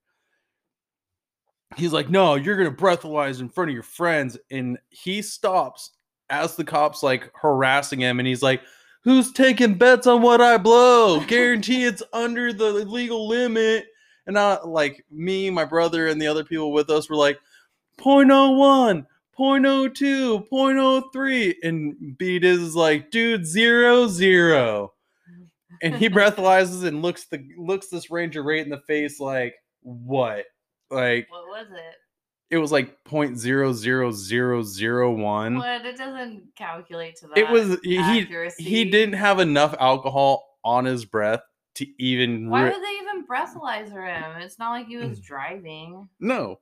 He's 1.77 1.93
like, 1.93 2.09
no, 2.09 2.33
you're 2.33 2.57
going 2.57 2.75
to 2.75 2.83
breathalyze 2.83 3.39
in 3.39 3.47
front 3.47 3.69
of 3.69 3.75
your 3.75 3.83
friends. 3.83 4.39
And 4.49 4.79
he 4.89 5.21
stops 5.21 5.91
as 6.31 6.55
the 6.55 6.63
cops 6.63 7.03
like 7.03 7.29
harassing 7.35 7.99
him. 7.99 8.17
And 8.17 8.27
he's 8.27 8.41
like, 8.41 8.63
who's 9.03 9.31
taking 9.31 9.75
bets 9.75 10.07
on 10.07 10.23
what 10.23 10.41
I 10.41 10.57
blow? 10.57 11.19
Guarantee 11.27 11.85
it's 11.85 12.01
under 12.13 12.51
the 12.51 12.71
legal 12.71 13.27
limit. 13.27 13.85
And 14.31 14.39
I 14.39 14.59
like 14.63 15.03
me, 15.11 15.49
my 15.49 15.65
brother, 15.65 16.07
and 16.07 16.21
the 16.21 16.27
other 16.27 16.45
people 16.45 16.71
with 16.71 16.89
us 16.89 17.09
were 17.09 17.17
like 17.17 17.37
0.01, 17.99 19.05
0.02, 19.37 20.47
0.03. 20.49 21.55
And 21.63 22.17
B 22.17 22.39
Diz 22.39 22.59
is 22.59 22.73
like, 22.73 23.11
dude, 23.11 23.45
zero, 23.45 24.07
zero. 24.07 24.93
And 25.81 25.97
he 25.97 26.07
breathalyzes 26.09 26.85
and 26.85 27.01
looks 27.01 27.25
the 27.25 27.45
looks 27.57 27.87
this 27.87 28.09
ranger 28.09 28.41
right 28.41 28.61
in 28.61 28.69
the 28.69 28.79
face 28.87 29.19
like, 29.19 29.55
what? 29.81 30.45
Like 30.89 31.27
What 31.29 31.47
was 31.47 31.67
it? 31.73 31.95
it 32.51 32.57
was 32.57 32.71
like 32.71 33.03
0.00001. 33.03 35.57
What? 35.57 35.85
It 35.85 35.97
doesn't 35.97 36.43
calculate 36.55 37.17
to 37.17 37.27
that. 37.27 37.37
It 37.37 37.49
was 37.49 37.77
he 37.83 37.97
accuracy. 37.97 38.63
he 38.63 38.85
didn't 38.85 39.15
have 39.15 39.41
enough 39.41 39.75
alcohol 39.77 40.57
on 40.63 40.85
his 40.85 41.03
breath 41.03 41.41
to 41.75 41.85
even 41.97 42.49
Why 42.49 42.63
ri- 42.63 42.71
would 42.71 42.83
they 42.83 42.97
even 43.01 43.10
breathalyzer 43.31 44.05
him? 44.05 44.41
It's 44.41 44.59
not 44.59 44.71
like 44.71 44.87
he 44.87 44.97
was 44.97 45.19
mm. 45.19 45.23
driving. 45.23 46.09
no 46.19 46.59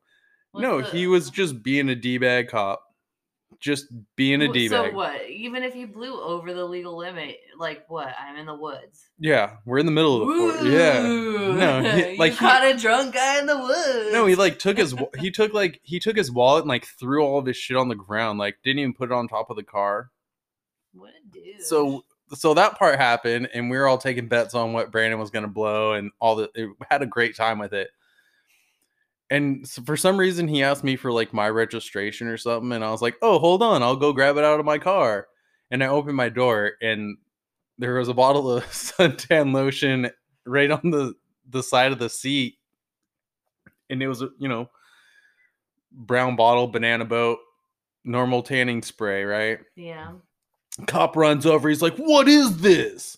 What's 0.51 0.61
no 0.63 0.82
the- 0.82 0.88
he 0.89 1.07
was 1.07 1.30
just 1.30 1.63
being 1.63 1.89
a 1.89 1.95
d-bag 1.95 2.49
cop 2.49 2.82
just 3.59 3.88
being 4.15 4.41
a 4.43 4.47
Wh- 4.47 4.53
d-bag 4.53 4.91
So 4.91 4.95
what? 4.95 5.28
Even 5.30 5.63
if 5.63 5.74
he 5.74 5.84
blew 5.86 6.22
over 6.22 6.53
the 6.53 6.63
legal 6.63 6.95
limit, 6.95 7.38
like 7.57 7.84
what? 7.89 8.13
I'm 8.20 8.36
in 8.38 8.45
the 8.45 8.55
woods. 8.55 9.09
yeah 9.20 9.55
we're 9.65 9.80
in 9.80 9.86
the 9.86 9.91
middle 9.91 10.22
of 10.22 10.28
the 10.28 10.34
forest 10.34 10.65
yeah 10.65 11.01
no 11.01 11.82
he, 11.82 12.11
you 12.13 12.17
like 12.20 12.34
he, 12.34 12.38
caught 12.38 12.63
a 12.63 12.78
drunk 12.78 13.13
guy 13.15 13.39
in 13.39 13.47
the 13.47 13.57
woods. 13.57 14.13
no 14.13 14.26
he 14.28 14.36
like 14.36 14.59
took 14.59 14.78
his 14.78 14.95
he 15.17 15.30
took 15.32 15.53
like 15.53 15.80
he 15.84 15.99
took 15.99 16.15
his 16.15 16.32
wallet 16.32 16.61
and 16.63 16.70
like 16.70 16.86
threw 16.99 17.24
all 17.26 17.39
of 17.39 17.45
his 17.47 17.57
shit 17.57 17.76
on 17.76 17.89
the 17.89 17.95
ground 17.95 18.38
like 18.39 18.55
didn't 18.63 18.80
even 18.80 18.93
put 18.93 19.11
it 19.11 19.13
on 19.13 19.28
top 19.28 19.49
of 19.49 19.57
the 19.57 19.63
car 19.63 20.11
What 20.93 21.09
a 21.11 21.34
dude. 21.34 21.61
so 21.63 22.05
so 22.34 22.53
that 22.53 22.77
part 22.77 22.97
happened 22.97 23.49
and 23.53 23.69
we 23.69 23.77
were 23.77 23.88
all 23.88 23.97
taking 23.97 24.27
bets 24.27 24.53
on 24.53 24.73
what 24.73 24.91
brandon 24.91 25.19
was 25.19 25.32
going 25.32 25.43
to 25.43 25.49
blow 25.49 25.93
and 25.93 26.11
all 26.19 26.36
the 26.36 26.49
it 26.55 26.69
had 26.89 27.01
a 27.01 27.07
great 27.07 27.36
time 27.36 27.59
with 27.59 27.73
it 27.73 27.89
and 29.30 29.67
so 29.67 29.82
for 29.84 29.97
some 29.97 30.17
reason 30.17 30.47
he 30.47 30.63
asked 30.63 30.84
me 30.84 30.95
for 30.95 31.11
like 31.11 31.34
my 31.34 31.49
registration 31.49 32.27
or 32.27 32.38
something 32.38 32.71
and 32.71 32.84
i 32.84 32.91
was 32.91 33.01
like 33.01 33.15
oh 33.21 33.39
hold 33.39 33.61
on 33.61 33.84
i'll 33.84 33.95
go 33.95 34.13
grab 34.13 34.38
it 34.38 34.43
out 34.43 34.59
of 34.59 34.65
my 34.65 34.77
car 34.77 35.27
and 35.71 35.84
i 35.84 35.88
opened 35.88 36.17
my 36.17 36.30
door 36.30 36.73
and 36.82 37.17
there 37.77 37.95
was 37.95 38.09
a 38.09 38.13
bottle 38.13 38.51
of 38.51 38.63
suntan 38.71 39.53
lotion 39.53 40.09
right 40.45 40.71
on 40.71 40.91
the 40.91 41.13
the 41.49 41.63
side 41.63 41.91
of 41.91 41.99
the 41.99 42.09
seat 42.09 42.57
and 43.89 44.03
it 44.03 44.07
was 44.07 44.21
you 44.21 44.47
know 44.47 44.69
brown 45.91 46.36
bottle, 46.36 46.67
banana 46.67 47.05
boat, 47.05 47.39
normal 48.03 48.43
tanning 48.43 48.82
spray, 48.82 49.23
right? 49.23 49.59
Yeah. 49.75 50.13
Cop 50.88 51.15
runs 51.15 51.45
over. 51.45 51.69
He's 51.69 51.82
like, 51.82 51.95
"What 51.97 52.27
is 52.27 52.57
this?" 52.57 53.17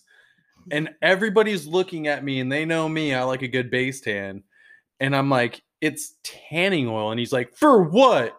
And 0.70 0.90
everybody's 1.02 1.66
looking 1.66 2.06
at 2.06 2.24
me, 2.24 2.40
and 2.40 2.50
they 2.50 2.64
know 2.64 2.88
me. 2.88 3.14
I 3.14 3.22
like 3.24 3.42
a 3.42 3.48
good 3.48 3.70
base 3.70 4.00
tan, 4.00 4.42
and 5.00 5.14
I'm 5.14 5.30
like, 5.30 5.62
"It's 5.80 6.14
tanning 6.22 6.88
oil." 6.88 7.10
And 7.10 7.18
he's 7.18 7.32
like, 7.32 7.54
"For 7.54 7.82
what?" 7.82 8.36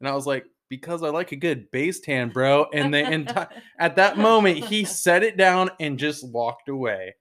And 0.00 0.08
I 0.08 0.14
was 0.14 0.26
like, 0.26 0.44
"Because 0.68 1.02
I 1.02 1.10
like 1.10 1.32
a 1.32 1.36
good 1.36 1.70
base 1.70 2.00
tan, 2.00 2.30
bro." 2.30 2.66
And 2.72 2.92
the 2.92 2.98
enti- 2.98 3.48
at 3.78 3.96
that 3.96 4.18
moment, 4.18 4.58
he 4.58 4.84
set 4.84 5.22
it 5.22 5.36
down 5.36 5.70
and 5.80 5.98
just 5.98 6.26
walked 6.28 6.68
away. 6.68 7.14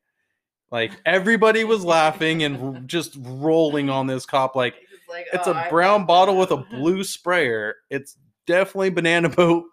Like 0.71 0.91
everybody 1.05 1.63
was 1.65 1.83
laughing 1.83 2.43
and 2.43 2.57
r- 2.75 2.81
just 2.85 3.17
rolling 3.19 3.89
on 3.89 4.07
this 4.07 4.25
cop. 4.25 4.55
Like 4.55 4.75
like, 5.11 5.27
it's 5.33 5.47
"Oh, 5.47 5.51
a 5.51 5.55
I 5.55 5.69
brown 5.69 6.01
love 6.01 6.07
bottle 6.07 6.37
with 6.37 6.51
a 6.51 6.57
blue 6.57 7.03
sprayer. 7.03 7.75
It's 7.89 8.15
definitely 8.47 8.89
banana 8.91 9.29
boat 9.29 9.65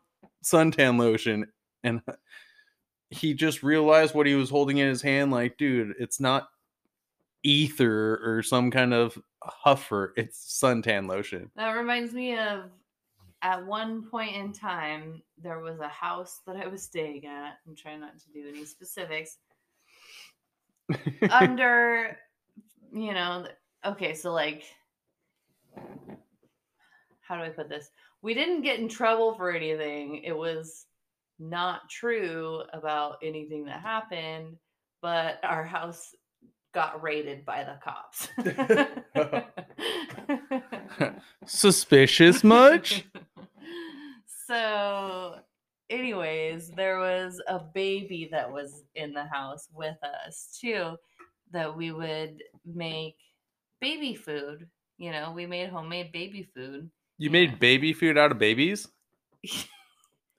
suntan 0.44 0.98
lotion. 0.98 1.46
And 1.84 2.02
he 3.10 3.34
just 3.34 3.62
realized 3.62 4.14
what 4.14 4.26
he 4.26 4.34
was 4.34 4.50
holding 4.50 4.78
in 4.78 4.88
his 4.88 5.02
hand. 5.02 5.30
Like, 5.30 5.56
dude, 5.56 5.94
it's 5.98 6.20
not 6.20 6.48
ether 7.42 8.20
or 8.24 8.42
some 8.42 8.70
kind 8.70 8.92
of 8.92 9.18
huffer. 9.42 10.12
It's 10.16 10.60
suntan 10.62 11.08
lotion. 11.08 11.50
That 11.56 11.72
reminds 11.72 12.12
me 12.12 12.36
of 12.36 12.70
at 13.42 13.64
one 13.64 14.02
point 14.02 14.34
in 14.34 14.52
time, 14.52 15.22
there 15.40 15.60
was 15.60 15.78
a 15.80 15.88
house 15.88 16.40
that 16.46 16.56
I 16.56 16.66
was 16.66 16.82
staying 16.82 17.26
at. 17.26 17.58
I'm 17.66 17.76
trying 17.76 18.00
not 18.00 18.18
to 18.18 18.32
do 18.32 18.48
any 18.48 18.64
specifics. 18.64 19.38
Under, 21.30 22.16
you 22.92 23.12
know, 23.12 23.46
okay, 23.84 24.14
so 24.14 24.32
like, 24.32 24.64
how 27.20 27.36
do 27.36 27.42
I 27.42 27.50
put 27.50 27.68
this? 27.68 27.90
We 28.22 28.34
didn't 28.34 28.62
get 28.62 28.80
in 28.80 28.88
trouble 28.88 29.34
for 29.34 29.52
anything. 29.52 30.22
It 30.24 30.36
was 30.36 30.86
not 31.38 31.88
true 31.88 32.62
about 32.72 33.18
anything 33.22 33.64
that 33.66 33.80
happened, 33.80 34.56
but 35.02 35.38
our 35.42 35.64
house 35.64 36.14
got 36.74 37.02
raided 37.02 37.44
by 37.44 37.64
the 37.64 37.78
cops. 37.82 38.28
Suspicious 41.46 42.44
much? 42.44 43.04
so, 44.46 45.36
anyways, 45.90 46.70
there 46.76 46.98
was 46.98 47.40
a 47.48 47.60
baby 47.74 48.28
that 48.32 48.50
was 48.50 48.84
in 48.94 49.12
the 49.12 49.24
house 49.24 49.68
with 49.72 49.96
us 50.02 50.56
too 50.60 50.94
that 51.52 51.74
we 51.76 51.92
would 51.92 52.42
make 52.66 53.16
baby 53.80 54.14
food. 54.14 54.66
You 54.98 55.12
know, 55.12 55.32
we 55.32 55.46
made 55.46 55.70
homemade 55.70 56.12
baby 56.12 56.48
food. 56.54 56.90
You 57.18 57.30
Yeah. 57.30 57.32
made 57.32 57.58
baby 57.58 57.92
food 57.92 58.18
out 58.18 58.32
of 58.32 58.38
babies? 58.38 58.88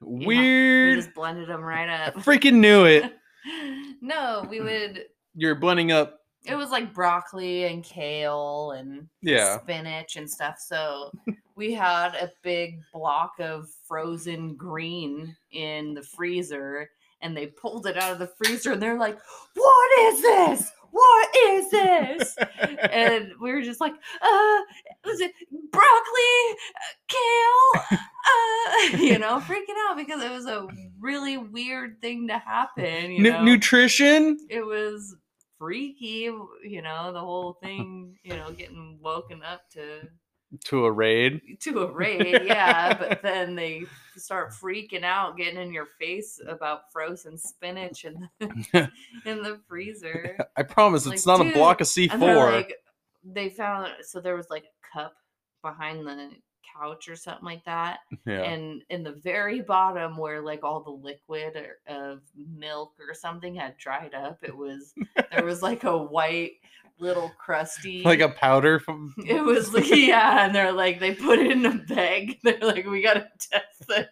We 0.02 0.26
Weird. 0.26 0.98
just 0.98 1.14
blended 1.14 1.50
them 1.50 1.62
right 1.62 1.90
I 1.90 2.06
up. 2.06 2.16
freaking 2.16 2.56
knew 2.56 2.86
it. 2.86 3.14
no, 4.02 4.46
we 4.50 4.60
mm. 4.60 4.64
would. 4.66 5.06
You're 5.36 5.56
blending 5.56 5.92
up. 5.92 6.20
It 6.46 6.56
was 6.56 6.70
like 6.70 6.94
broccoli 6.94 7.66
and 7.66 7.84
kale 7.84 8.72
and 8.72 9.08
Yeah. 9.22 9.60
spinach 9.60 10.16
and 10.16 10.30
stuff. 10.30 10.56
So 10.60 11.12
we 11.56 11.74
had 11.74 12.16
a 12.16 12.32
big 12.44 12.80
block 12.94 13.34
of 13.40 13.68
frozen 13.86 14.56
green 14.56 15.36
in 15.52 15.94
the 15.94 16.02
freezer, 16.02 16.90
and 17.22 17.36
they 17.36 17.48
pulled 17.48 17.88
it 17.88 17.98
out 17.98 18.14
of 18.14 18.20
the 18.20 18.32
freezer, 18.42 18.72
and 18.72 18.82
they're 18.82 18.98
like, 18.98 19.20
"What 19.56 20.00
is 20.14 20.22
this? 20.22 20.72
What 20.92 21.30
is 21.36 21.72
this?" 21.72 22.36
and 22.92 23.32
we 23.42 23.52
were 23.52 23.62
just 23.62 23.82
like, 23.82 23.94
"Uh, 23.94 24.60
was 25.06 25.20
it 25.22 25.32
broccoli, 25.72 26.58
uh, 26.76 27.08
kale?" 27.08 28.00
Uh, 28.30 28.98
you 29.04 29.20
know, 29.20 29.40
freaking 29.40 29.76
out 29.88 29.98
because 29.98 30.24
it 30.24 30.32
was 30.32 30.46
a 30.46 30.68
really 31.00 31.38
weird 31.38 32.02
thing 32.02 32.28
to 32.28 32.38
happen. 32.38 33.12
You 33.12 33.32
know, 33.32 33.44
nutrition? 33.44 34.38
it 34.50 34.66
was 34.66 35.16
freaky. 35.58 36.32
You 36.64 36.82
know, 36.82 37.14
the 37.14 37.20
whole 37.20 37.58
thing. 37.62 38.18
You 38.24 38.36
know, 38.38 38.52
getting 38.52 39.00
woken 39.02 39.42
up 39.44 39.62
to 39.74 40.08
To 40.66 40.86
a 40.86 40.92
raid. 40.92 41.60
to 41.62 41.82
a 41.82 41.92
raid, 41.92 42.42
yeah. 42.46 42.98
but 42.98 43.22
then 43.24 43.56
they 43.56 43.84
start 44.18 44.52
freaking 44.52 45.04
out, 45.04 45.38
getting 45.38 45.60
in 45.62 45.72
your 45.72 45.88
face 46.00 46.42
about 46.48 46.92
frozen 46.92 47.38
spinach 47.38 48.04
in 48.06 48.28
the, 48.40 48.68
in 49.26 49.44
the 49.44 49.60
freezer. 49.68 50.38
I 50.58 50.64
promise 50.64 51.06
Like, 51.06 51.16
it's 51.16 51.28
not 51.28 51.42
a 51.42 51.52
block 51.54 51.82
of 51.82 51.88
C4. 51.88 52.52
like, 52.52 52.76
they 53.24 53.50
found 53.50 53.92
so 54.02 54.20
there 54.20 54.36
was 54.36 54.50
like 54.50 54.64
a 54.64 54.98
cup 54.98 55.14
behind 55.62 56.08
the 56.08 56.32
couch 56.80 57.10
or 57.10 57.16
something 57.16 57.46
like 57.46 57.64
that, 57.66 58.00
yeah. 58.26 58.42
and 58.42 58.82
in 58.90 59.04
the 59.04 59.12
very 59.12 59.62
bottom 59.62 60.18
where 60.18 60.42
like 60.42 60.64
all 60.64 60.82
the 60.82 60.90
liquid 60.90 61.56
or, 61.56 61.80
of 61.94 62.22
milk 62.58 62.94
or 63.00 63.14
something 63.14 63.54
had 63.54 63.78
dried 63.78 64.14
up, 64.14 64.40
it 64.42 64.56
was 64.56 64.94
there 65.32 65.46
was 65.46 65.62
like 65.62 65.84
a 65.84 65.98
white 65.98 66.54
little 67.00 67.32
crusty 67.38 68.02
like 68.04 68.20
a 68.20 68.30
powder 68.30 68.80
from 68.80 69.14
it 69.18 69.42
was 69.44 69.74
like, 69.74 69.90
yeah, 69.96 70.46
and 70.46 70.54
they're 70.56 70.72
like, 70.74 71.00
they 71.00 71.14
put 71.16 71.40
it 71.40 71.52
in 71.52 71.66
a 71.66 71.76
bag. 71.76 72.38
They're 72.44 72.60
like, 72.62 72.86
we 72.86 73.02
gotta 73.02 73.28
test 73.40 73.88
this. 73.88 74.08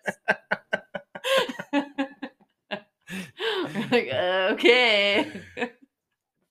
Like, 3.91 4.07
okay. 4.13 5.31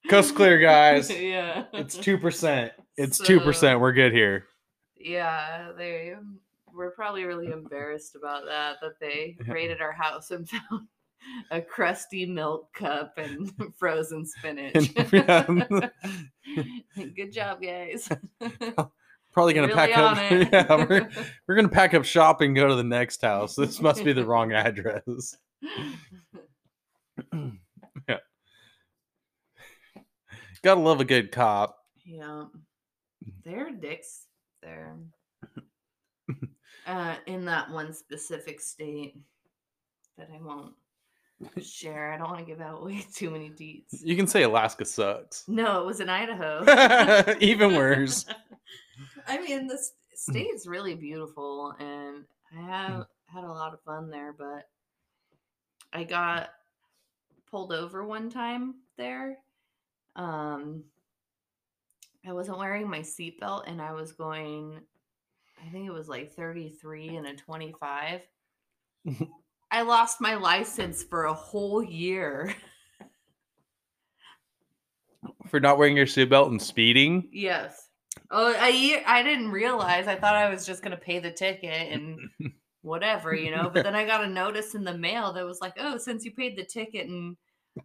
Coast 0.09 0.35
clear, 0.35 0.59
guys. 0.59 1.11
yeah. 1.11 1.65
It's 1.73 1.97
two 1.97 2.19
percent. 2.19 2.73
It's 2.97 3.19
two 3.19 3.39
So- 3.39 3.45
percent. 3.45 3.81
We're 3.81 3.93
good 3.93 4.13
here. 4.13 4.45
Yeah, 4.99 5.73
they 5.77 6.15
were 6.73 6.91
probably 6.91 7.25
really 7.25 7.47
embarrassed 7.47 8.17
about 8.17 8.45
that, 8.47 8.77
that 8.83 8.99
they 9.01 9.37
raided 9.47 9.81
our 9.81 9.93
house 9.93 10.31
and 10.31 10.49
found 10.49 10.89
a 11.51 11.61
crusty 11.61 12.27
milk 12.27 12.73
cup 12.75 13.15
and 13.19 13.51
frozen 13.79 14.25
spinach. 14.27 14.95
Good 17.15 17.33
job, 17.33 17.63
guys. 17.63 18.09
Probably 19.33 19.55
gonna 19.55 19.67
Really 19.69 19.75
pack 19.75 19.99
up. 19.99 20.19
it. 20.19 20.49
yeah, 20.53 20.77
we're, 20.77 21.09
we're 21.47 21.55
gonna 21.57 21.69
pack 21.69 21.93
up 21.95 22.05
shop 22.05 22.41
and 22.41 22.57
go 22.57 22.69
to 22.69 22.75
the 22.75 22.85
next 22.85 23.21
house. 23.23 23.55
This 23.55 23.81
must 23.81 24.03
be 24.05 24.13
the 24.13 24.25
wrong 24.25 24.53
address. 24.53 25.37
yeah. 28.09 28.19
Gotta 30.63 30.81
love 30.81 31.01
a 31.01 31.05
good 31.05 31.33
cop. 31.33 31.79
Yeah. 32.05 32.45
They're 33.45 33.71
dicks 33.73 34.27
there. 34.63 34.97
Uh, 36.87 37.17
in 37.27 37.45
that 37.45 37.71
one 37.71 37.93
specific 37.93 38.61
state 38.61 39.17
that 40.17 40.29
I 40.33 40.39
won't 40.41 40.73
share. 41.63 42.13
I 42.13 42.19
don't 42.19 42.29
want 42.29 42.41
to 42.41 42.47
give 42.47 42.61
out 42.61 42.85
way 42.85 43.05
too 43.15 43.31
many 43.31 43.51
deets. 43.51 44.03
You 44.03 44.17
can 44.17 44.27
say 44.27 44.43
Alaska 44.43 44.85
sucks. 44.85 45.45
No, 45.49 45.81
it 45.81 45.87
was 45.87 46.01
in 46.01 46.09
Idaho. 46.09 47.35
Even 47.41 47.75
worse. 47.75 48.27
I 49.27 49.41
mean, 49.41 49.67
this 49.67 49.93
state's 50.15 50.67
really 50.67 50.95
beautiful, 50.95 51.75
and 51.79 52.25
I 52.57 52.63
have 52.63 53.07
had 53.27 53.45
a 53.45 53.49
lot 53.49 53.75
of 53.75 53.81
fun 53.83 54.11
there. 54.11 54.33
But 54.33 54.69
I 55.93 56.05
got 56.05 56.51
pulled 57.51 57.73
over 57.73 58.05
one 58.05 58.31
time 58.31 58.77
there. 58.97 59.39
Um, 60.15 60.85
I 62.27 62.33
wasn't 62.33 62.59
wearing 62.59 62.89
my 62.89 63.01
seatbelt, 63.01 63.69
and 63.69 63.81
I 63.81 63.93
was 63.93 64.13
going. 64.13 64.81
I 65.65 65.71
think 65.71 65.87
it 65.87 65.93
was 65.93 66.09
like 66.09 66.35
33 66.35 67.17
and 67.17 67.27
a 67.27 67.35
25. 67.35 68.21
I 69.77 69.83
lost 69.83 70.23
my 70.23 70.37
license 70.37 71.03
for 71.03 71.25
a 71.25 71.35
whole 71.35 71.83
year. 71.83 72.55
For 75.49 75.61
not 75.61 75.77
wearing 75.77 75.99
your 75.99 76.07
seatbelt 76.07 76.49
and 76.49 76.63
speeding. 76.63 77.29
Yes. 77.31 77.91
Oh, 78.31 78.55
a 78.59 78.71
year. 78.71 79.03
I 79.07 79.23
didn't 79.23 79.51
realize. 79.51 80.07
I 80.07 80.15
thought 80.17 80.35
I 80.35 80.49
was 80.49 80.65
just 80.65 80.83
gonna 80.83 80.97
pay 80.97 81.19
the 81.19 81.31
ticket 81.31 81.93
and 81.93 82.19
whatever, 82.83 83.35
you 83.35 83.51
know. 83.51 83.71
But 83.73 83.85
then 83.85 83.95
I 83.95 84.07
got 84.07 84.25
a 84.25 84.29
notice 84.29 84.75
in 84.75 84.83
the 84.83 84.97
mail 84.97 85.35
that 85.35 85.45
was 85.45 85.61
like, 85.61 85.75
"Oh, 85.79 85.99
since 85.99 86.25
you 86.25 86.33
paid 86.33 86.57
the 86.57 86.65
ticket 86.65 87.07
and 87.09 87.37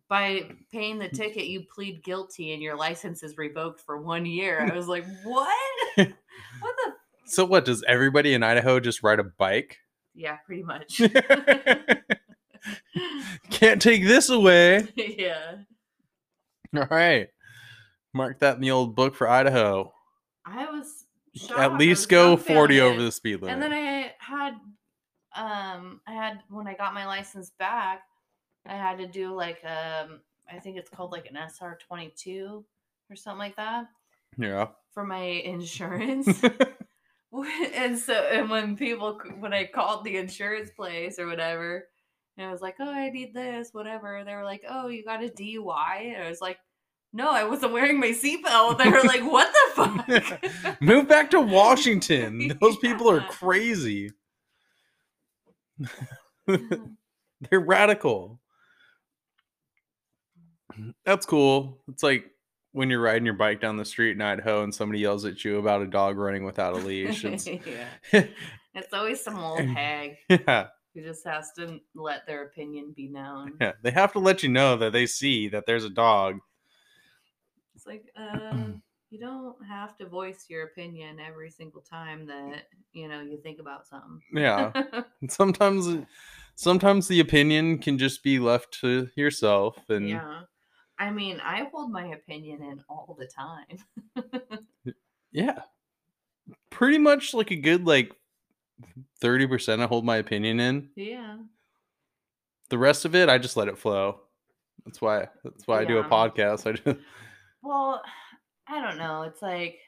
by 0.08 0.50
paying 0.72 0.98
the 0.98 1.10
ticket 1.10 1.48
you 1.48 1.66
plead 1.76 2.04
guilty 2.06 2.54
and 2.54 2.62
your 2.62 2.78
license 2.78 3.22
is 3.22 3.38
revoked 3.38 3.82
for 3.82 4.02
one 4.02 4.26
year." 4.26 4.62
I 4.62 4.74
was 4.74 4.88
like, 4.88 5.06
"What? 5.24 5.58
what 5.96 6.08
the?" 6.08 6.94
So 7.26 7.44
what 7.44 7.66
does 7.66 7.84
everybody 7.86 8.34
in 8.34 8.44
Idaho 8.44 8.80
just 8.80 9.04
ride 9.04 9.20
a 9.20 9.26
bike? 9.26 9.80
Yeah, 10.14 10.38
pretty 10.46 10.64
much. 10.64 11.02
Can't 13.50 13.82
take 13.82 14.04
this 14.04 14.30
away. 14.30 14.88
yeah. 14.96 15.56
All 16.76 16.88
right. 16.90 17.30
Mark 18.14 18.40
that 18.40 18.56
in 18.56 18.62
the 18.62 18.72
old 18.72 18.96
book 18.96 19.16
for 19.16 19.30
Idaho. 19.30 19.94
I 20.46 20.70
was 20.70 21.06
shocked. 21.36 21.60
At 21.60 21.78
least 21.78 22.02
was 22.02 22.06
go 22.08 22.38
40 22.38 22.82
over 22.82 23.02
the 23.02 23.12
speed 23.12 23.42
limit. 23.42 23.54
And 23.54 23.62
then 23.62 23.74
I 23.74 24.14
had 24.20 24.54
um 25.34 26.02
I 26.06 26.12
had 26.12 26.42
when 26.50 26.68
I 26.68 26.74
got 26.74 26.94
my 26.94 27.06
license 27.06 27.52
back, 27.58 28.02
I 28.66 28.74
had 28.74 28.98
to 28.98 29.08
do 29.08 29.34
like 29.34 29.64
um 29.64 30.20
I 30.52 30.60
think 30.60 30.78
it's 30.78 30.90
called 30.90 31.12
like 31.12 31.30
an 31.30 31.38
SR 31.38 31.78
twenty 31.88 32.14
two 32.18 32.66
or 33.10 33.16
something 33.16 33.40
like 33.40 33.56
that 33.56 33.86
yeah. 34.38 34.68
for 34.94 35.06
my 35.06 35.24
insurance. 35.24 36.42
and 37.76 37.98
so 37.98 38.14
and 38.14 38.50
when 38.50 38.76
people 38.76 39.20
when 39.40 39.54
I 39.54 39.66
called 39.66 40.04
the 40.04 40.18
insurance 40.18 40.70
place 40.72 41.18
or 41.20 41.28
whatever, 41.28 41.86
and 42.38 42.48
I 42.48 42.52
was 42.52 42.62
like, 42.62 42.76
oh, 42.80 42.92
I 42.92 43.10
need 43.10 43.34
this, 43.34 43.70
whatever. 43.72 44.24
They 44.26 44.36
were 44.36 44.44
like, 44.44 44.64
oh, 44.70 44.88
you 44.88 45.04
got 45.04 45.24
a 45.24 45.28
DUI, 45.28 46.14
and 46.16 46.24
I 46.24 46.30
was 46.30 46.42
like, 46.42 46.58
no, 47.14 47.30
I 47.30 47.44
wasn't 47.44 47.74
wearing 47.74 48.00
my 48.00 48.10
seatbelt. 48.10 48.78
They 48.78 48.90
were 48.90 49.04
like, 49.04 49.22
what 49.22 49.54
the 49.54 50.42
fuck? 50.62 50.82
Move 50.82 51.08
back 51.08 51.30
to 51.32 51.42
Washington. 51.42 52.58
Those 52.62 52.78
people 52.78 53.10
are 53.10 53.22
crazy. 53.22 54.12
Mm-hmm. 56.48 56.86
They're 57.50 57.60
radical. 57.60 58.40
That's 61.06 61.26
cool. 61.26 61.82
It's 61.90 62.04
like 62.04 62.26
when 62.74 62.90
you're 62.90 63.02
riding 63.02 63.26
your 63.26 63.36
bike 63.36 63.60
down 63.60 63.78
the 63.78 63.86
street 63.86 64.12
in 64.12 64.22
Idaho 64.22 64.64
and 64.64 64.74
somebody 64.74 65.00
yells 65.00 65.26
at 65.26 65.44
you 65.44 65.58
about 65.60 65.82
a 65.82 65.88
dog 65.88 66.18
running 66.18 66.46
without 66.46 66.74
a 66.74 66.78
leash. 66.78 67.24
It's, 67.32 67.48
yeah. 67.48 67.88
It's 68.74 68.94
always 68.94 69.22
some 69.22 69.38
old 69.38 69.66
hag 69.66 70.16
yeah, 70.30 70.68
who 70.94 71.02
just 71.02 71.28
has 71.28 71.52
to 71.58 71.82
let 71.94 72.26
their 72.26 72.44
opinion 72.46 72.94
be 72.96 73.10
known. 73.10 73.58
yeah. 73.60 73.74
They 73.84 73.92
have 73.92 74.14
to 74.14 74.20
let 74.20 74.44
you 74.44 74.50
know 74.50 74.78
that 74.78 74.94
they 74.94 75.06
see 75.08 75.50
that 75.50 75.66
there's 75.68 75.84
a 75.84 75.90
dog. 75.90 76.38
It's 77.76 77.86
like, 77.86 78.06
uh, 78.16 78.54
you 79.10 79.20
don't 79.20 79.58
have 79.68 79.98
to 79.98 80.08
voice 80.08 80.46
your 80.48 80.64
opinion 80.64 81.20
every 81.20 81.52
single 81.52 81.82
time 81.82 82.26
that 82.28 82.68
you 82.94 83.10
know 83.10 83.20
you 83.20 83.42
think 83.44 83.60
about 83.60 83.86
something. 83.86 84.22
Yeah. 84.34 84.72
Sometimes 85.28 86.06
sometimes 86.56 87.10
the 87.10 87.20
opinion 87.20 87.80
can 87.80 87.98
just 87.98 88.24
be 88.24 88.40
left 88.40 88.80
to 88.80 89.10
yourself 89.18 89.78
and 89.90 90.08
yeah. 90.08 90.44
I 91.02 91.12
mean, 91.12 91.42
I 91.44 91.68
hold 91.72 91.92
my 91.92 92.08
opinion 92.08 92.62
in 92.62 92.84
all 92.90 93.18
the 93.18 93.28
time. 93.28 94.96
yeah 95.32 95.62
pretty 96.70 96.98
much 96.98 97.34
like 97.34 97.52
a 97.52 97.56
good 97.56 97.86
like 97.86 98.12
30% 99.24 99.80
i 99.80 99.86
hold 99.86 100.04
my 100.04 100.18
opinion 100.18 100.60
in 100.60 100.90
yeah. 100.96 101.38
the 102.70 102.78
rest 102.78 103.06
of 103.06 103.16
it 103.16 103.30
i 103.30 103.38
just 103.38 103.56
let 103.56 103.70
it 103.70 103.78
flow 103.78 104.20
that's 104.86 105.00
why 105.00 105.28
that's 105.44 105.68
why 105.68 105.80
i 105.80 105.86
do 105.86 106.00
a 106.00 106.04
podcast 106.04 106.68
i 106.68 106.74
just 106.74 107.00
Well, 107.62 108.02
I 108.68 108.82
don't 108.82 108.98
know. 108.98 109.24
It's 109.24 109.42
like 109.42 109.80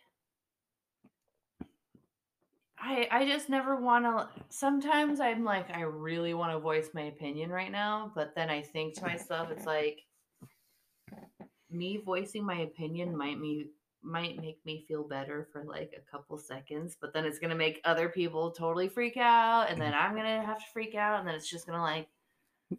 I 2.77 3.07
I 3.09 3.25
just 3.25 3.49
never 3.49 3.75
want 3.75 4.05
to 4.05 4.27
sometimes 4.49 5.19
I'm 5.19 5.43
like 5.43 5.71
I 5.71 5.81
really 5.81 6.33
want 6.33 6.51
to 6.53 6.59
voice 6.59 6.89
my 6.93 7.03
opinion 7.03 7.49
right 7.49 7.71
now, 7.71 8.11
but 8.13 8.35
then 8.35 8.49
I 8.49 8.61
think 8.61 8.95
to 8.95 9.03
myself 9.03 9.49
it's 9.51 9.65
like 9.65 10.01
me 11.73 11.97
voicing 12.03 12.45
my 12.45 12.59
opinion 12.61 13.15
might 13.17 13.39
me 13.39 13.67
might 14.05 14.37
make 14.41 14.59
me 14.65 14.83
feel 14.87 15.03
better 15.03 15.47
for 15.53 15.63
like 15.63 15.93
a 15.97 16.11
couple 16.11 16.37
seconds, 16.37 16.97
but 16.99 17.13
then 17.13 17.25
it's 17.25 17.39
going 17.39 17.49
to 17.51 17.55
make 17.55 17.79
other 17.85 18.09
people 18.09 18.51
totally 18.51 18.89
freak 18.89 19.15
out 19.15 19.69
and 19.69 19.79
then 19.81 19.93
I'm 19.93 20.11
going 20.13 20.25
to 20.25 20.45
have 20.45 20.57
to 20.59 20.65
freak 20.73 20.93
out 20.93 21.19
and 21.19 21.27
then 21.27 21.35
it's 21.35 21.49
just 21.49 21.65
going 21.65 21.77
to 21.77 21.81
like 21.81 22.07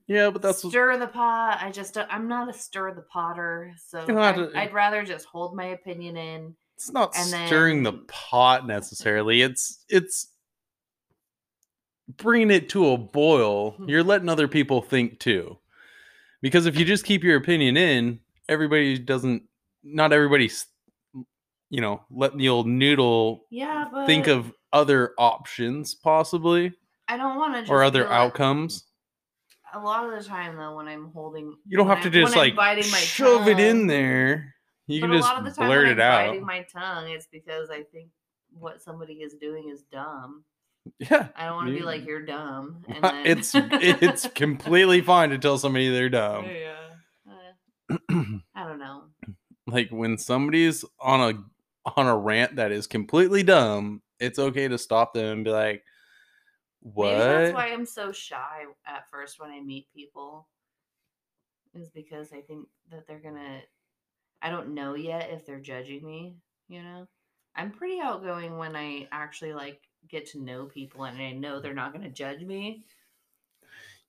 yeah 0.06 0.28
but 0.28 0.42
that's 0.42 0.62
what- 0.62 0.70
stir 0.70 0.98
the 0.98 1.06
pot. 1.06 1.58
I 1.62 1.70
just 1.70 1.94
don't- 1.94 2.12
I'm 2.12 2.28
not 2.28 2.48
a 2.50 2.52
stir 2.52 2.92
the 2.94 3.02
potter, 3.02 3.72
so 3.88 4.00
You 4.02 4.06
don't 4.08 4.16
have 4.18 4.38
I'd, 4.38 4.52
to- 4.52 4.58
I'd 4.58 4.72
rather 4.74 5.02
just 5.02 5.24
hold 5.24 5.56
my 5.56 5.66
opinion 5.66 6.16
in. 6.18 6.54
it's 6.76 6.92
not 6.92 7.14
stirring 7.14 7.84
the 7.84 7.92
pot 8.08 8.66
necessarily 8.66 9.40
it's 9.40 9.84
it's 9.88 10.28
bringing 12.18 12.50
it 12.50 12.68
to 12.70 12.88
a 12.90 12.98
boil 12.98 13.72
Hmm. 13.72 13.88
you're 13.88 14.02
letting 14.02 14.28
other 14.28 14.48
people 14.48 14.82
think 14.82 15.18
too 15.20 15.58
because 16.42 16.66
if 16.66 16.78
you 16.78 16.84
just 16.84 17.04
keep 17.06 17.24
your 17.24 17.36
opinion 17.36 17.76
in 17.78 18.20
everybody 18.48 18.98
doesn't 18.98 19.42
not 19.82 20.12
everybody's 20.12 20.66
you 21.70 21.80
know 21.80 22.02
let 22.10 22.36
the 22.36 22.48
old 22.48 22.66
noodle 22.66 23.44
Yeah, 23.50 23.86
but 23.90 24.06
think 24.06 24.26
of 24.26 24.52
other 24.72 25.14
options 25.18 25.94
possibly 25.94 26.72
I 27.08 27.16
don't 27.16 27.36
want 27.36 27.66
to 27.66 27.72
or 27.72 27.82
other 27.82 28.08
outcomes 28.08 28.84
A 29.74 29.78
lot 29.78 30.04
of 30.04 30.16
the 30.16 30.28
time, 30.28 30.56
though, 30.56 30.76
when 30.76 30.86
I'm 30.88 31.10
holding, 31.12 31.54
you 31.66 31.76
don't 31.76 31.88
have 31.88 32.02
to 32.02 32.08
I'm- 32.08 32.12
just 32.12 32.36
like 32.36 32.54
shove 32.84 33.48
it 33.48 33.58
in 33.58 33.86
there 33.86 34.54
you 34.86 35.00
can 35.00 35.10
a 35.12 35.16
just 35.16 35.28
lot 35.28 35.38
of 35.38 35.44
the 35.44 35.50
time 35.50 35.66
blurt 35.68 35.88
it 35.88 35.92
I'm 35.92 36.00
out 36.00 36.26
biting 36.28 36.44
my 36.44 36.66
tongue, 36.72 37.10
it's 37.10 37.26
because 37.26 37.70
I 37.70 37.82
think 37.84 38.10
what 38.52 38.82
somebody 38.82 39.14
is 39.14 39.34
doing 39.34 39.68
is 39.70 39.82
dumb. 39.90 40.44
yeah 40.98 41.28
I 41.34 41.46
don't 41.46 41.56
want 41.56 41.68
to 41.68 41.74
be 41.74 41.82
like 41.82 42.06
you're 42.06 42.24
dumb. 42.24 42.84
And 42.88 43.02
then... 43.04 43.26
it's 43.26 43.52
it's 43.54 44.26
completely 44.28 45.00
fine 45.00 45.30
to 45.30 45.38
tell 45.38 45.58
somebody 45.58 45.88
they're 45.90 46.08
dumb 46.10 46.44
yeah. 46.44 46.83
I 48.10 48.64
don't 48.64 48.78
know. 48.78 49.04
like 49.66 49.90
when 49.90 50.18
somebody's 50.18 50.84
on 51.00 51.20
a 51.20 51.90
on 51.96 52.06
a 52.06 52.16
rant 52.16 52.56
that 52.56 52.72
is 52.72 52.86
completely 52.86 53.42
dumb, 53.42 54.02
it's 54.18 54.38
okay 54.38 54.68
to 54.68 54.78
stop 54.78 55.14
them 55.14 55.26
and 55.26 55.44
be 55.44 55.50
like, 55.50 55.84
"What?" 56.80 57.08
Maybe 57.08 57.18
that's 57.18 57.54
why 57.54 57.72
I'm 57.72 57.86
so 57.86 58.12
shy 58.12 58.64
at 58.86 59.08
first 59.10 59.40
when 59.40 59.50
I 59.50 59.60
meet 59.60 59.92
people. 59.94 60.48
Is 61.74 61.90
because 61.90 62.32
I 62.32 62.40
think 62.40 62.68
that 62.90 63.06
they're 63.06 63.20
gonna. 63.20 63.60
I 64.40 64.50
don't 64.50 64.74
know 64.74 64.94
yet 64.94 65.30
if 65.30 65.44
they're 65.44 65.60
judging 65.60 66.06
me. 66.06 66.36
You 66.68 66.82
know, 66.82 67.08
I'm 67.56 67.70
pretty 67.70 68.00
outgoing 68.00 68.56
when 68.56 68.76
I 68.76 69.08
actually 69.12 69.52
like 69.52 69.80
get 70.08 70.26
to 70.30 70.40
know 70.40 70.66
people 70.66 71.04
and 71.04 71.20
I 71.20 71.32
know 71.32 71.60
they're 71.60 71.74
not 71.74 71.92
gonna 71.92 72.10
judge 72.10 72.42
me. 72.42 72.84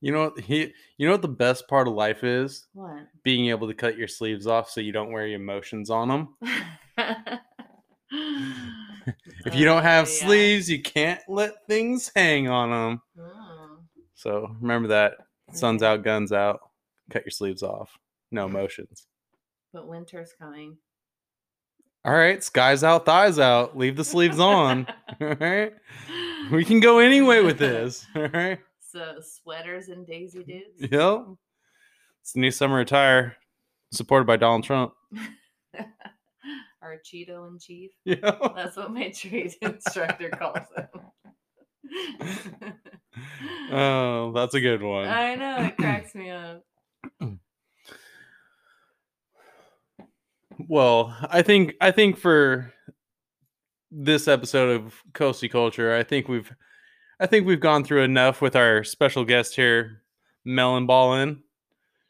You 0.05 0.11
know 0.11 0.25
what 0.25 0.39
he 0.39 0.71
you 0.97 1.07
know 1.07 1.13
what 1.13 1.23
the 1.23 1.27
best 1.27 1.67
part 1.67 1.87
of 1.87 1.95
life 1.95 2.23
is? 2.23 2.67
What? 2.73 3.07
Being 3.23 3.49
able 3.49 3.67
to 3.67 3.73
cut 3.73 3.97
your 3.97 4.07
sleeves 4.07 4.45
off 4.45 4.69
so 4.69 4.79
you 4.79 4.91
don't 4.91 5.11
wear 5.11 5.25
your 5.25 5.39
emotions 5.39 5.89
on 5.89 6.07
them. 6.09 6.35
If 9.45 9.53
you 9.55 9.65
don't 9.65 9.83
have 9.83 10.07
sleeves, 10.07 10.69
you 10.69 10.81
can't 10.81 11.19
let 11.27 11.67
things 11.67 12.11
hang 12.15 12.47
on 12.49 12.69
them. 12.71 13.01
Oh, 13.19 13.77
So 14.15 14.55
remember 14.61 14.87
that. 14.89 15.13
Sun's 15.53 15.83
out, 15.83 16.03
guns 16.03 16.31
out. 16.31 16.59
Cut 17.11 17.23
your 17.25 17.31
sleeves 17.31 17.61
off. 17.61 17.97
No 18.31 18.45
emotions. 18.45 19.05
but 19.73 19.87
winter's 19.87 20.33
coming. 20.39 20.77
All 22.03 22.13
right, 22.13 22.43
skies 22.43 22.83
out, 22.83 23.05
thighs 23.05 23.37
out. 23.39 23.77
Leave 23.77 23.95
the 23.95 24.03
sleeves 24.03 24.39
on. 24.39 24.87
All 25.21 25.35
right. 25.39 25.73
We 26.51 26.63
can 26.65 26.79
go 26.79 26.99
anyway 26.99 27.41
with 27.43 27.57
this. 27.59 28.05
All 28.15 28.27
right. 28.27 28.59
So 28.95 29.15
sweaters 29.19 29.89
and 29.89 30.07
Daisy 30.07 30.41
dudes. 30.45 30.89
Yep. 30.89 31.25
It's 32.21 32.31
the 32.31 32.39
new 32.39 32.49
summer 32.49 32.79
attire 32.79 33.35
supported 33.91 34.23
by 34.25 34.37
Donald 34.37 34.63
Trump. 34.63 34.93
Our 36.81 37.01
Cheeto 37.05 37.45
in 37.49 37.59
chief. 37.59 37.91
Yeah. 38.05 38.37
That's 38.55 38.77
what 38.77 38.93
my 38.93 39.09
trade 39.09 39.53
instructor 39.61 40.29
calls 40.29 40.59
him. 40.77 40.87
Oh, 43.69 44.31
that's 44.33 44.53
a 44.53 44.61
good 44.61 44.81
one. 44.81 45.09
I 45.09 45.35
know 45.35 45.65
it 45.65 45.75
cracks 45.77 46.15
me 46.15 46.29
up. 46.29 46.63
Well, 50.69 51.13
I 51.29 51.41
think 51.41 51.73
I 51.81 51.91
think 51.91 52.15
for 52.17 52.73
this 53.91 54.29
episode 54.29 54.69
of 54.69 54.95
Coasty 55.11 55.51
Culture, 55.51 55.93
I 55.93 56.01
think 56.01 56.29
we've 56.29 56.49
I 57.19 57.27
think 57.27 57.45
we've 57.47 57.59
gone 57.59 57.83
through 57.83 58.03
enough 58.03 58.41
with 58.41 58.55
our 58.55 58.83
special 58.83 59.23
guest 59.23 59.55
here, 59.55 60.03
Melon 60.43 60.85
Ballin. 60.85 61.41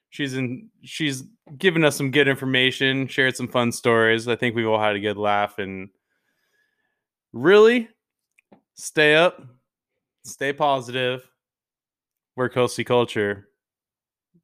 She's 0.10 0.34
in 0.36 0.70
she's 0.84 1.24
given 1.58 1.84
us 1.84 1.96
some 1.96 2.12
good 2.12 2.28
information, 2.28 3.08
shared 3.08 3.36
some 3.36 3.48
fun 3.48 3.72
stories. 3.72 4.28
I 4.28 4.36
think 4.36 4.56
we've 4.56 4.68
all 4.68 4.80
had 4.80 4.96
a 4.96 5.00
good 5.00 5.18
laugh 5.18 5.60
and 5.60 5.90
really 7.34 7.90
stay 8.76 9.16
up, 9.16 9.42
stay 10.24 10.54
positive. 10.54 11.30
We're 12.36 12.50
Coasty 12.50 12.86
Culture. 12.86 13.48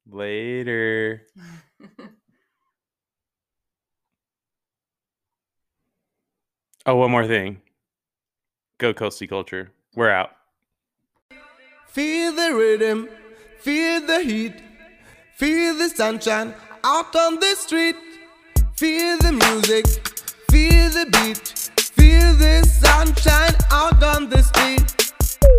Later. 0.08 1.22
Oh, 6.84 6.96
one 6.96 7.12
more 7.12 7.26
thing. 7.26 7.62
Go 8.78 8.92
Coasty 8.92 9.28
Culture. 9.28 9.70
We're 9.94 10.10
out. 10.10 10.30
Feel 11.92 12.32
the 12.32 12.54
rhythm, 12.54 13.06
feel 13.58 14.00
the 14.06 14.22
heat, 14.22 14.54
feel 15.34 15.76
the 15.76 15.90
sunshine 15.90 16.54
out 16.82 17.14
on 17.14 17.38
the 17.38 17.54
street. 17.54 17.96
Feel 18.76 19.18
the 19.18 19.32
music, 19.32 19.84
feel 20.50 20.88
the 20.88 21.04
beat, 21.12 21.70
feel 21.76 22.32
the 22.32 22.64
sunshine 22.64 23.54
out 23.70 24.02
on 24.02 24.30
the 24.30 24.42
street. 24.42 24.90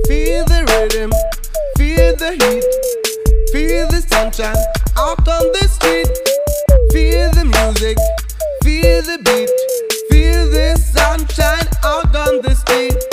Feel 0.07 0.43
the 0.45 0.65
rhythm, 0.71 1.11
feel 1.77 2.15
the 2.15 2.31
heat, 2.41 2.65
feel 3.53 3.87
the 3.89 4.01
sunshine 4.01 4.57
out 4.97 5.27
on 5.27 5.45
the 5.53 5.67
street. 5.67 6.09
Feel 6.91 7.29
the 7.29 7.45
music, 7.45 7.97
feel 8.63 9.03
the 9.03 9.19
beat, 9.19 9.51
feel 10.09 10.49
the 10.49 10.75
sunshine 10.79 11.67
out 11.83 12.15
on 12.15 12.41
the 12.41 12.55
street. 12.55 13.12